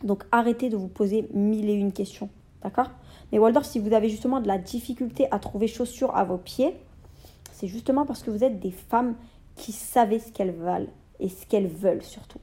Donc 0.04 0.24
arrêtez 0.32 0.70
de 0.70 0.78
vous 0.78 0.88
poser 0.88 1.28
mille 1.34 1.70
et 1.70 1.74
une 1.74 1.92
questions, 1.92 2.30
d'accord? 2.64 2.90
Mais 3.32 3.40
Waldorf, 3.40 3.66
si 3.66 3.80
vous 3.80 3.94
avez 3.94 4.10
justement 4.10 4.40
de 4.40 4.48
la 4.48 4.58
difficulté 4.58 5.28
à 5.32 5.40
trouver 5.40 5.68
chaussures 5.68 6.16
à 6.16 6.24
vos 6.24 6.38
pieds, 6.38 6.76
c'est 7.52 7.68
justement 7.68 8.06
parce 8.06 8.24
que 8.24 8.32
vous 8.32 8.44
êtes 8.44 8.60
des 8.60 8.72
femmes 8.72 9.16
qui 9.56 9.72
savent 9.72 10.18
ce 10.18 10.32
qu'elles 10.32 10.56
valent 10.56 10.90
et 11.20 11.30
ce 11.30 11.46
qu'elles 11.46 11.68
veulent 11.68 12.04
surtout. 12.04 12.40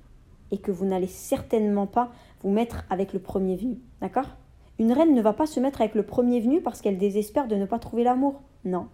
Et 0.51 0.59
que 0.59 0.71
vous 0.71 0.85
n'allez 0.85 1.09
certainement 1.09 1.87
pas 1.87 2.11
vous 2.43 2.51
mettre 2.51 2.85
avec 2.91 3.13
le 3.13 3.19
premier 3.19 3.57
venu. 3.57 3.79
D'accord? 4.01 4.37
Une 4.79 4.93
reine 4.93 5.15
ne 5.15 5.21
va 5.21 5.33
pas 5.33 5.47
se 5.47 5.61
mettre 5.61 5.81
avec 5.81 5.95
le 5.95 6.05
premier 6.05 6.41
venu 6.41 6.61
parce 6.61 6.81
qu'elle 6.81 6.99
désespère 6.99 7.49
de 7.49 7.57
ne 7.57 7.67
pas 7.67 7.79
trouver 7.79 8.05
l'amour. 8.05 8.41
Non. 8.65 8.89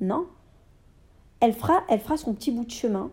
Non. 0.00 0.26
Elle 1.40 1.52
fera, 1.52 1.82
elle 1.88 2.00
fera 2.00 2.16
son 2.16 2.34
petit 2.34 2.50
bout 2.50 2.64
de 2.64 2.70
chemin 2.70 3.10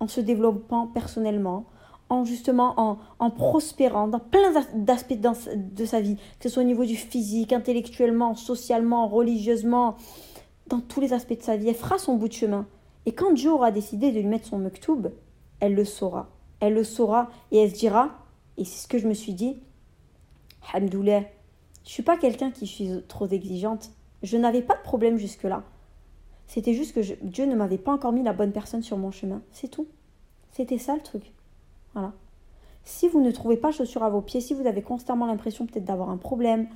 en 0.00 0.08
se 0.08 0.20
développant 0.20 0.86
personnellement, 0.86 1.66
en 2.10 2.24
justement 2.24 2.74
en, 2.76 2.98
en 3.18 3.30
prospérant 3.30 4.08
dans 4.08 4.18
plein 4.18 4.52
d'aspects 4.74 5.18
de 5.18 5.84
sa 5.84 6.00
vie, 6.00 6.16
que 6.16 6.42
ce 6.42 6.48
soit 6.48 6.62
au 6.62 6.66
niveau 6.66 6.84
du 6.84 6.96
physique, 6.96 7.52
intellectuellement, 7.52 8.34
socialement, 8.34 9.08
religieusement, 9.08 9.96
dans 10.66 10.80
tous 10.80 11.00
les 11.00 11.12
aspects 11.12 11.38
de 11.38 11.42
sa 11.42 11.56
vie. 11.56 11.68
Elle 11.68 11.74
fera 11.74 11.98
son 11.98 12.16
bout 12.16 12.28
de 12.28 12.34
chemin. 12.34 12.66
Et 13.06 13.12
quand 13.12 13.32
Dieu 13.32 13.50
aura 13.50 13.70
décidé 13.70 14.12
de 14.12 14.18
lui 14.18 14.26
mettre 14.26 14.46
son 14.46 14.58
mektoub, 14.58 15.08
elle 15.60 15.74
le 15.74 15.84
saura. 15.84 16.28
Elle 16.60 16.74
le 16.74 16.84
saura 16.84 17.30
et 17.50 17.58
elle 17.58 17.70
se 17.70 17.76
dira 17.76 18.10
et 18.56 18.64
c'est 18.64 18.82
ce 18.82 18.88
que 18.88 18.98
je 18.98 19.08
me 19.08 19.14
suis 19.14 19.32
dit. 19.32 19.56
Hamdoulah, 20.74 21.22
je 21.84 21.90
suis 21.90 22.02
pas 22.02 22.18
quelqu'un 22.18 22.50
qui 22.50 22.66
suis 22.66 22.90
trop 23.08 23.26
exigeante. 23.26 23.90
Je 24.22 24.36
n'avais 24.36 24.60
pas 24.60 24.76
de 24.76 24.82
problème 24.82 25.16
jusque-là. 25.16 25.64
C'était 26.46 26.74
juste 26.74 26.94
que 26.94 27.00
Dieu 27.24 27.46
ne 27.46 27.54
m'avait 27.54 27.78
pas 27.78 27.92
encore 27.92 28.12
mis 28.12 28.22
la 28.22 28.32
bonne 28.32 28.52
personne 28.52 28.82
sur 28.82 28.98
mon 28.98 29.12
chemin. 29.12 29.40
C'est 29.52 29.68
tout. 29.68 29.86
C'était 30.50 30.78
ça 30.78 30.94
le 30.94 31.00
truc. 31.00 31.32
Voilà. 31.94 32.12
Si 32.84 33.08
vous 33.08 33.20
ne 33.20 33.30
trouvez 33.30 33.56
pas 33.56 33.72
chaussures 33.72 34.02
à 34.02 34.10
vos 34.10 34.20
pieds, 34.20 34.40
si 34.40 34.54
vous 34.54 34.66
avez 34.66 34.82
constamment 34.82 35.26
l'impression 35.26 35.66
peut-être 35.66 35.84
d'avoir 35.84 36.10
un 36.10 36.16
problème, 36.16 36.68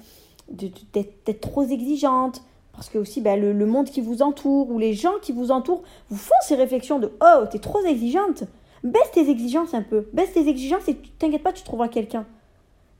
d'être 0.49 1.41
trop 1.41 1.65
exigeante, 1.65 2.43
parce 2.73 2.89
que 2.89 2.99
aussi 2.99 3.21
ben, 3.21 3.41
le, 3.41 3.67
monde 3.67 3.87
qui 3.87 4.01
vous 4.01 4.23
entoure 4.23 4.71
ou 4.71 4.79
les 4.79 4.95
gens 4.95 5.15
qui 5.23 5.33
vous 5.33 5.51
entourent 5.51 5.83
vous 6.11 6.17
font 6.17 6.35
ces 6.43 6.57
réflexions 6.57 6.99
de 6.99 7.13
Oh, 7.21 7.45
t'es 7.51 7.59
trop 7.59 7.85
exigeante 7.85 8.45
baisse 8.85 9.11
tes 9.13 9.29
exigences 9.29 9.75
un 9.75 9.83
peu. 9.83 10.07
Baisse 10.13 10.33
tes 10.33 10.47
exigences 10.47 10.89
et 10.89 10.97
t'inquiète 11.19 11.43
pas, 11.43 11.53
tu 11.53 11.65
trouveras 11.65 11.89
quelqu'un. 11.89 12.27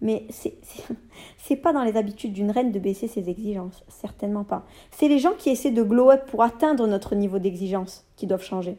Mais 0.01 0.27
c'est 1.39 1.57
pas 1.57 1.73
dans 1.73 1.85
les 1.85 1.97
habitudes 1.97 2.33
d'une 2.33 2.51
reine 2.51 2.73
de 2.73 2.79
baisser 2.79 3.07
ses 3.07 3.29
exigences. 3.29 3.85
Certainement 3.89 4.45
pas. 4.45 4.67
C'est 4.91 5.09
les 5.09 5.19
gens 5.19 5.35
qui 5.39 5.51
essaient 5.51 5.71
de 5.71 5.83
glow 5.83 6.11
up 6.11 6.27
pour 6.27 6.43
atteindre 6.43 6.87
notre 6.87 7.15
niveau 7.15 7.39
d'exigence 7.39 8.05
qui 8.17 8.27
doivent 8.27 8.43
changer. 8.43 8.77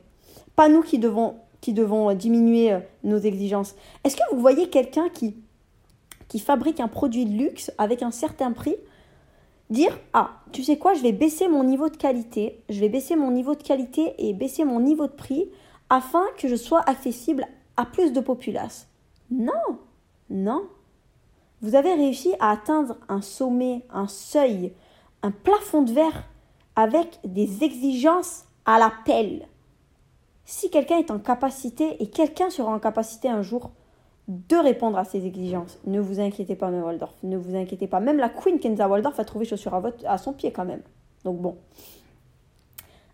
Pas 0.55 0.67
nous 0.67 0.81
qui 0.81 0.99
devons, 0.99 1.35
qui 1.65 1.73
devons 1.73 2.13
diminuer 2.13 2.73
euh, 2.73 2.79
nos 3.03 3.17
exigences. 3.17 3.75
Est-ce 4.03 4.15
que 4.15 4.21
vous 4.31 4.39
voyez 4.39 4.69
quelqu'un 4.69 5.09
qui, 5.09 5.35
qui 6.27 6.37
fabrique 6.37 6.79
un 6.79 6.87
produit 6.87 7.25
de 7.25 7.31
luxe 7.31 7.71
avec 7.79 8.03
un 8.03 8.11
certain 8.11 8.51
prix 8.51 8.75
dire 9.71 9.97
ah 10.13 10.29
tu 10.51 10.63
sais 10.63 10.77
quoi 10.77 10.93
je 10.93 11.01
vais 11.01 11.11
baisser 11.11 11.47
mon 11.47 11.63
niveau 11.63 11.89
de 11.89 11.97
qualité 11.97 12.61
je 12.69 12.79
vais 12.79 12.87
baisser 12.87 13.15
mon 13.15 13.31
niveau 13.31 13.55
de 13.55 13.63
qualité 13.63 14.13
et 14.19 14.33
baisser 14.33 14.63
mon 14.63 14.79
niveau 14.79 15.07
de 15.07 15.13
prix 15.13 15.49
afin 15.89 16.21
que 16.37 16.47
je 16.47 16.55
sois 16.55 16.87
accessible 16.87 17.47
à 17.77 17.85
plus 17.85 18.13
de 18.13 18.19
populace? 18.19 18.87
Non, 19.31 19.79
non. 20.29 20.67
Vous 21.63 21.73
avez 21.73 21.95
réussi 21.95 22.35
à 22.39 22.51
atteindre 22.51 22.97
un 23.09 23.23
sommet, 23.23 23.83
un 23.89 24.07
seuil, 24.07 24.71
un 25.23 25.31
plafond 25.31 25.81
de 25.81 25.93
verre 25.93 26.25
avec 26.75 27.17
des 27.23 27.63
exigences 27.63 28.45
à 28.65 28.77
la 28.77 28.93
pelle. 29.03 29.47
Si 30.45 30.69
quelqu'un 30.69 30.99
est 30.99 31.11
en 31.11 31.19
capacité, 31.19 32.01
et 32.01 32.07
quelqu'un 32.07 32.49
sera 32.49 32.71
en 32.71 32.79
capacité 32.79 33.27
un 33.29 33.41
jour 33.41 33.71
de 34.27 34.55
répondre 34.55 34.97
à 34.97 35.03
ces 35.03 35.25
exigences, 35.25 35.79
ne 35.85 35.99
vous 35.99 36.19
inquiétez 36.19 36.55
pas, 36.55 36.67
M. 36.67 36.83
Waldorf, 36.83 37.15
ne 37.23 37.37
vous 37.37 37.55
inquiétez 37.55 37.87
pas. 37.87 37.99
Même 37.99 38.17
la 38.17 38.29
Queen 38.29 38.59
Kenza 38.59 38.87
Waldorf 38.87 39.19
a 39.19 39.25
trouvé 39.25 39.45
chaussure 39.45 39.73
à, 39.73 39.83
à 40.05 40.17
son 40.17 40.33
pied 40.33 40.51
quand 40.51 40.65
même. 40.65 40.81
Donc 41.23 41.41
bon. 41.41 41.57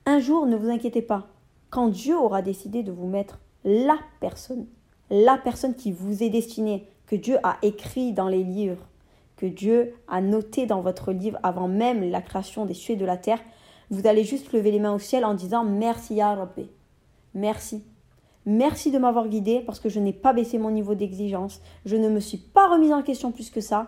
Un 0.05 0.19
jour, 0.19 0.45
ne 0.45 0.57
vous 0.57 0.69
inquiétez 0.69 1.01
pas, 1.01 1.27
quand 1.69 1.87
Dieu 1.87 2.17
aura 2.17 2.41
décidé 2.41 2.83
de 2.83 2.91
vous 2.91 3.07
mettre 3.07 3.39
la 3.63 3.97
personne, 4.19 4.65
la 5.09 5.37
personne 5.37 5.75
qui 5.75 5.91
vous 5.91 6.23
est 6.23 6.29
destinée, 6.29 6.87
que 7.07 7.15
Dieu 7.15 7.37
a 7.43 7.57
écrit 7.61 8.13
dans 8.13 8.27
les 8.27 8.43
livres, 8.43 8.87
que 9.37 9.45
Dieu 9.45 9.95
a 10.07 10.21
noté 10.21 10.65
dans 10.65 10.81
votre 10.81 11.11
livre 11.11 11.39
avant 11.43 11.67
même 11.67 12.09
la 12.09 12.21
création 12.21 12.65
des 12.65 12.73
cieux 12.73 12.95
de 12.95 13.05
la 13.05 13.17
terre, 13.17 13.39
vous 13.89 14.07
allez 14.07 14.23
juste 14.23 14.53
lever 14.53 14.71
les 14.71 14.79
mains 14.79 14.93
au 14.93 14.99
ciel 14.99 15.25
en 15.25 15.33
disant 15.33 15.63
merci 15.63 16.21
Rabbi. 16.21 16.69
Merci. 17.33 17.83
Merci 18.45 18.91
de 18.91 18.97
m'avoir 18.97 19.27
guidé 19.27 19.61
parce 19.65 19.79
que 19.79 19.89
je 19.89 19.99
n'ai 19.99 20.13
pas 20.13 20.33
baissé 20.33 20.57
mon 20.57 20.71
niveau 20.71 20.95
d'exigence. 20.95 21.61
Je 21.85 21.95
ne 21.95 22.09
me 22.09 22.19
suis 22.19 22.37
pas 22.37 22.67
remise 22.67 22.91
en 22.91 23.03
question 23.03 23.31
plus 23.31 23.49
que 23.49 23.61
ça. 23.61 23.87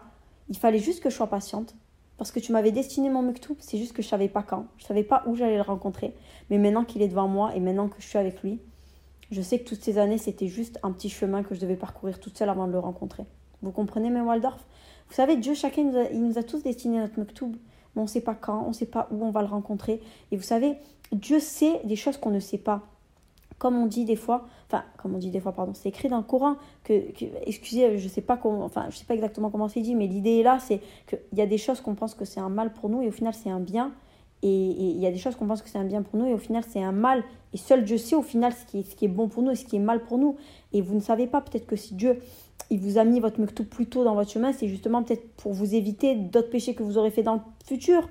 Il 0.49 0.57
fallait 0.57 0.79
juste 0.79 1.01
que 1.01 1.09
je 1.09 1.15
sois 1.15 1.27
patiente 1.27 1.75
parce 2.17 2.31
que 2.31 2.39
tu 2.39 2.51
m'avais 2.51 2.71
destiné 2.71 3.09
mon 3.09 3.21
mektoub, 3.21 3.55
c'est 3.59 3.77
juste 3.77 3.93
que 3.93 4.01
je 4.01 4.07
savais 4.07 4.29
pas 4.29 4.43
quand, 4.43 4.67
je 4.77 4.85
savais 4.85 5.03
pas 5.03 5.23
où 5.25 5.35
j'allais 5.35 5.55
le 5.55 5.63
rencontrer. 5.63 6.13
Mais 6.49 6.57
maintenant 6.57 6.85
qu'il 6.85 7.01
est 7.01 7.07
devant 7.07 7.27
moi 7.27 7.55
et 7.55 7.59
maintenant 7.59 7.89
que 7.89 7.95
je 7.99 8.07
suis 8.07 8.19
avec 8.19 8.43
lui, 8.43 8.59
je 9.31 9.41
sais 9.41 9.59
que 9.59 9.67
toutes 9.67 9.83
ces 9.83 9.97
années, 9.97 10.19
c'était 10.19 10.47
juste 10.47 10.79
un 10.83 10.91
petit 10.91 11.09
chemin 11.09 11.43
que 11.43 11.55
je 11.55 11.59
devais 11.59 11.75
parcourir 11.75 12.19
toute 12.19 12.37
seule 12.37 12.49
avant 12.49 12.67
de 12.67 12.71
le 12.71 12.79
rencontrer. 12.79 13.25
Vous 13.63 13.71
comprenez, 13.71 14.09
mes 14.09 14.21
Waldorf? 14.21 14.63
Vous 15.09 15.15
savez, 15.15 15.37
Dieu, 15.37 15.55
chacun, 15.55 15.91
il 16.11 16.23
nous 16.23 16.37
a 16.37 16.43
tous 16.43 16.61
destiné 16.61 16.99
notre 16.99 17.19
mektoub. 17.19 17.55
mais 17.95 18.01
on 18.01 18.03
ne 18.03 18.07
sait 18.07 18.21
pas 18.21 18.35
quand, 18.35 18.63
on 18.65 18.69
ne 18.69 18.73
sait 18.73 18.85
pas 18.85 19.07
où 19.11 19.25
on 19.25 19.31
va 19.31 19.41
le 19.41 19.47
rencontrer. 19.47 20.01
Et 20.31 20.37
vous 20.37 20.43
savez, 20.43 20.77
Dieu 21.11 21.39
sait 21.39 21.81
des 21.83 21.95
choses 21.95 22.17
qu'on 22.17 22.29
ne 22.29 22.39
sait 22.39 22.57
pas. 22.57 22.83
Comme 23.57 23.77
on 23.77 23.85
dit 23.85 24.05
des 24.05 24.15
fois, 24.15 24.45
enfin, 24.67 24.83
comme 24.97 25.15
on 25.15 25.17
dit 25.17 25.29
des 25.29 25.39
fois, 25.39 25.51
pardon, 25.51 25.73
c'est 25.73 25.89
écrit 25.89 26.09
dans 26.09 26.17
le 26.17 26.23
Coran 26.23 26.55
que, 26.83 26.93
excusez, 27.45 27.97
je 27.97 28.07
sais 28.07 28.21
pas 28.21 28.37
comment, 28.37 28.63
enfin, 28.63 28.87
je 28.89 28.97
sais 28.97 29.05
pas 29.05 29.13
exactement 29.13 29.49
comment 29.49 29.67
c'est 29.67 29.81
dit, 29.81 29.95
mais 29.95 30.07
l'idée 30.07 30.39
est 30.39 30.43
là, 30.43 30.59
c'est 30.59 30.81
qu'il 31.07 31.37
y 31.37 31.41
a 31.41 31.45
des 31.45 31.57
choses 31.57 31.81
qu'on 31.81 31.95
pense 31.95 32.13
que 32.13 32.25
c'est 32.25 32.39
un 32.39 32.49
mal 32.49 32.73
pour 32.73 32.89
nous 32.89 33.01
et 33.01 33.07
au 33.07 33.11
final 33.11 33.33
c'est 33.33 33.49
un 33.49 33.59
bien. 33.59 33.91
Et 34.45 34.71
il 34.71 34.99
y 34.99 35.07
a 35.07 35.11
des 35.11 35.17
choses 35.17 35.37
qu'on 35.37 35.47
pense 35.47 35.61
que 35.61 35.69
c'est 35.69 35.77
un 35.77 35.85
bien 35.85 36.01
pour 36.01 36.19
nous 36.19 36.25
et 36.25 36.33
au 36.33 36.37
final 36.37 36.63
c'est 36.67 36.83
un 36.83 36.91
mal. 36.91 37.23
Et 37.53 37.57
seul 37.57 37.85
Dieu 37.85 37.97
sait 37.97 38.15
au 38.15 38.21
final 38.21 38.51
ce 38.51 38.65
qui, 38.65 39.05
est, 39.05 39.07
bon 39.07 39.29
pour 39.29 39.41
nous 39.41 39.51
et 39.51 39.55
ce 39.55 39.63
qui 39.63 39.77
est 39.77 39.79
mal 39.79 40.03
pour 40.03 40.17
nous. 40.17 40.35
Et 40.73 40.81
vous 40.81 40.95
ne 40.95 40.99
savez 40.99 41.27
pas, 41.27 41.39
peut-être 41.39 41.65
que 41.65 41.77
si 41.77 41.93
Dieu 41.95 42.19
il 42.69 42.79
vous 42.79 42.97
a 42.97 43.05
mis 43.05 43.21
votre 43.21 43.39
mektoub 43.39 43.65
plus 43.65 43.85
tôt 43.85 44.03
dans 44.03 44.15
votre 44.15 44.31
chemin, 44.31 44.51
c'est 44.51 44.67
justement 44.67 45.01
peut-être 45.03 45.27
pour 45.37 45.53
vous 45.53 45.75
éviter 45.75 46.15
d'autres 46.15 46.49
péchés 46.49 46.75
que 46.75 46.83
vous 46.83 46.97
aurez 46.97 47.11
fait 47.11 47.23
dans 47.23 47.35
le 47.35 47.41
futur. 47.65 48.09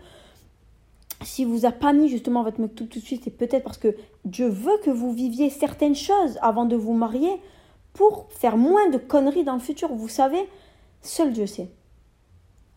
Si 1.24 1.44
vous 1.44 1.66
a 1.66 1.72
pas 1.72 1.92
mis 1.92 2.08
justement 2.08 2.42
votre 2.42 2.60
mektoub 2.60 2.86
tout 2.86 2.98
de 2.98 3.04
suite, 3.04 3.22
c'est 3.24 3.36
peut-être 3.36 3.64
parce 3.64 3.78
que 3.78 3.96
Dieu 4.24 4.48
veut 4.48 4.78
que 4.84 4.90
vous 4.90 5.12
viviez 5.12 5.50
certaines 5.50 5.94
choses 5.94 6.38
avant 6.42 6.64
de 6.64 6.76
vous 6.76 6.94
marier 6.94 7.40
pour 7.92 8.26
faire 8.30 8.56
moins 8.56 8.88
de 8.88 8.98
conneries 8.98 9.44
dans 9.44 9.54
le 9.54 9.60
futur. 9.60 9.92
Vous 9.92 10.08
savez, 10.08 10.48
seul 11.02 11.32
Dieu 11.32 11.46
sait. 11.46 11.70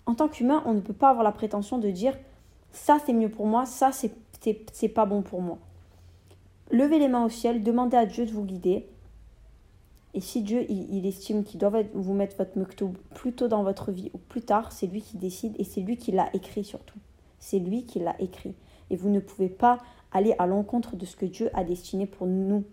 En 0.06 0.16
tant 0.16 0.28
qu'humain, 0.28 0.64
on 0.66 0.74
ne 0.74 0.82
peut 0.82 0.94
pas 0.94 1.10
avoir 1.10 1.24
la 1.24 1.32
prétention 1.32 1.78
de 1.78 1.90
dire 1.90 2.16
ça 2.72 2.98
c'est 3.06 3.14
mieux 3.14 3.30
pour 3.30 3.48
moi, 3.48 3.66
ça 3.66 3.92
c'est 3.92 4.90
pas 4.90 5.06
bon 5.06 5.22
pour 5.22 5.42
moi. 5.42 5.58
Levez 6.72 7.00
les 7.00 7.08
mains 7.08 7.26
au 7.26 7.30
ciel, 7.30 7.64
demandez 7.64 7.98
à 7.98 8.06
Dieu 8.06 8.26
de 8.26 8.32
vous 8.32 8.44
guider. 8.44 8.88
Et 10.14 10.22
si 10.22 10.42
Dieu 10.42 10.66
il, 10.70 11.06
estime 11.06 11.44
qu'il 11.44 11.60
doit 11.60 11.72
vous 11.94 12.14
mettre 12.14 12.38
votre 12.38 12.58
muktoub 12.58 12.94
plus 13.14 13.34
tôt 13.34 13.48
dans 13.48 13.64
votre 13.64 13.92
vie 13.92 14.12
ou 14.14 14.18
plus 14.18 14.42
tard, 14.42 14.72
c'est 14.72 14.88
lui 14.88 15.02
qui 15.02 15.18
décide 15.18 15.56
et 15.60 15.64
c'est 15.64 15.82
lui 15.82 15.98
qui 15.98 16.12
l'a 16.12 16.30
écrit 16.34 16.64
surtout. 16.64 17.00
C'est 17.46 17.60
lui 17.60 17.86
qui 17.86 18.00
l'a 18.00 18.20
écrit. 18.20 18.56
Et 18.90 18.96
vous 18.96 19.10
ne 19.10 19.20
pouvez 19.20 19.50
pas 19.50 19.78
aller 20.12 20.34
à 20.40 20.48
l'encontre 20.48 20.96
de 20.96 21.06
ce 21.06 21.16
que 21.16 21.28
Dieu 21.28 21.52
a 21.54 21.64
destiné 21.64 22.08
pour 22.08 22.26
nous, 22.26 22.64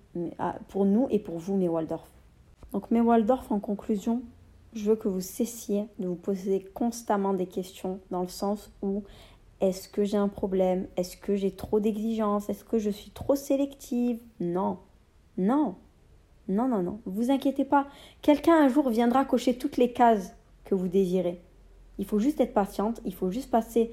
pour 0.69 0.87
nous 0.87 1.09
et 1.11 1.19
pour 1.19 1.37
vous, 1.37 1.59
mes 1.59 1.69
Waldorf. 1.69 2.11
Donc, 2.73 2.91
mes 2.91 3.03
Waldorf, 3.03 3.53
en 3.53 3.61
conclusion, 3.61 4.23
je 4.73 4.89
veux 4.89 4.97
que 4.97 5.09
vous 5.09 5.21
cessiez 5.21 5.89
de 5.99 6.09
vous 6.09 6.15
poser 6.15 6.65
constamment 6.73 7.35
des 7.35 7.45
questions 7.45 8.01
dans 8.11 8.23
le 8.23 8.29
sens 8.29 8.73
où 8.81 9.03
est-ce 9.61 9.91
que 9.91 10.05
j'ai 10.05 10.17
un 10.17 10.29
problème? 10.29 10.87
Est-ce 10.97 11.19
que 11.19 11.37
j'ai 11.37 11.51
trop 11.51 11.79
d'exigences? 11.79 12.49
Est-ce 12.49 12.65
que 12.65 12.79
je 12.79 12.89
suis 12.89 13.11
trop 13.11 13.35
sélective? 13.35 14.21
Non. 14.41 14.79
Non. 15.37 15.75
Non, 16.49 16.67
non, 16.67 16.83
non. 16.83 17.01
Vous 17.05 17.31
inquiétez 17.31 17.67
pas. 17.67 17.89
Quelqu'un 18.23 18.55
un 18.55 18.69
jour 18.69 18.89
viendra 18.89 19.27
cocher 19.27 19.59
toutes 19.59 19.77
les 19.77 19.93
cases 19.93 20.35
que 20.65 20.75
vous 20.75 20.89
désirez. 20.89 21.43
Il 21.99 22.07
faut 22.07 22.19
juste 22.19 22.41
être 22.41 22.55
patiente. 22.55 23.03
Il 23.05 23.13
faut 23.13 23.31
juste 23.31 23.51
passer, 23.51 23.91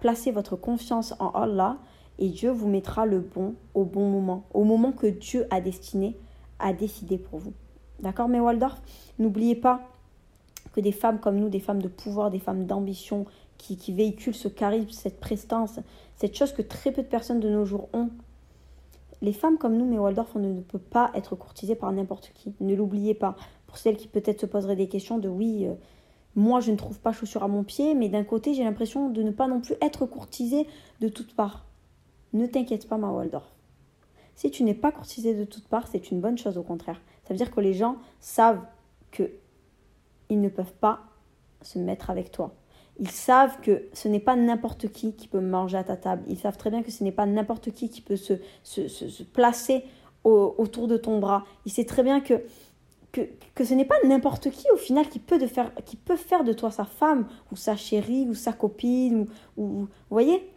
placer 0.00 0.30
votre 0.30 0.56
confiance 0.56 1.14
en 1.18 1.30
Allah 1.30 1.78
et 2.18 2.28
Dieu 2.28 2.50
vous 2.50 2.68
mettra 2.68 3.06
le 3.06 3.20
bon 3.20 3.54
au 3.74 3.84
bon 3.84 4.08
moment, 4.08 4.44
au 4.54 4.64
moment 4.64 4.92
que 4.92 5.06
Dieu 5.06 5.46
a 5.50 5.60
destiné, 5.60 6.16
a 6.58 6.72
décidé 6.72 7.18
pour 7.18 7.38
vous. 7.38 7.52
D'accord, 8.00 8.28
mais 8.28 8.40
Waldorf 8.40 8.80
N'oubliez 9.18 9.54
pas 9.54 9.80
que 10.72 10.80
des 10.80 10.92
femmes 10.92 11.20
comme 11.20 11.36
nous, 11.36 11.48
des 11.48 11.60
femmes 11.60 11.80
de 11.80 11.88
pouvoir, 11.88 12.30
des 12.30 12.38
femmes 12.38 12.66
d'ambition, 12.66 13.24
qui, 13.58 13.76
qui 13.76 13.92
véhicule 13.92 14.34
ce 14.34 14.48
charisme, 14.48 14.90
cette 14.90 15.20
prestance, 15.20 15.78
cette 16.16 16.36
chose 16.36 16.52
que 16.52 16.62
très 16.62 16.92
peu 16.92 17.02
de 17.02 17.06
personnes 17.06 17.40
de 17.40 17.48
nos 17.48 17.64
jours 17.64 17.88
ont. 17.92 18.10
Les 19.22 19.32
femmes 19.32 19.56
comme 19.56 19.76
nous, 19.76 19.86
mais 19.86 19.98
Waldorf, 19.98 20.30
on 20.34 20.40
ne 20.40 20.60
peut 20.60 20.78
pas 20.78 21.10
être 21.14 21.36
courtisées 21.36 21.74
par 21.74 21.90
n'importe 21.92 22.32
qui. 22.34 22.54
Ne 22.60 22.74
l'oubliez 22.74 23.14
pas. 23.14 23.36
Pour 23.66 23.78
celles 23.78 23.96
qui 23.96 24.08
peut-être 24.08 24.42
se 24.42 24.46
poseraient 24.46 24.76
des 24.76 24.88
questions 24.88 25.18
de 25.18 25.28
oui, 25.28 25.66
euh, 25.66 25.74
moi 26.36 26.60
je 26.60 26.70
ne 26.70 26.76
trouve 26.76 27.00
pas 27.00 27.12
chaussures 27.12 27.42
à 27.42 27.48
mon 27.48 27.64
pied, 27.64 27.94
mais 27.94 28.08
d'un 28.08 28.24
côté 28.24 28.54
j'ai 28.54 28.62
l'impression 28.62 29.08
de 29.08 29.22
ne 29.22 29.30
pas 29.30 29.48
non 29.48 29.60
plus 29.60 29.74
être 29.80 30.06
courtisée 30.06 30.66
de 31.00 31.08
toutes 31.08 31.34
parts. 31.34 31.64
Ne 32.32 32.46
t'inquiète 32.46 32.88
pas, 32.88 32.98
ma 32.98 33.10
Waldorf. 33.10 33.50
Si 34.34 34.50
tu 34.50 34.62
n'es 34.62 34.74
pas 34.74 34.92
courtisée 34.92 35.34
de 35.34 35.44
toutes 35.44 35.66
parts, 35.66 35.88
c'est 35.88 36.10
une 36.10 36.20
bonne 36.20 36.36
chose 36.36 36.58
au 36.58 36.62
contraire. 36.62 37.00
Ça 37.24 37.32
veut 37.32 37.38
dire 37.38 37.50
que 37.50 37.60
les 37.60 37.72
gens 37.72 37.96
savent 38.20 38.60
que 39.10 39.30
ils 40.28 40.40
ne 40.40 40.48
peuvent 40.48 40.74
pas 40.74 41.00
se 41.62 41.78
mettre 41.78 42.10
avec 42.10 42.30
toi. 42.30 42.54
Ils 42.98 43.10
savent 43.10 43.60
que 43.60 43.88
ce 43.92 44.08
n'est 44.08 44.20
pas 44.20 44.36
n'importe 44.36 44.88
qui 44.88 45.14
qui 45.14 45.28
peut 45.28 45.40
manger 45.40 45.78
à 45.78 45.84
ta 45.84 45.96
table. 45.96 46.22
Ils 46.28 46.38
savent 46.38 46.56
très 46.56 46.70
bien 46.70 46.82
que 46.82 46.90
ce 46.90 47.04
n'est 47.04 47.12
pas 47.12 47.26
n'importe 47.26 47.70
qui 47.72 47.88
qui 47.88 48.00
peut 48.00 48.16
se, 48.16 48.34
se, 48.62 49.22
placer 49.22 49.84
autour 50.24 50.88
de 50.88 50.96
ton 50.96 51.18
bras. 51.18 51.44
Ils 51.66 51.72
savent 51.72 51.84
très 51.84 52.02
bien 52.02 52.20
que, 52.20 52.42
que, 53.54 53.64
ce 53.64 53.74
n'est 53.74 53.84
pas 53.84 53.96
n'importe 54.04 54.50
qui 54.50 54.66
au 54.72 54.76
final 54.76 55.08
qui 55.08 55.18
peut, 55.18 55.38
de 55.38 55.46
faire, 55.46 55.72
qui 55.84 55.96
peut 55.96 56.16
faire 56.16 56.44
de 56.44 56.52
toi 56.52 56.70
sa 56.70 56.84
femme 56.84 57.26
ou 57.52 57.56
sa 57.56 57.76
chérie 57.76 58.26
ou 58.28 58.34
sa 58.34 58.52
copine. 58.52 59.26
Ou, 59.56 59.62
ou 59.62 59.66
vous 59.66 59.88
voyez? 60.10 60.48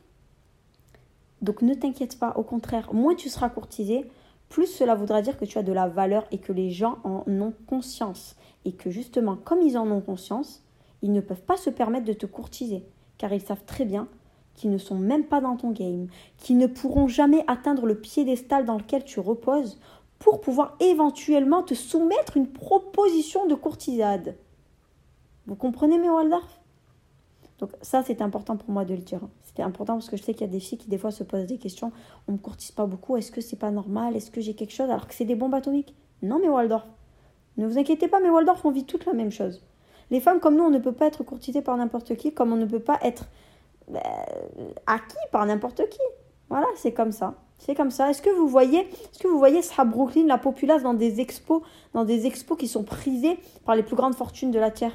Donc 1.42 1.62
ne 1.62 1.74
t'inquiète 1.74 2.20
pas, 2.20 2.34
au 2.36 2.44
contraire, 2.44 2.94
moins 2.94 3.16
tu 3.16 3.30
seras 3.30 3.50
courtisé, 3.50 4.10
plus 4.50 4.68
cela 4.68 4.96
voudra 4.96 5.22
dire 5.22 5.38
que 5.38 5.46
tu 5.46 5.58
as 5.58 5.64
de 5.64 5.72
la 5.72 5.88
valeur 5.88 6.26
et 6.32 6.40
que 6.40 6.52
les 6.52 6.72
gens 6.72 6.98
en 7.04 7.24
ont 7.28 7.54
conscience. 7.68 8.36
Et 8.66 8.74
que 8.74 8.90
justement, 8.90 9.38
comme 9.38 9.62
ils 9.62 9.78
en 9.78 9.90
ont 9.90 10.02
conscience, 10.02 10.64
ils 11.02 11.14
ne 11.14 11.22
peuvent 11.22 11.44
pas 11.44 11.58
se 11.58 11.70
permettre 11.70 12.06
de 12.06 12.14
te 12.14 12.26
courtiser, 12.26 12.84
car 13.18 13.32
ils 13.32 13.42
savent 13.42 13.64
très 13.66 13.86
bien 13.86 14.08
qu'ils 14.56 14.72
ne 14.72 14.78
sont 14.78 14.98
même 14.98 15.24
pas 15.24 15.40
dans 15.40 15.56
ton 15.56 15.72
game, 15.72 16.08
qu'ils 16.38 16.58
ne 16.58 16.68
pourront 16.68 17.08
jamais 17.08 17.46
atteindre 17.48 17.86
le 17.86 17.96
piédestal 17.96 18.66
dans 18.66 18.78
lequel 18.78 19.06
tu 19.06 19.22
reposes 19.22 19.80
pour 20.20 20.42
pouvoir 20.42 20.76
éventuellement 20.80 21.64
te 21.64 21.74
soumettre 21.74 22.38
une 22.38 22.48
proposition 22.48 23.48
de 23.48 23.56
courtisade. 23.56 24.38
Vous 25.48 25.56
comprenez 25.56 25.98
mes 25.98 26.10
Waldorf? 26.10 26.60
Donc 27.58 27.72
ça 27.82 28.04
c'est 28.04 28.22
important 28.22 28.56
pour 28.58 28.70
moi 28.70 28.86
de 28.86 28.94
le 28.94 29.02
dire. 29.02 29.22
C'était 29.44 29.64
important 29.64 29.94
parce 29.94 30.10
que 30.10 30.18
je 30.18 30.24
sais 30.24 30.34
qu'il 30.34 30.46
y 30.46 30.50
a 30.50 30.52
des 30.52 30.60
filles 30.60 30.78
qui 30.78 30.90
des 30.90 30.98
fois 30.98 31.12
se 31.12 31.24
posent 31.24 31.48
des 31.48 31.58
questions. 31.58 31.92
On 32.28 32.34
me 32.34 32.38
courtise 32.38 32.72
pas 32.72 32.86
beaucoup. 32.86 33.18
Est-ce 33.18 33.32
que 33.32 33.42
c'est 33.42 33.58
pas 33.58 33.72
normal? 33.72 34.16
Est-ce 34.16 34.32
que 34.32 34.42
j'ai 34.42 34.54
quelque 34.54 34.74
chose? 34.74 34.90
Alors 34.90 35.08
que 35.08 35.14
c'est 35.14 35.26
des 35.26 35.36
bombes 35.36 35.56
atomiques? 35.56 35.96
Non 36.22 36.40
mes 36.40 36.50
Waldorf. 36.50 36.86
Ne 37.58 37.68
vous 37.68 37.78
inquiétez 37.78 38.08
pas, 38.08 38.22
mes 38.22 38.30
Waldorf, 38.30 38.64
on 38.64 38.72
vit 38.72 38.86
toute 38.86 39.06
la 39.06 39.14
même 39.14 39.32
chose. 39.32 39.62
Les 40.12 40.22
femmes 40.22 40.40
comme 40.40 40.56
nous, 40.56 40.64
on 40.64 40.70
ne 40.70 40.80
peut 40.80 40.94
pas 40.94 41.08
être 41.08 41.24
courtisées 41.24 41.62
par 41.62 41.76
n'importe 41.76 42.16
qui, 42.16 42.34
comme 42.34 42.54
on 42.54 42.56
ne 42.56 42.66
peut 42.66 42.80
pas 42.80 43.00
être 43.04 43.26
euh, 43.94 44.00
acquis 44.88 45.18
par 45.32 45.46
n'importe 45.46 45.88
qui. 45.90 46.00
Voilà, 46.50 46.68
c'est 46.76 46.94
comme 46.94 47.12
ça. 47.12 47.36
C'est 47.60 47.76
comme 47.76 47.92
ça. 47.92 48.10
Est-ce 48.10 48.22
que 48.22 48.30
vous 48.30 48.48
voyez, 48.48 48.80
est-ce 48.80 49.20
que 49.20 49.28
vous 49.28 49.38
voyez 49.38 49.62
ça 49.62 49.84
Brooklyn, 49.86 50.26
la 50.26 50.38
populace 50.38 50.82
dans 50.82 50.94
des 50.94 51.20
expos, 51.20 51.62
dans 51.94 52.06
des 52.06 52.26
expos 52.26 52.58
qui 52.58 52.68
sont 52.68 52.84
prisés 52.84 53.38
par 53.66 53.76
les 53.76 53.84
plus 53.84 53.96
grandes 53.96 54.16
fortunes 54.16 54.52
de 54.52 54.60
la 54.60 54.72
terre? 54.72 54.94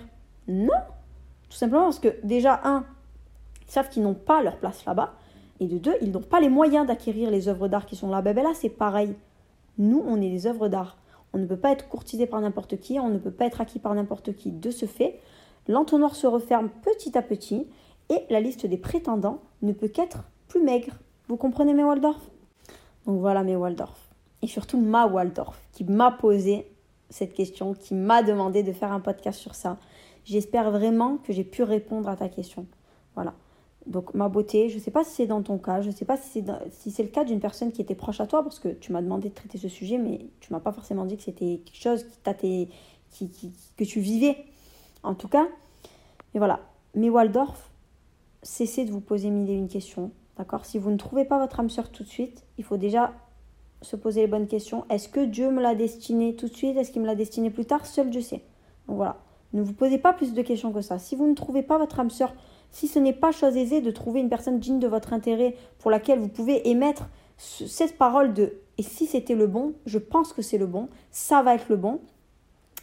Non. 0.48 0.72
Tout 1.48 1.56
simplement 1.56 1.84
parce 1.84 2.00
que 2.00 2.16
déjà 2.24 2.60
un, 2.64 2.84
ils 3.68 3.70
savent 3.70 3.90
qu'ils 3.90 4.02
n'ont 4.02 4.14
pas 4.14 4.42
leur 4.42 4.56
place 4.56 4.84
là-bas, 4.86 5.14
et 5.60 5.66
de 5.66 5.78
deux, 5.78 5.94
ils 6.00 6.10
n'ont 6.10 6.20
pas 6.20 6.40
les 6.40 6.48
moyens 6.48 6.86
d'acquérir 6.86 7.30
les 7.30 7.48
œuvres 7.48 7.68
d'art 7.68 7.86
qui 7.86 7.96
sont 7.96 8.10
là. 8.10 8.22
Ben, 8.22 8.34
ben 8.34 8.42
là, 8.42 8.52
c'est 8.54 8.70
pareil. 8.70 9.14
Nous, 9.78 10.02
on 10.06 10.20
est 10.20 10.30
des 10.30 10.46
œuvres 10.46 10.68
d'art. 10.68 10.96
On 11.32 11.38
ne 11.38 11.46
peut 11.46 11.56
pas 11.56 11.70
être 11.70 11.88
courtisé 11.88 12.26
par 12.26 12.40
n'importe 12.40 12.78
qui, 12.80 12.98
on 12.98 13.08
ne 13.08 13.18
peut 13.18 13.30
pas 13.30 13.46
être 13.46 13.60
acquis 13.60 13.78
par 13.78 13.94
n'importe 13.94 14.34
qui. 14.34 14.50
De 14.50 14.70
ce 14.70 14.86
fait, 14.86 15.20
l'entonnoir 15.68 16.16
se 16.16 16.26
referme 16.26 16.70
petit 16.82 17.16
à 17.16 17.22
petit 17.22 17.66
et 18.08 18.22
la 18.30 18.40
liste 18.40 18.66
des 18.66 18.76
prétendants 18.76 19.40
ne 19.62 19.72
peut 19.72 19.88
qu'être 19.88 20.24
plus 20.48 20.62
maigre. 20.62 20.94
Vous 21.28 21.36
comprenez 21.36 21.74
mes 21.74 21.84
Waldorf? 21.84 22.30
Donc 23.06 23.20
voilà 23.20 23.42
mes 23.42 23.56
Waldorf. 23.56 23.98
Et 24.42 24.46
surtout 24.46 24.80
ma 24.80 25.06
Waldorf 25.06 25.60
qui 25.72 25.84
m'a 25.84 26.10
posé 26.10 26.66
cette 27.10 27.34
question, 27.34 27.74
qui 27.74 27.94
m'a 27.94 28.22
demandé 28.22 28.62
de 28.62 28.72
faire 28.72 28.92
un 28.92 29.00
podcast 29.00 29.38
sur 29.38 29.54
ça. 29.54 29.78
J'espère 30.24 30.70
vraiment 30.70 31.18
que 31.18 31.32
j'ai 31.32 31.44
pu 31.44 31.62
répondre 31.62 32.08
à 32.08 32.16
ta 32.16 32.28
question. 32.28 32.66
Voilà. 33.14 33.34
Donc 33.86 34.14
ma 34.14 34.28
beauté, 34.28 34.70
je 34.70 34.76
ne 34.76 34.80
sais 34.80 34.90
pas 34.90 35.04
si 35.04 35.10
c'est 35.10 35.26
dans 35.26 35.42
ton 35.42 35.58
cas, 35.58 35.82
je 35.82 35.88
ne 35.88 35.94
sais 35.94 36.06
pas 36.06 36.16
si 36.16 36.42
c'est 36.90 37.02
le 37.02 37.08
cas 37.10 37.24
d'une 37.24 37.40
personne 37.40 37.70
qui 37.70 37.82
était 37.82 37.94
proche 37.94 38.20
à 38.20 38.26
toi, 38.26 38.42
parce 38.42 38.58
que 38.58 38.68
tu 38.68 38.92
m'as 38.92 39.02
demandé 39.02 39.28
de 39.28 39.34
traiter 39.34 39.58
ce 39.58 39.68
sujet, 39.68 39.98
mais 39.98 40.26
tu 40.40 40.52
m'as 40.52 40.60
pas 40.60 40.72
forcément 40.72 41.04
dit 41.04 41.18
que 41.18 41.22
c'était 41.22 41.60
quelque 41.64 41.80
chose 41.80 42.06
qui, 43.10 43.28
qui, 43.28 43.52
que 43.76 43.84
tu 43.84 44.00
vivais. 44.00 44.36
En 45.02 45.14
tout 45.14 45.28
cas, 45.28 45.46
et 46.34 46.38
voilà. 46.38 46.60
Mais 46.94 47.10
Waldorf, 47.10 47.70
cessez 48.42 48.84
de 48.84 48.90
vous 48.90 49.00
poser 49.00 49.30
mille 49.30 49.50
et 49.50 49.54
une 49.54 49.68
questions. 49.68 50.10
D'accord 50.36 50.64
Si 50.64 50.78
vous 50.78 50.90
ne 50.90 50.96
trouvez 50.96 51.24
pas 51.24 51.38
votre 51.38 51.60
âme 51.60 51.70
sœur 51.70 51.90
tout 51.90 52.02
de 52.02 52.08
suite, 52.08 52.44
il 52.58 52.64
faut 52.64 52.76
déjà 52.76 53.12
se 53.82 53.96
poser 53.96 54.22
les 54.22 54.26
bonnes 54.26 54.46
questions. 54.46 54.84
Est-ce 54.90 55.08
que 55.08 55.20
Dieu 55.20 55.50
me 55.50 55.60
l'a 55.60 55.74
destiné 55.74 56.34
tout 56.34 56.48
de 56.48 56.54
suite? 56.54 56.76
Est-ce 56.76 56.90
qu'il 56.90 57.02
me 57.02 57.06
l'a 57.06 57.14
destiné 57.14 57.50
plus 57.50 57.66
tard? 57.66 57.86
Seul 57.86 58.10
Dieu 58.10 58.20
sait. 58.20 58.42
Donc 58.88 58.96
voilà. 58.96 59.18
Ne 59.52 59.62
vous 59.62 59.72
posez 59.72 59.98
pas 59.98 60.12
plus 60.12 60.32
de 60.32 60.42
questions 60.42 60.72
que 60.72 60.80
ça. 60.80 60.98
Si 60.98 61.14
vous 61.14 61.28
ne 61.28 61.34
trouvez 61.34 61.62
pas 61.62 61.78
votre 61.78 62.00
âme 62.00 62.10
sœur 62.10 62.34
si 62.74 62.88
ce 62.88 62.98
n'est 62.98 63.12
pas 63.12 63.30
chose 63.30 63.56
aisée 63.56 63.80
de 63.80 63.92
trouver 63.92 64.18
une 64.18 64.28
personne 64.28 64.58
digne 64.58 64.80
de 64.80 64.88
votre 64.88 65.12
intérêt 65.12 65.54
pour 65.78 65.92
laquelle 65.92 66.18
vous 66.18 66.28
pouvez 66.28 66.68
émettre 66.68 67.08
cette 67.36 67.96
parole 67.96 68.34
de 68.34 68.54
et 68.78 68.82
si 68.82 69.06
c'était 69.06 69.36
le 69.36 69.46
bon, 69.46 69.74
je 69.86 69.98
pense 69.98 70.32
que 70.32 70.42
c'est 70.42 70.58
le 70.58 70.66
bon, 70.66 70.88
ça 71.12 71.42
va 71.42 71.54
être 71.54 71.68
le 71.68 71.76
bon, 71.76 72.00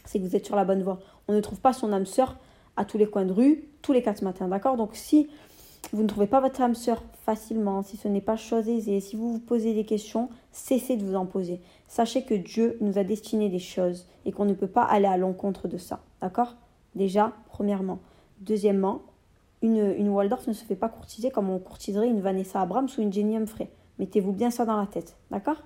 c'est 0.06 0.18
que 0.18 0.24
vous 0.24 0.34
êtes 0.34 0.46
sur 0.46 0.56
la 0.56 0.64
bonne 0.64 0.82
voie. 0.82 1.00
On 1.28 1.34
ne 1.34 1.40
trouve 1.40 1.60
pas 1.60 1.74
son 1.74 1.92
âme 1.92 2.06
sœur 2.06 2.38
à 2.78 2.86
tous 2.86 2.96
les 2.96 3.06
coins 3.06 3.26
de 3.26 3.32
rue, 3.32 3.68
tous 3.82 3.92
les 3.92 4.02
quatre 4.02 4.22
matins, 4.22 4.48
d'accord? 4.48 4.78
Donc 4.78 4.90
si 4.94 5.28
vous 5.92 6.02
ne 6.02 6.08
trouvez 6.08 6.26
pas 6.26 6.40
votre 6.40 6.60
âme 6.62 6.74
sœur 6.74 7.02
facilement, 7.24 7.82
si 7.82 7.96
ce 7.96 8.08
n'est 8.08 8.22
pas 8.22 8.36
chose 8.36 8.68
aisée, 8.68 9.00
si 9.00 9.14
vous 9.14 9.32
vous 9.32 9.38
posez 9.38 9.74
des 9.74 9.84
questions, 9.84 10.30
cessez 10.50 10.96
de 10.96 11.04
vous 11.04 11.14
en 11.14 11.26
poser. 11.26 11.60
Sachez 11.86 12.24
que 12.24 12.34
Dieu 12.34 12.78
nous 12.80 12.98
a 12.98 13.04
destiné 13.04 13.50
des 13.50 13.58
choses 13.58 14.06
et 14.24 14.32
qu'on 14.32 14.46
ne 14.46 14.54
peut 14.54 14.66
pas 14.66 14.82
aller 14.82 15.06
à 15.06 15.18
l'encontre 15.18 15.68
de 15.68 15.76
ça, 15.76 16.00
d'accord? 16.22 16.54
Déjà, 16.94 17.32
premièrement. 17.48 17.98
Deuxièmement, 18.40 19.02
une, 19.60 20.08
Waldorf 20.08 20.46
ne 20.48 20.52
se 20.52 20.64
fait 20.64 20.76
pas 20.76 20.88
courtiser 20.88 21.30
comme 21.30 21.50
on 21.50 21.58
courtiserait 21.58 22.08
une 22.08 22.20
Vanessa 22.20 22.60
Abrams 22.60 22.88
ou 22.96 23.02
une 23.02 23.12
Jenny 23.12 23.36
Humphrey. 23.36 23.70
Mettez-vous 23.98 24.32
bien 24.32 24.50
ça 24.50 24.64
dans 24.64 24.76
la 24.76 24.86
tête, 24.86 25.16
d'accord? 25.30 25.62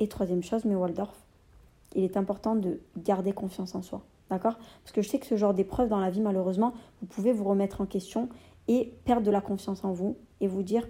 Et 0.00 0.08
troisième 0.08 0.42
chose, 0.42 0.64
mes 0.64 0.74
Waldorf, 0.74 1.16
il 1.94 2.04
est 2.04 2.16
important 2.16 2.56
de 2.56 2.80
garder 2.98 3.32
confiance 3.32 3.74
en 3.74 3.82
soi, 3.82 4.02
d'accord? 4.28 4.58
Parce 4.82 4.92
que 4.92 5.00
je 5.00 5.08
sais 5.08 5.18
que 5.18 5.26
ce 5.26 5.36
genre 5.36 5.54
d'épreuve 5.54 5.88
dans 5.88 6.00
la 6.00 6.10
vie, 6.10 6.20
malheureusement, 6.20 6.74
vous 7.00 7.06
pouvez 7.06 7.32
vous 7.32 7.44
remettre 7.44 7.80
en 7.80 7.86
question 7.86 8.28
et 8.68 8.92
perdre 9.04 9.26
de 9.26 9.30
la 9.30 9.40
confiance 9.40 9.84
en 9.84 9.92
vous 9.92 10.16
et 10.40 10.48
vous 10.48 10.62
dire 10.62 10.86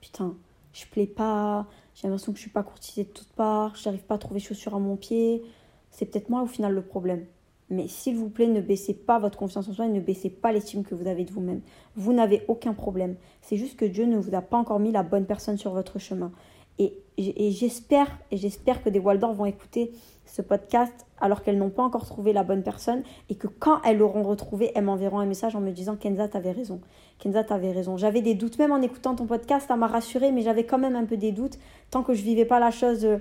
putain, 0.00 0.34
je 0.72 0.84
plais 0.86 1.06
pas, 1.06 1.66
j'ai 1.94 2.08
l'impression 2.08 2.32
que 2.32 2.38
je 2.38 2.42
suis 2.42 2.50
pas 2.50 2.62
courtisée 2.62 3.04
de 3.04 3.08
toutes 3.08 3.32
parts, 3.32 3.76
j'arrive 3.76 4.02
pas 4.02 4.14
à 4.14 4.18
trouver 4.18 4.40
chaussures 4.40 4.74
à 4.74 4.78
mon 4.78 4.96
pied. 4.96 5.42
C'est 5.90 6.06
peut-être 6.06 6.30
moi 6.30 6.42
au 6.42 6.46
final 6.46 6.72
le 6.72 6.82
problème. 6.82 7.26
Mais 7.68 7.86
s'il 7.86 8.16
vous 8.16 8.28
plaît, 8.28 8.48
ne 8.48 8.60
baissez 8.60 8.94
pas 8.94 9.18
votre 9.18 9.38
confiance 9.38 9.68
en 9.68 9.72
soi 9.72 9.86
et 9.86 9.90
ne 9.90 10.00
baissez 10.00 10.28
pas 10.28 10.52
l'estime 10.52 10.82
que 10.82 10.94
vous 10.94 11.06
avez 11.06 11.24
de 11.24 11.30
vous-même. 11.30 11.60
Vous, 11.94 12.12
n'avez 12.12 12.42
aucun 12.48 12.74
problème. 12.74 13.14
C'est 13.42 13.56
juste 13.56 13.76
que 13.76 13.84
Dieu 13.84 14.06
ne 14.06 14.16
vous 14.16 14.34
a 14.34 14.42
pas 14.42 14.56
encore 14.56 14.80
mis 14.80 14.90
la 14.90 15.04
bonne 15.04 15.24
personne 15.24 15.56
sur 15.56 15.72
votre 15.72 15.98
chemin. 15.98 16.32
Et, 16.78 16.98
et 17.16 17.50
j'espère, 17.52 18.18
et 18.30 18.38
j'espère 18.38 18.82
que 18.82 18.88
des 18.88 18.98
Waldorf 18.98 19.34
vont 19.34 19.44
écouter 19.44 19.92
ce 20.24 20.42
podcast 20.42 21.06
alors 21.20 21.42
qu'elles 21.42 21.58
n'ont 21.58 21.70
pas 21.70 21.82
encore 21.82 22.06
trouvé 22.06 22.32
la 22.32 22.42
bonne 22.42 22.62
personne 22.62 23.02
et 23.28 23.34
que 23.34 23.46
quand 23.46 23.80
elles 23.84 23.98
l'auront 23.98 24.22
retrouvé, 24.22 24.72
elles 24.74 24.84
m'enverront 24.84 25.20
un 25.20 25.26
message 25.26 25.54
en 25.56 25.60
me 25.60 25.70
disant 25.70 25.96
Kenza, 25.96 26.28
t'avais 26.28 26.52
raison. 26.52 26.80
Kenza, 27.18 27.44
t'avais 27.44 27.72
raison. 27.72 27.96
J'avais 27.96 28.22
des 28.22 28.34
doutes, 28.34 28.58
même 28.58 28.72
en 28.72 28.80
écoutant 28.80 29.14
ton 29.14 29.26
podcast, 29.26 29.66
ça 29.68 29.76
m'a 29.76 29.86
rassuré, 29.86 30.32
mais 30.32 30.42
j'avais 30.42 30.64
quand 30.64 30.78
même 30.78 30.96
un 30.96 31.04
peu 31.04 31.16
des 31.16 31.32
doutes 31.32 31.58
tant 31.90 32.02
que 32.02 32.14
je 32.14 32.22
vivais 32.22 32.44
pas 32.44 32.60
la 32.60 32.70
chose, 32.70 33.04
euh, 33.04 33.18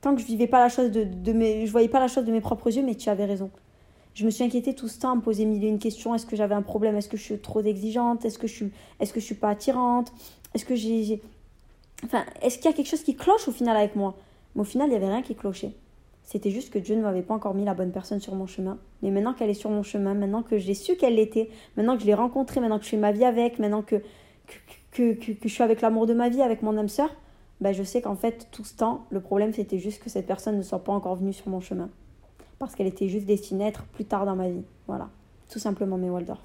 tant 0.00 0.14
que 0.14 0.20
je 0.20 0.26
vivais 0.26 0.46
pas 0.46 0.60
la 0.60 0.68
chose 0.68 0.90
de, 0.90 1.04
de 1.04 1.32
mes, 1.32 1.66
je 1.66 1.72
voyais 1.72 1.88
pas 1.88 2.00
la 2.00 2.08
chose 2.08 2.24
de 2.24 2.32
mes 2.32 2.40
propres 2.40 2.74
yeux, 2.74 2.84
mais 2.84 2.94
tu 2.94 3.08
avais 3.08 3.24
raison. 3.24 3.50
Je 4.14 4.24
me 4.24 4.30
suis 4.30 4.44
inquiétée 4.44 4.74
tout 4.74 4.88
ce 4.88 4.98
temps 4.98 5.12
à 5.12 5.14
me 5.14 5.20
poser 5.20 5.44
mille 5.44 5.64
et 5.64 5.68
une 5.68 5.78
questions. 5.78 6.14
Est-ce 6.14 6.26
que 6.26 6.36
j'avais 6.36 6.54
un 6.54 6.62
problème? 6.62 6.96
Est-ce 6.96 7.08
que 7.08 7.16
je 7.16 7.22
suis 7.22 7.38
trop 7.38 7.62
exigeante? 7.62 8.24
Est-ce 8.24 8.38
que 8.38 8.46
je 8.46 8.54
suis, 8.54 8.72
est-ce 8.98 9.12
que 9.12 9.20
je 9.20 9.24
suis 9.24 9.34
pas 9.34 9.50
attirante? 9.50 10.12
Est-ce 10.54 10.64
que 10.64 10.74
j'ai, 10.74 11.22
enfin, 12.04 12.24
est-ce 12.42 12.58
qu'il 12.58 12.66
y 12.66 12.68
a 12.68 12.72
quelque 12.72 12.88
chose 12.88 13.02
qui 13.02 13.14
cloche 13.14 13.46
au 13.48 13.52
final 13.52 13.76
avec 13.76 13.94
moi? 13.96 14.16
Mais 14.54 14.62
au 14.62 14.64
final, 14.64 14.88
il 14.90 14.92
y 14.92 14.96
avait 14.96 15.08
rien 15.08 15.22
qui 15.22 15.34
clochait. 15.34 15.72
C'était 16.30 16.52
juste 16.52 16.72
que 16.72 16.78
Dieu 16.78 16.94
ne 16.94 17.02
m'avait 17.02 17.22
pas 17.22 17.34
encore 17.34 17.54
mis 17.54 17.64
la 17.64 17.74
bonne 17.74 17.90
personne 17.90 18.20
sur 18.20 18.36
mon 18.36 18.46
chemin. 18.46 18.78
Mais 19.02 19.10
maintenant 19.10 19.34
qu'elle 19.34 19.50
est 19.50 19.54
sur 19.54 19.68
mon 19.68 19.82
chemin, 19.82 20.14
maintenant 20.14 20.44
que 20.44 20.58
j'ai 20.58 20.74
su 20.74 20.94
qu'elle 20.94 21.16
l'était, 21.16 21.50
maintenant 21.76 21.96
que 21.96 22.02
je 22.02 22.06
l'ai 22.06 22.14
rencontrée, 22.14 22.60
maintenant 22.60 22.78
que 22.78 22.84
je 22.84 22.90
fais 22.90 22.96
ma 22.96 23.10
vie 23.10 23.24
avec, 23.24 23.58
maintenant 23.58 23.82
que, 23.82 23.96
que, 24.92 25.14
que, 25.14 25.32
que, 25.32 25.48
je 25.48 25.52
suis 25.52 25.64
avec 25.64 25.80
l'amour 25.80 26.06
de 26.06 26.14
ma 26.14 26.28
vie, 26.28 26.40
avec 26.40 26.62
mon 26.62 26.78
âme 26.78 26.88
sœur, 26.88 27.10
ben 27.60 27.72
je 27.72 27.82
sais 27.82 28.00
qu'en 28.00 28.14
fait, 28.14 28.46
tout 28.52 28.62
ce 28.62 28.76
temps, 28.76 29.06
le 29.10 29.20
problème 29.20 29.52
c'était 29.52 29.80
juste 29.80 30.00
que 30.00 30.08
cette 30.08 30.28
personne 30.28 30.56
ne 30.56 30.62
soit 30.62 30.84
pas 30.84 30.92
encore 30.92 31.16
venue 31.16 31.32
sur 31.32 31.48
mon 31.48 31.58
chemin. 31.58 31.90
Parce 32.60 32.76
qu'elle 32.76 32.86
était 32.86 33.08
juste 33.08 33.26
destinée 33.26 33.64
à 33.64 33.66
être 33.66 33.82
plus 33.86 34.04
tard 34.04 34.24
dans 34.24 34.36
ma 34.36 34.50
vie. 34.50 34.62
Voilà. 34.86 35.08
Tout 35.50 35.58
simplement 35.58 35.98
mes 35.98 36.10
Waldorf. 36.10 36.42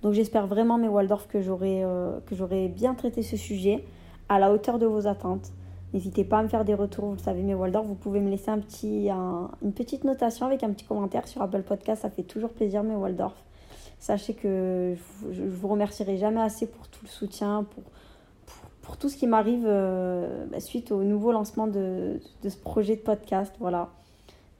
Donc 0.00 0.14
j'espère 0.14 0.46
vraiment 0.46 0.78
mes 0.78 0.88
Waldorf 0.88 1.28
euh, 1.34 2.20
que 2.24 2.34
j'aurai 2.34 2.68
bien 2.68 2.94
traité 2.94 3.22
ce 3.22 3.36
sujet 3.36 3.84
à 4.30 4.38
la 4.38 4.50
hauteur 4.50 4.78
de 4.78 4.86
vos 4.86 5.06
attentes. 5.06 5.52
N'hésitez 5.92 6.24
pas 6.24 6.38
à 6.38 6.42
me 6.42 6.48
faire 6.48 6.64
des 6.64 6.74
retours, 6.74 7.06
vous 7.06 7.14
le 7.14 7.20
savez, 7.20 7.42
mes 7.42 7.54
Waldorf, 7.54 7.86
vous 7.86 7.94
pouvez 7.94 8.20
me 8.20 8.28
laisser 8.28 8.50
un 8.50 8.58
petit, 8.58 9.08
une 9.08 9.72
petite 9.72 10.04
notation 10.04 10.44
avec 10.44 10.62
un 10.62 10.70
petit 10.70 10.84
commentaire 10.84 11.28
sur 11.28 11.42
Apple 11.42 11.62
Podcast, 11.62 12.02
ça 12.02 12.10
fait 12.10 12.24
toujours 12.24 12.50
plaisir, 12.50 12.82
mes 12.82 12.96
Waldorf. 12.96 13.34
Sachez 13.98 14.34
que 14.34 14.94
je, 15.32 15.42
ne 15.42 15.48
vous 15.48 15.68
remercierai 15.68 16.18
jamais 16.18 16.40
assez 16.40 16.66
pour 16.66 16.88
tout 16.88 17.00
le 17.02 17.08
soutien, 17.08 17.64
pour, 17.64 17.84
pour, 18.82 18.96
tout 18.98 19.08
ce 19.08 19.16
qui 19.16 19.26
m'arrive 19.26 19.64
euh, 19.66 20.44
bah, 20.50 20.60
suite 20.60 20.92
au 20.92 21.02
nouveau 21.02 21.32
lancement 21.32 21.66
de, 21.66 22.20
de, 22.42 22.48
ce 22.48 22.56
projet 22.56 22.96
de 22.96 23.00
podcast. 23.00 23.54
Voilà. 23.58 23.88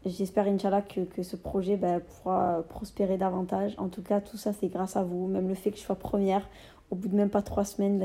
J'espère, 0.06 0.46
Inch'Allah, 0.46 0.82
que, 0.82 1.00
que 1.00 1.22
ce 1.22 1.36
projet 1.36 1.76
bah, 1.76 2.00
pourra 2.00 2.64
prospérer 2.68 3.18
davantage. 3.18 3.74
En 3.76 3.88
tout 3.88 4.02
cas, 4.02 4.20
tout 4.20 4.36
ça, 4.36 4.52
c'est 4.52 4.68
grâce 4.68 4.96
à 4.96 5.02
vous. 5.02 5.26
Même 5.26 5.48
le 5.48 5.54
fait 5.54 5.70
que 5.70 5.76
je 5.76 5.82
sois 5.82 5.96
première, 5.96 6.48
au 6.91 6.95
bout 6.95 7.09
de 7.09 7.16
même 7.16 7.30
pas 7.30 7.43
trois 7.43 7.64
semaines. 7.64 7.99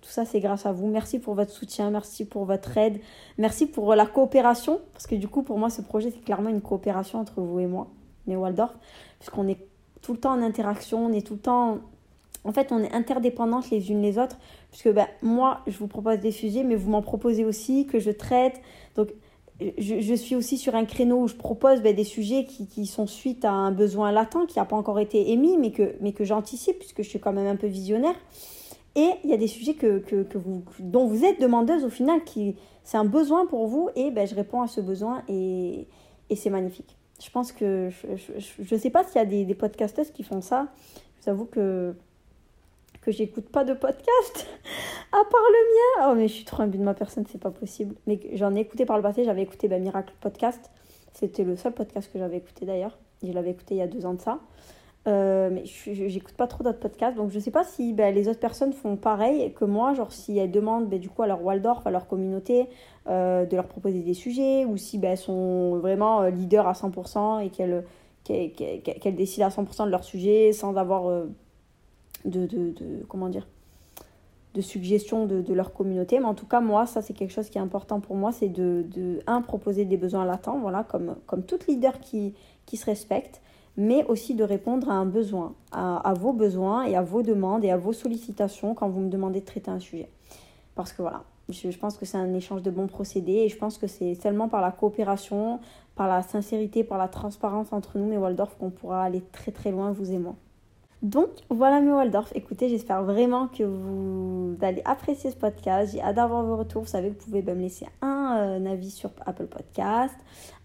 tout 0.00 0.08
ça, 0.08 0.24
c'est 0.24 0.40
grâce 0.40 0.66
à 0.66 0.72
vous. 0.72 0.86
Merci 0.86 1.18
pour 1.18 1.34
votre 1.34 1.50
soutien, 1.50 1.90
merci 1.90 2.24
pour 2.24 2.44
votre 2.44 2.76
aide, 2.76 3.00
merci 3.38 3.66
pour 3.66 3.94
la 3.94 4.06
coopération, 4.06 4.80
parce 4.92 5.06
que 5.06 5.14
du 5.14 5.28
coup, 5.28 5.42
pour 5.42 5.58
moi, 5.58 5.70
ce 5.70 5.82
projet, 5.82 6.10
c'est 6.10 6.24
clairement 6.24 6.50
une 6.50 6.60
coopération 6.60 7.18
entre 7.18 7.40
vous 7.40 7.58
et 7.58 7.66
moi, 7.66 7.88
mais 8.26 8.36
Waldorf, 8.36 8.74
puisqu'on 9.18 9.48
est 9.48 9.58
tout 10.02 10.12
le 10.12 10.20
temps 10.20 10.32
en 10.32 10.42
interaction, 10.42 11.06
on 11.06 11.12
est 11.12 11.26
tout 11.26 11.34
le 11.34 11.40
temps... 11.40 11.78
En 12.42 12.52
fait, 12.52 12.72
on 12.72 12.82
est 12.82 12.92
interdépendantes 12.94 13.68
les 13.68 13.90
unes 13.90 14.00
les 14.00 14.16
autres, 14.16 14.38
puisque 14.70 14.90
ben, 14.90 15.06
moi, 15.20 15.60
je 15.66 15.76
vous 15.76 15.88
propose 15.88 16.20
des 16.20 16.30
sujets, 16.30 16.64
mais 16.64 16.74
vous 16.74 16.88
m'en 16.88 17.02
proposez 17.02 17.44
aussi, 17.44 17.86
que 17.86 17.98
je 17.98 18.10
traite. 18.10 18.62
Donc, 18.96 19.08
je, 19.78 20.14
suis 20.14 20.36
aussi 20.36 20.58
sur 20.58 20.74
un 20.74 20.84
créneau 20.84 21.22
où 21.22 21.28
je 21.28 21.34
propose 21.34 21.82
ben, 21.82 21.94
des 21.94 22.04
sujets 22.04 22.44
qui, 22.44 22.86
sont 22.86 23.06
suite 23.06 23.44
à 23.44 23.52
un 23.52 23.72
besoin 23.72 24.12
latent 24.12 24.46
qui 24.46 24.58
n'a 24.58 24.64
pas 24.64 24.76
encore 24.76 24.98
été 24.98 25.30
émis, 25.30 25.56
mais 25.58 25.70
que, 25.70 25.94
mais 26.00 26.12
que 26.12 26.24
j'anticipe, 26.24 26.78
puisque 26.78 27.02
je 27.02 27.08
suis 27.08 27.20
quand 27.20 27.32
même 27.32 27.46
un 27.46 27.56
peu 27.56 27.66
visionnaire. 27.66 28.14
Et 28.96 29.10
il 29.22 29.30
y 29.30 29.32
a 29.32 29.36
des 29.36 29.46
sujets 29.46 29.74
que, 29.74 29.98
que, 29.98 30.26
dont 30.80 31.06
vous 31.06 31.24
êtes 31.24 31.40
demandeuse 31.40 31.84
au 31.84 31.90
final, 31.90 32.24
qui 32.24 32.56
c'est 32.84 32.96
un 32.96 33.04
besoin 33.04 33.46
pour 33.46 33.66
vous, 33.66 33.90
et 33.96 34.10
ben, 34.10 34.26
je 34.26 34.34
réponds 34.34 34.62
à 34.62 34.66
ce 34.66 34.80
besoin, 34.80 35.22
et, 35.28 35.86
et 36.30 36.36
c'est 36.36 36.50
magnifique. 36.50 36.96
Je 37.22 37.30
pense 37.30 37.52
que 37.52 37.90
je 37.90 38.74
ne 38.74 38.80
sais 38.80 38.90
pas 38.90 39.04
s'il 39.04 39.16
y 39.16 39.18
a 39.18 39.26
des, 39.26 39.44
des 39.44 39.54
podcasteuses 39.54 40.10
qui 40.10 40.22
font 40.22 40.40
ça. 40.40 40.68
Je 41.18 41.24
vous 41.24 41.30
avoue 41.30 41.44
que 41.44 41.94
que 43.00 43.10
j'écoute 43.10 43.48
pas 43.48 43.64
de 43.64 43.72
podcast 43.72 44.46
à 45.12 45.16
part 45.16 45.24
le 45.48 46.02
mien. 46.04 46.10
Oh, 46.10 46.14
mais 46.16 46.28
je 46.28 46.34
suis 46.34 46.44
trop 46.44 46.64
but 46.66 46.78
de 46.78 46.84
ma 46.84 46.94
personne, 46.94 47.24
c'est 47.30 47.40
pas 47.40 47.50
possible. 47.50 47.94
Mais 48.06 48.20
j'en 48.34 48.54
ai 48.54 48.60
écouté 48.60 48.84
par 48.84 48.96
le 48.96 49.02
passé, 49.02 49.24
j'avais 49.24 49.42
écouté 49.42 49.68
ben, 49.68 49.82
Miracle 49.82 50.14
Podcast. 50.20 50.70
C'était 51.12 51.44
le 51.44 51.56
seul 51.56 51.72
podcast 51.72 52.10
que 52.12 52.18
j'avais 52.18 52.36
écouté 52.36 52.66
d'ailleurs. 52.66 52.98
Je 53.22 53.32
l'avais 53.32 53.50
écouté 53.50 53.74
il 53.74 53.78
y 53.78 53.82
a 53.82 53.86
deux 53.86 54.06
ans 54.06 54.14
de 54.14 54.20
ça. 54.20 54.40
Euh, 55.08 55.48
mais 55.50 55.64
j'écoute 55.64 56.34
pas 56.34 56.46
trop 56.46 56.62
d'autres 56.62 56.78
podcasts, 56.78 57.16
donc 57.16 57.30
je 57.30 57.38
sais 57.38 57.50
pas 57.50 57.64
si 57.64 57.94
ben, 57.94 58.14
les 58.14 58.28
autres 58.28 58.38
personnes 58.38 58.74
font 58.74 58.96
pareil 58.96 59.54
que 59.54 59.64
moi, 59.64 59.94
genre 59.94 60.12
si 60.12 60.36
elles 60.36 60.50
demandent 60.50 60.90
ben, 60.90 60.98
du 60.98 61.08
coup 61.08 61.22
à 61.22 61.26
leur 61.26 61.42
Waldorf, 61.42 61.86
à 61.86 61.90
leur 61.90 62.06
communauté, 62.06 62.68
euh, 63.08 63.46
de 63.46 63.56
leur 63.56 63.66
proposer 63.66 64.00
des 64.00 64.12
sujets, 64.12 64.66
ou 64.66 64.76
si 64.76 64.98
ben, 64.98 65.12
elles 65.12 65.16
sont 65.16 65.78
vraiment 65.78 66.20
euh, 66.20 66.30
leaders 66.30 66.68
à 66.68 66.72
100% 66.74 67.42
et 67.42 67.48
qu'elles 67.48 69.14
décident 69.16 69.46
à 69.46 69.48
100% 69.48 69.86
de 69.86 69.90
leur 69.90 70.04
sujet 70.04 70.52
sans 70.52 70.76
avoir 70.76 71.24
de, 72.24 72.46
de, 72.46 72.70
de, 72.70 73.04
comment 73.08 73.28
dire 73.28 73.46
de 74.54 74.60
suggestions 74.60 75.26
de, 75.26 75.42
de, 75.42 75.54
leur 75.54 75.72
communauté. 75.72 76.18
Mais 76.18 76.24
en 76.24 76.34
tout 76.34 76.46
cas, 76.46 76.60
moi, 76.60 76.86
ça, 76.86 77.02
c'est 77.02 77.14
quelque 77.14 77.32
chose 77.32 77.48
qui 77.50 77.58
est 77.58 77.60
important 77.60 78.00
pour 78.00 78.16
moi, 78.16 78.32
c'est 78.32 78.48
de, 78.48 78.84
de, 78.88 79.20
un, 79.26 79.42
proposer 79.42 79.84
des 79.84 79.96
besoins 79.96 80.24
latents, 80.24 80.58
voilà, 80.58 80.82
comme, 80.82 81.16
comme 81.26 81.42
toute 81.44 81.66
leader 81.66 82.00
qui, 82.00 82.34
qui 82.66 82.76
se 82.76 82.86
respecte, 82.86 83.40
mais 83.76 84.04
aussi 84.06 84.34
de 84.34 84.42
répondre 84.42 84.90
à 84.90 84.94
un 84.94 85.06
besoin, 85.06 85.54
à, 85.70 85.98
à, 85.98 86.14
vos 86.14 86.32
besoins 86.32 86.84
et 86.84 86.96
à 86.96 87.02
vos 87.02 87.22
demandes 87.22 87.64
et 87.64 87.70
à 87.70 87.76
vos 87.76 87.92
sollicitations 87.92 88.74
quand 88.74 88.88
vous 88.88 89.00
me 89.00 89.08
demandez 89.08 89.40
de 89.40 89.44
traiter 89.44 89.70
un 89.70 89.78
sujet. 89.78 90.08
Parce 90.74 90.92
que 90.92 91.02
voilà, 91.02 91.22
je, 91.48 91.70
je 91.70 91.78
pense 91.78 91.96
que 91.96 92.04
c'est 92.04 92.18
un 92.18 92.34
échange 92.34 92.62
de 92.62 92.70
bons 92.70 92.88
procédés 92.88 93.44
et 93.44 93.48
je 93.48 93.56
pense 93.56 93.78
que 93.78 93.86
c'est 93.86 94.14
seulement 94.16 94.48
par 94.48 94.60
la 94.60 94.72
coopération, 94.72 95.60
par 95.94 96.08
la 96.08 96.22
sincérité, 96.22 96.82
par 96.82 96.98
la 96.98 97.08
transparence 97.08 97.72
entre 97.72 97.98
nous, 97.98 98.06
mes 98.06 98.18
Waldorf, 98.18 98.56
qu'on 98.58 98.70
pourra 98.70 99.04
aller 99.04 99.22
très 99.32 99.52
très 99.52 99.70
loin, 99.70 99.92
vous 99.92 100.10
et 100.10 100.18
moi. 100.18 100.34
Donc 101.02 101.28
voilà 101.48 101.80
mes 101.80 101.90
Waldorf. 101.90 102.30
Écoutez, 102.34 102.68
j'espère 102.68 103.02
vraiment 103.02 103.48
que 103.48 103.62
vous 103.62 104.54
allez 104.60 104.82
apprécier 104.84 105.30
ce 105.30 105.36
podcast. 105.36 105.92
J'ai 105.94 106.02
hâte 106.02 106.16
d'avoir 106.16 106.44
vos 106.44 106.58
retours. 106.58 106.82
Vous 106.82 106.88
savez, 106.88 107.08
vous 107.08 107.14
pouvez 107.14 107.40
me 107.42 107.54
laisser 107.54 107.86
un 108.02 108.36
euh, 108.38 108.66
avis 108.66 108.90
sur 108.90 109.10
Apple 109.24 109.46
Podcast 109.46 110.14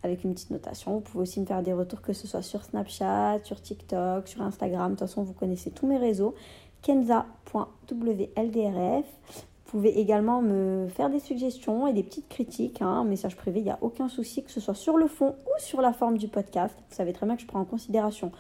avec 0.04 0.26
une 0.26 0.34
petite 0.34 0.52
notation. 0.52 0.96
Vous 0.96 1.00
pouvez 1.00 1.22
aussi 1.22 1.40
me 1.40 1.46
faire 1.46 1.64
des 1.64 1.72
retours, 1.72 2.02
que 2.02 2.12
ce 2.12 2.28
soit 2.28 2.42
sur 2.42 2.66
Snapchat, 2.66 3.40
sur 3.46 3.62
TikTok, 3.62 4.28
sur 4.28 4.42
Instagram. 4.42 4.88
De 4.88 4.98
toute 4.98 5.08
façon, 5.08 5.24
vous 5.24 5.32
connaissez 5.32 5.72
tous 5.72 5.88
mes 5.88 5.98
réseaux. 5.98 6.36
kenza.wldrf. 6.82 7.66
Vous 9.06 9.72
pouvez 9.72 10.00
également 10.00 10.42
me 10.42 10.88
faire 10.90 11.10
des 11.10 11.20
suggestions 11.20 11.88
et 11.88 11.94
des 11.94 12.04
petites 12.04 12.28
critiques, 12.28 12.82
hein, 12.82 12.88
un 12.88 13.04
message 13.04 13.36
privé, 13.36 13.62
il 13.62 13.64
n'y 13.64 13.72
a 13.72 13.80
aucun 13.82 14.08
souci, 14.08 14.44
que 14.44 14.52
ce 14.52 14.62
soit 14.62 14.76
sur 14.76 14.96
le 14.96 15.08
fond 15.08 15.36
ou 15.46 15.60
sur 15.60 15.82
la 15.82 15.92
forme 15.92 16.18
du 16.18 16.28
podcast. 16.28 16.76
Vous 16.90 16.96
savez 16.96 17.14
très 17.14 17.26
bien 17.26 17.36
que 17.36 17.42
je 17.42 17.48
prends 17.48 17.60
en 17.60 17.66
considération 17.66 18.32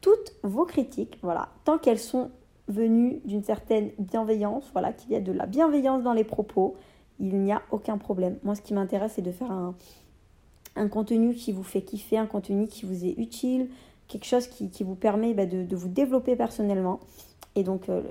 toutes 0.00 0.34
vos 0.42 0.64
critiques, 0.64 1.18
voilà, 1.22 1.48
tant 1.64 1.78
qu'elles 1.78 1.98
sont 1.98 2.30
venues 2.68 3.20
d'une 3.24 3.42
certaine 3.42 3.90
bienveillance, 3.98 4.68
voilà, 4.72 4.92
qu'il 4.92 5.12
y 5.12 5.16
a 5.16 5.20
de 5.20 5.32
la 5.32 5.46
bienveillance 5.46 6.02
dans 6.02 6.12
les 6.12 6.24
propos, 6.24 6.76
il 7.18 7.36
n'y 7.40 7.52
a 7.52 7.62
aucun 7.70 7.98
problème. 7.98 8.38
Moi, 8.44 8.54
ce 8.54 8.62
qui 8.62 8.74
m'intéresse, 8.74 9.12
c'est 9.16 9.22
de 9.22 9.32
faire 9.32 9.50
un, 9.50 9.74
contenu 10.88 11.34
qui 11.34 11.50
vous 11.50 11.64
fait 11.64 11.82
kiffer, 11.82 12.18
un 12.18 12.26
contenu 12.26 12.68
qui 12.68 12.86
vous 12.86 13.04
est 13.04 13.14
utile, 13.18 13.68
quelque 14.06 14.26
chose 14.26 14.46
qui, 14.46 14.70
vous 14.84 14.94
permet 14.94 15.34
bah, 15.34 15.46
de, 15.46 15.74
vous 15.74 15.88
développer 15.88 16.36
personnellement. 16.36 17.00
Et 17.56 17.64
donc, 17.64 17.88
euh, 17.88 18.02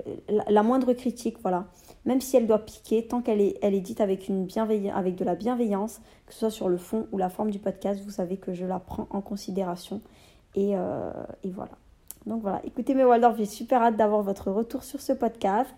la, 0.48 0.62
moindre 0.62 0.92
critique, 0.92 1.38
voilà, 1.40 1.68
même 2.04 2.20
si 2.20 2.36
elle 2.36 2.46
doit 2.46 2.58
piquer, 2.58 3.06
tant 3.06 3.22
qu'elle 3.22 3.40
est, 3.40 3.80
dite 3.80 4.02
avec, 4.02 4.28
avec 4.28 5.14
de 5.14 5.24
la 5.24 5.34
bienveillance, 5.34 6.00
que 6.26 6.34
ce 6.34 6.40
soit 6.40 6.50
sur 6.50 6.68
le 6.68 6.76
fond 6.76 7.06
ou 7.12 7.18
la 7.18 7.30
forme 7.30 7.50
du 7.50 7.58
podcast, 7.58 8.02
vous 8.04 8.10
savez 8.10 8.36
que 8.36 8.52
je 8.52 8.66
la 8.66 8.78
prends 8.78 9.06
en 9.10 9.22
considération. 9.22 10.02
Euh, 10.58 11.12
et, 11.44 11.50
voilà. 11.50 11.72
Donc 12.26 12.42
voilà, 12.42 12.60
écoutez 12.64 12.94
mes 12.94 13.04
Waldorf, 13.04 13.36
j'ai 13.38 13.46
super 13.46 13.82
hâte 13.82 13.96
d'avoir 13.96 14.22
votre 14.22 14.50
retour 14.50 14.82
sur 14.82 15.00
ce 15.00 15.12
podcast. 15.12 15.74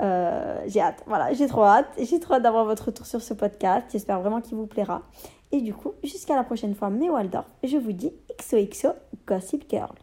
Euh, 0.00 0.60
j'ai 0.66 0.80
hâte, 0.80 1.02
voilà, 1.06 1.32
j'ai 1.32 1.48
trop 1.48 1.64
hâte. 1.64 1.88
J'ai 1.98 2.20
trop 2.20 2.34
hâte 2.34 2.42
d'avoir 2.42 2.64
votre 2.64 2.86
retour 2.86 3.06
sur 3.06 3.20
ce 3.20 3.34
podcast. 3.34 3.86
J'espère 3.90 4.20
vraiment 4.20 4.40
qu'il 4.40 4.56
vous 4.56 4.66
plaira. 4.66 5.02
Et 5.50 5.60
du 5.60 5.74
coup, 5.74 5.94
jusqu'à 6.04 6.36
la 6.36 6.44
prochaine 6.44 6.74
fois, 6.74 6.90
mes 6.90 7.10
Waldorf, 7.10 7.46
je 7.64 7.78
vous 7.78 7.92
dis 7.92 8.12
XOXO 8.38 8.90
Gossip 9.26 9.64
Girl. 9.68 9.94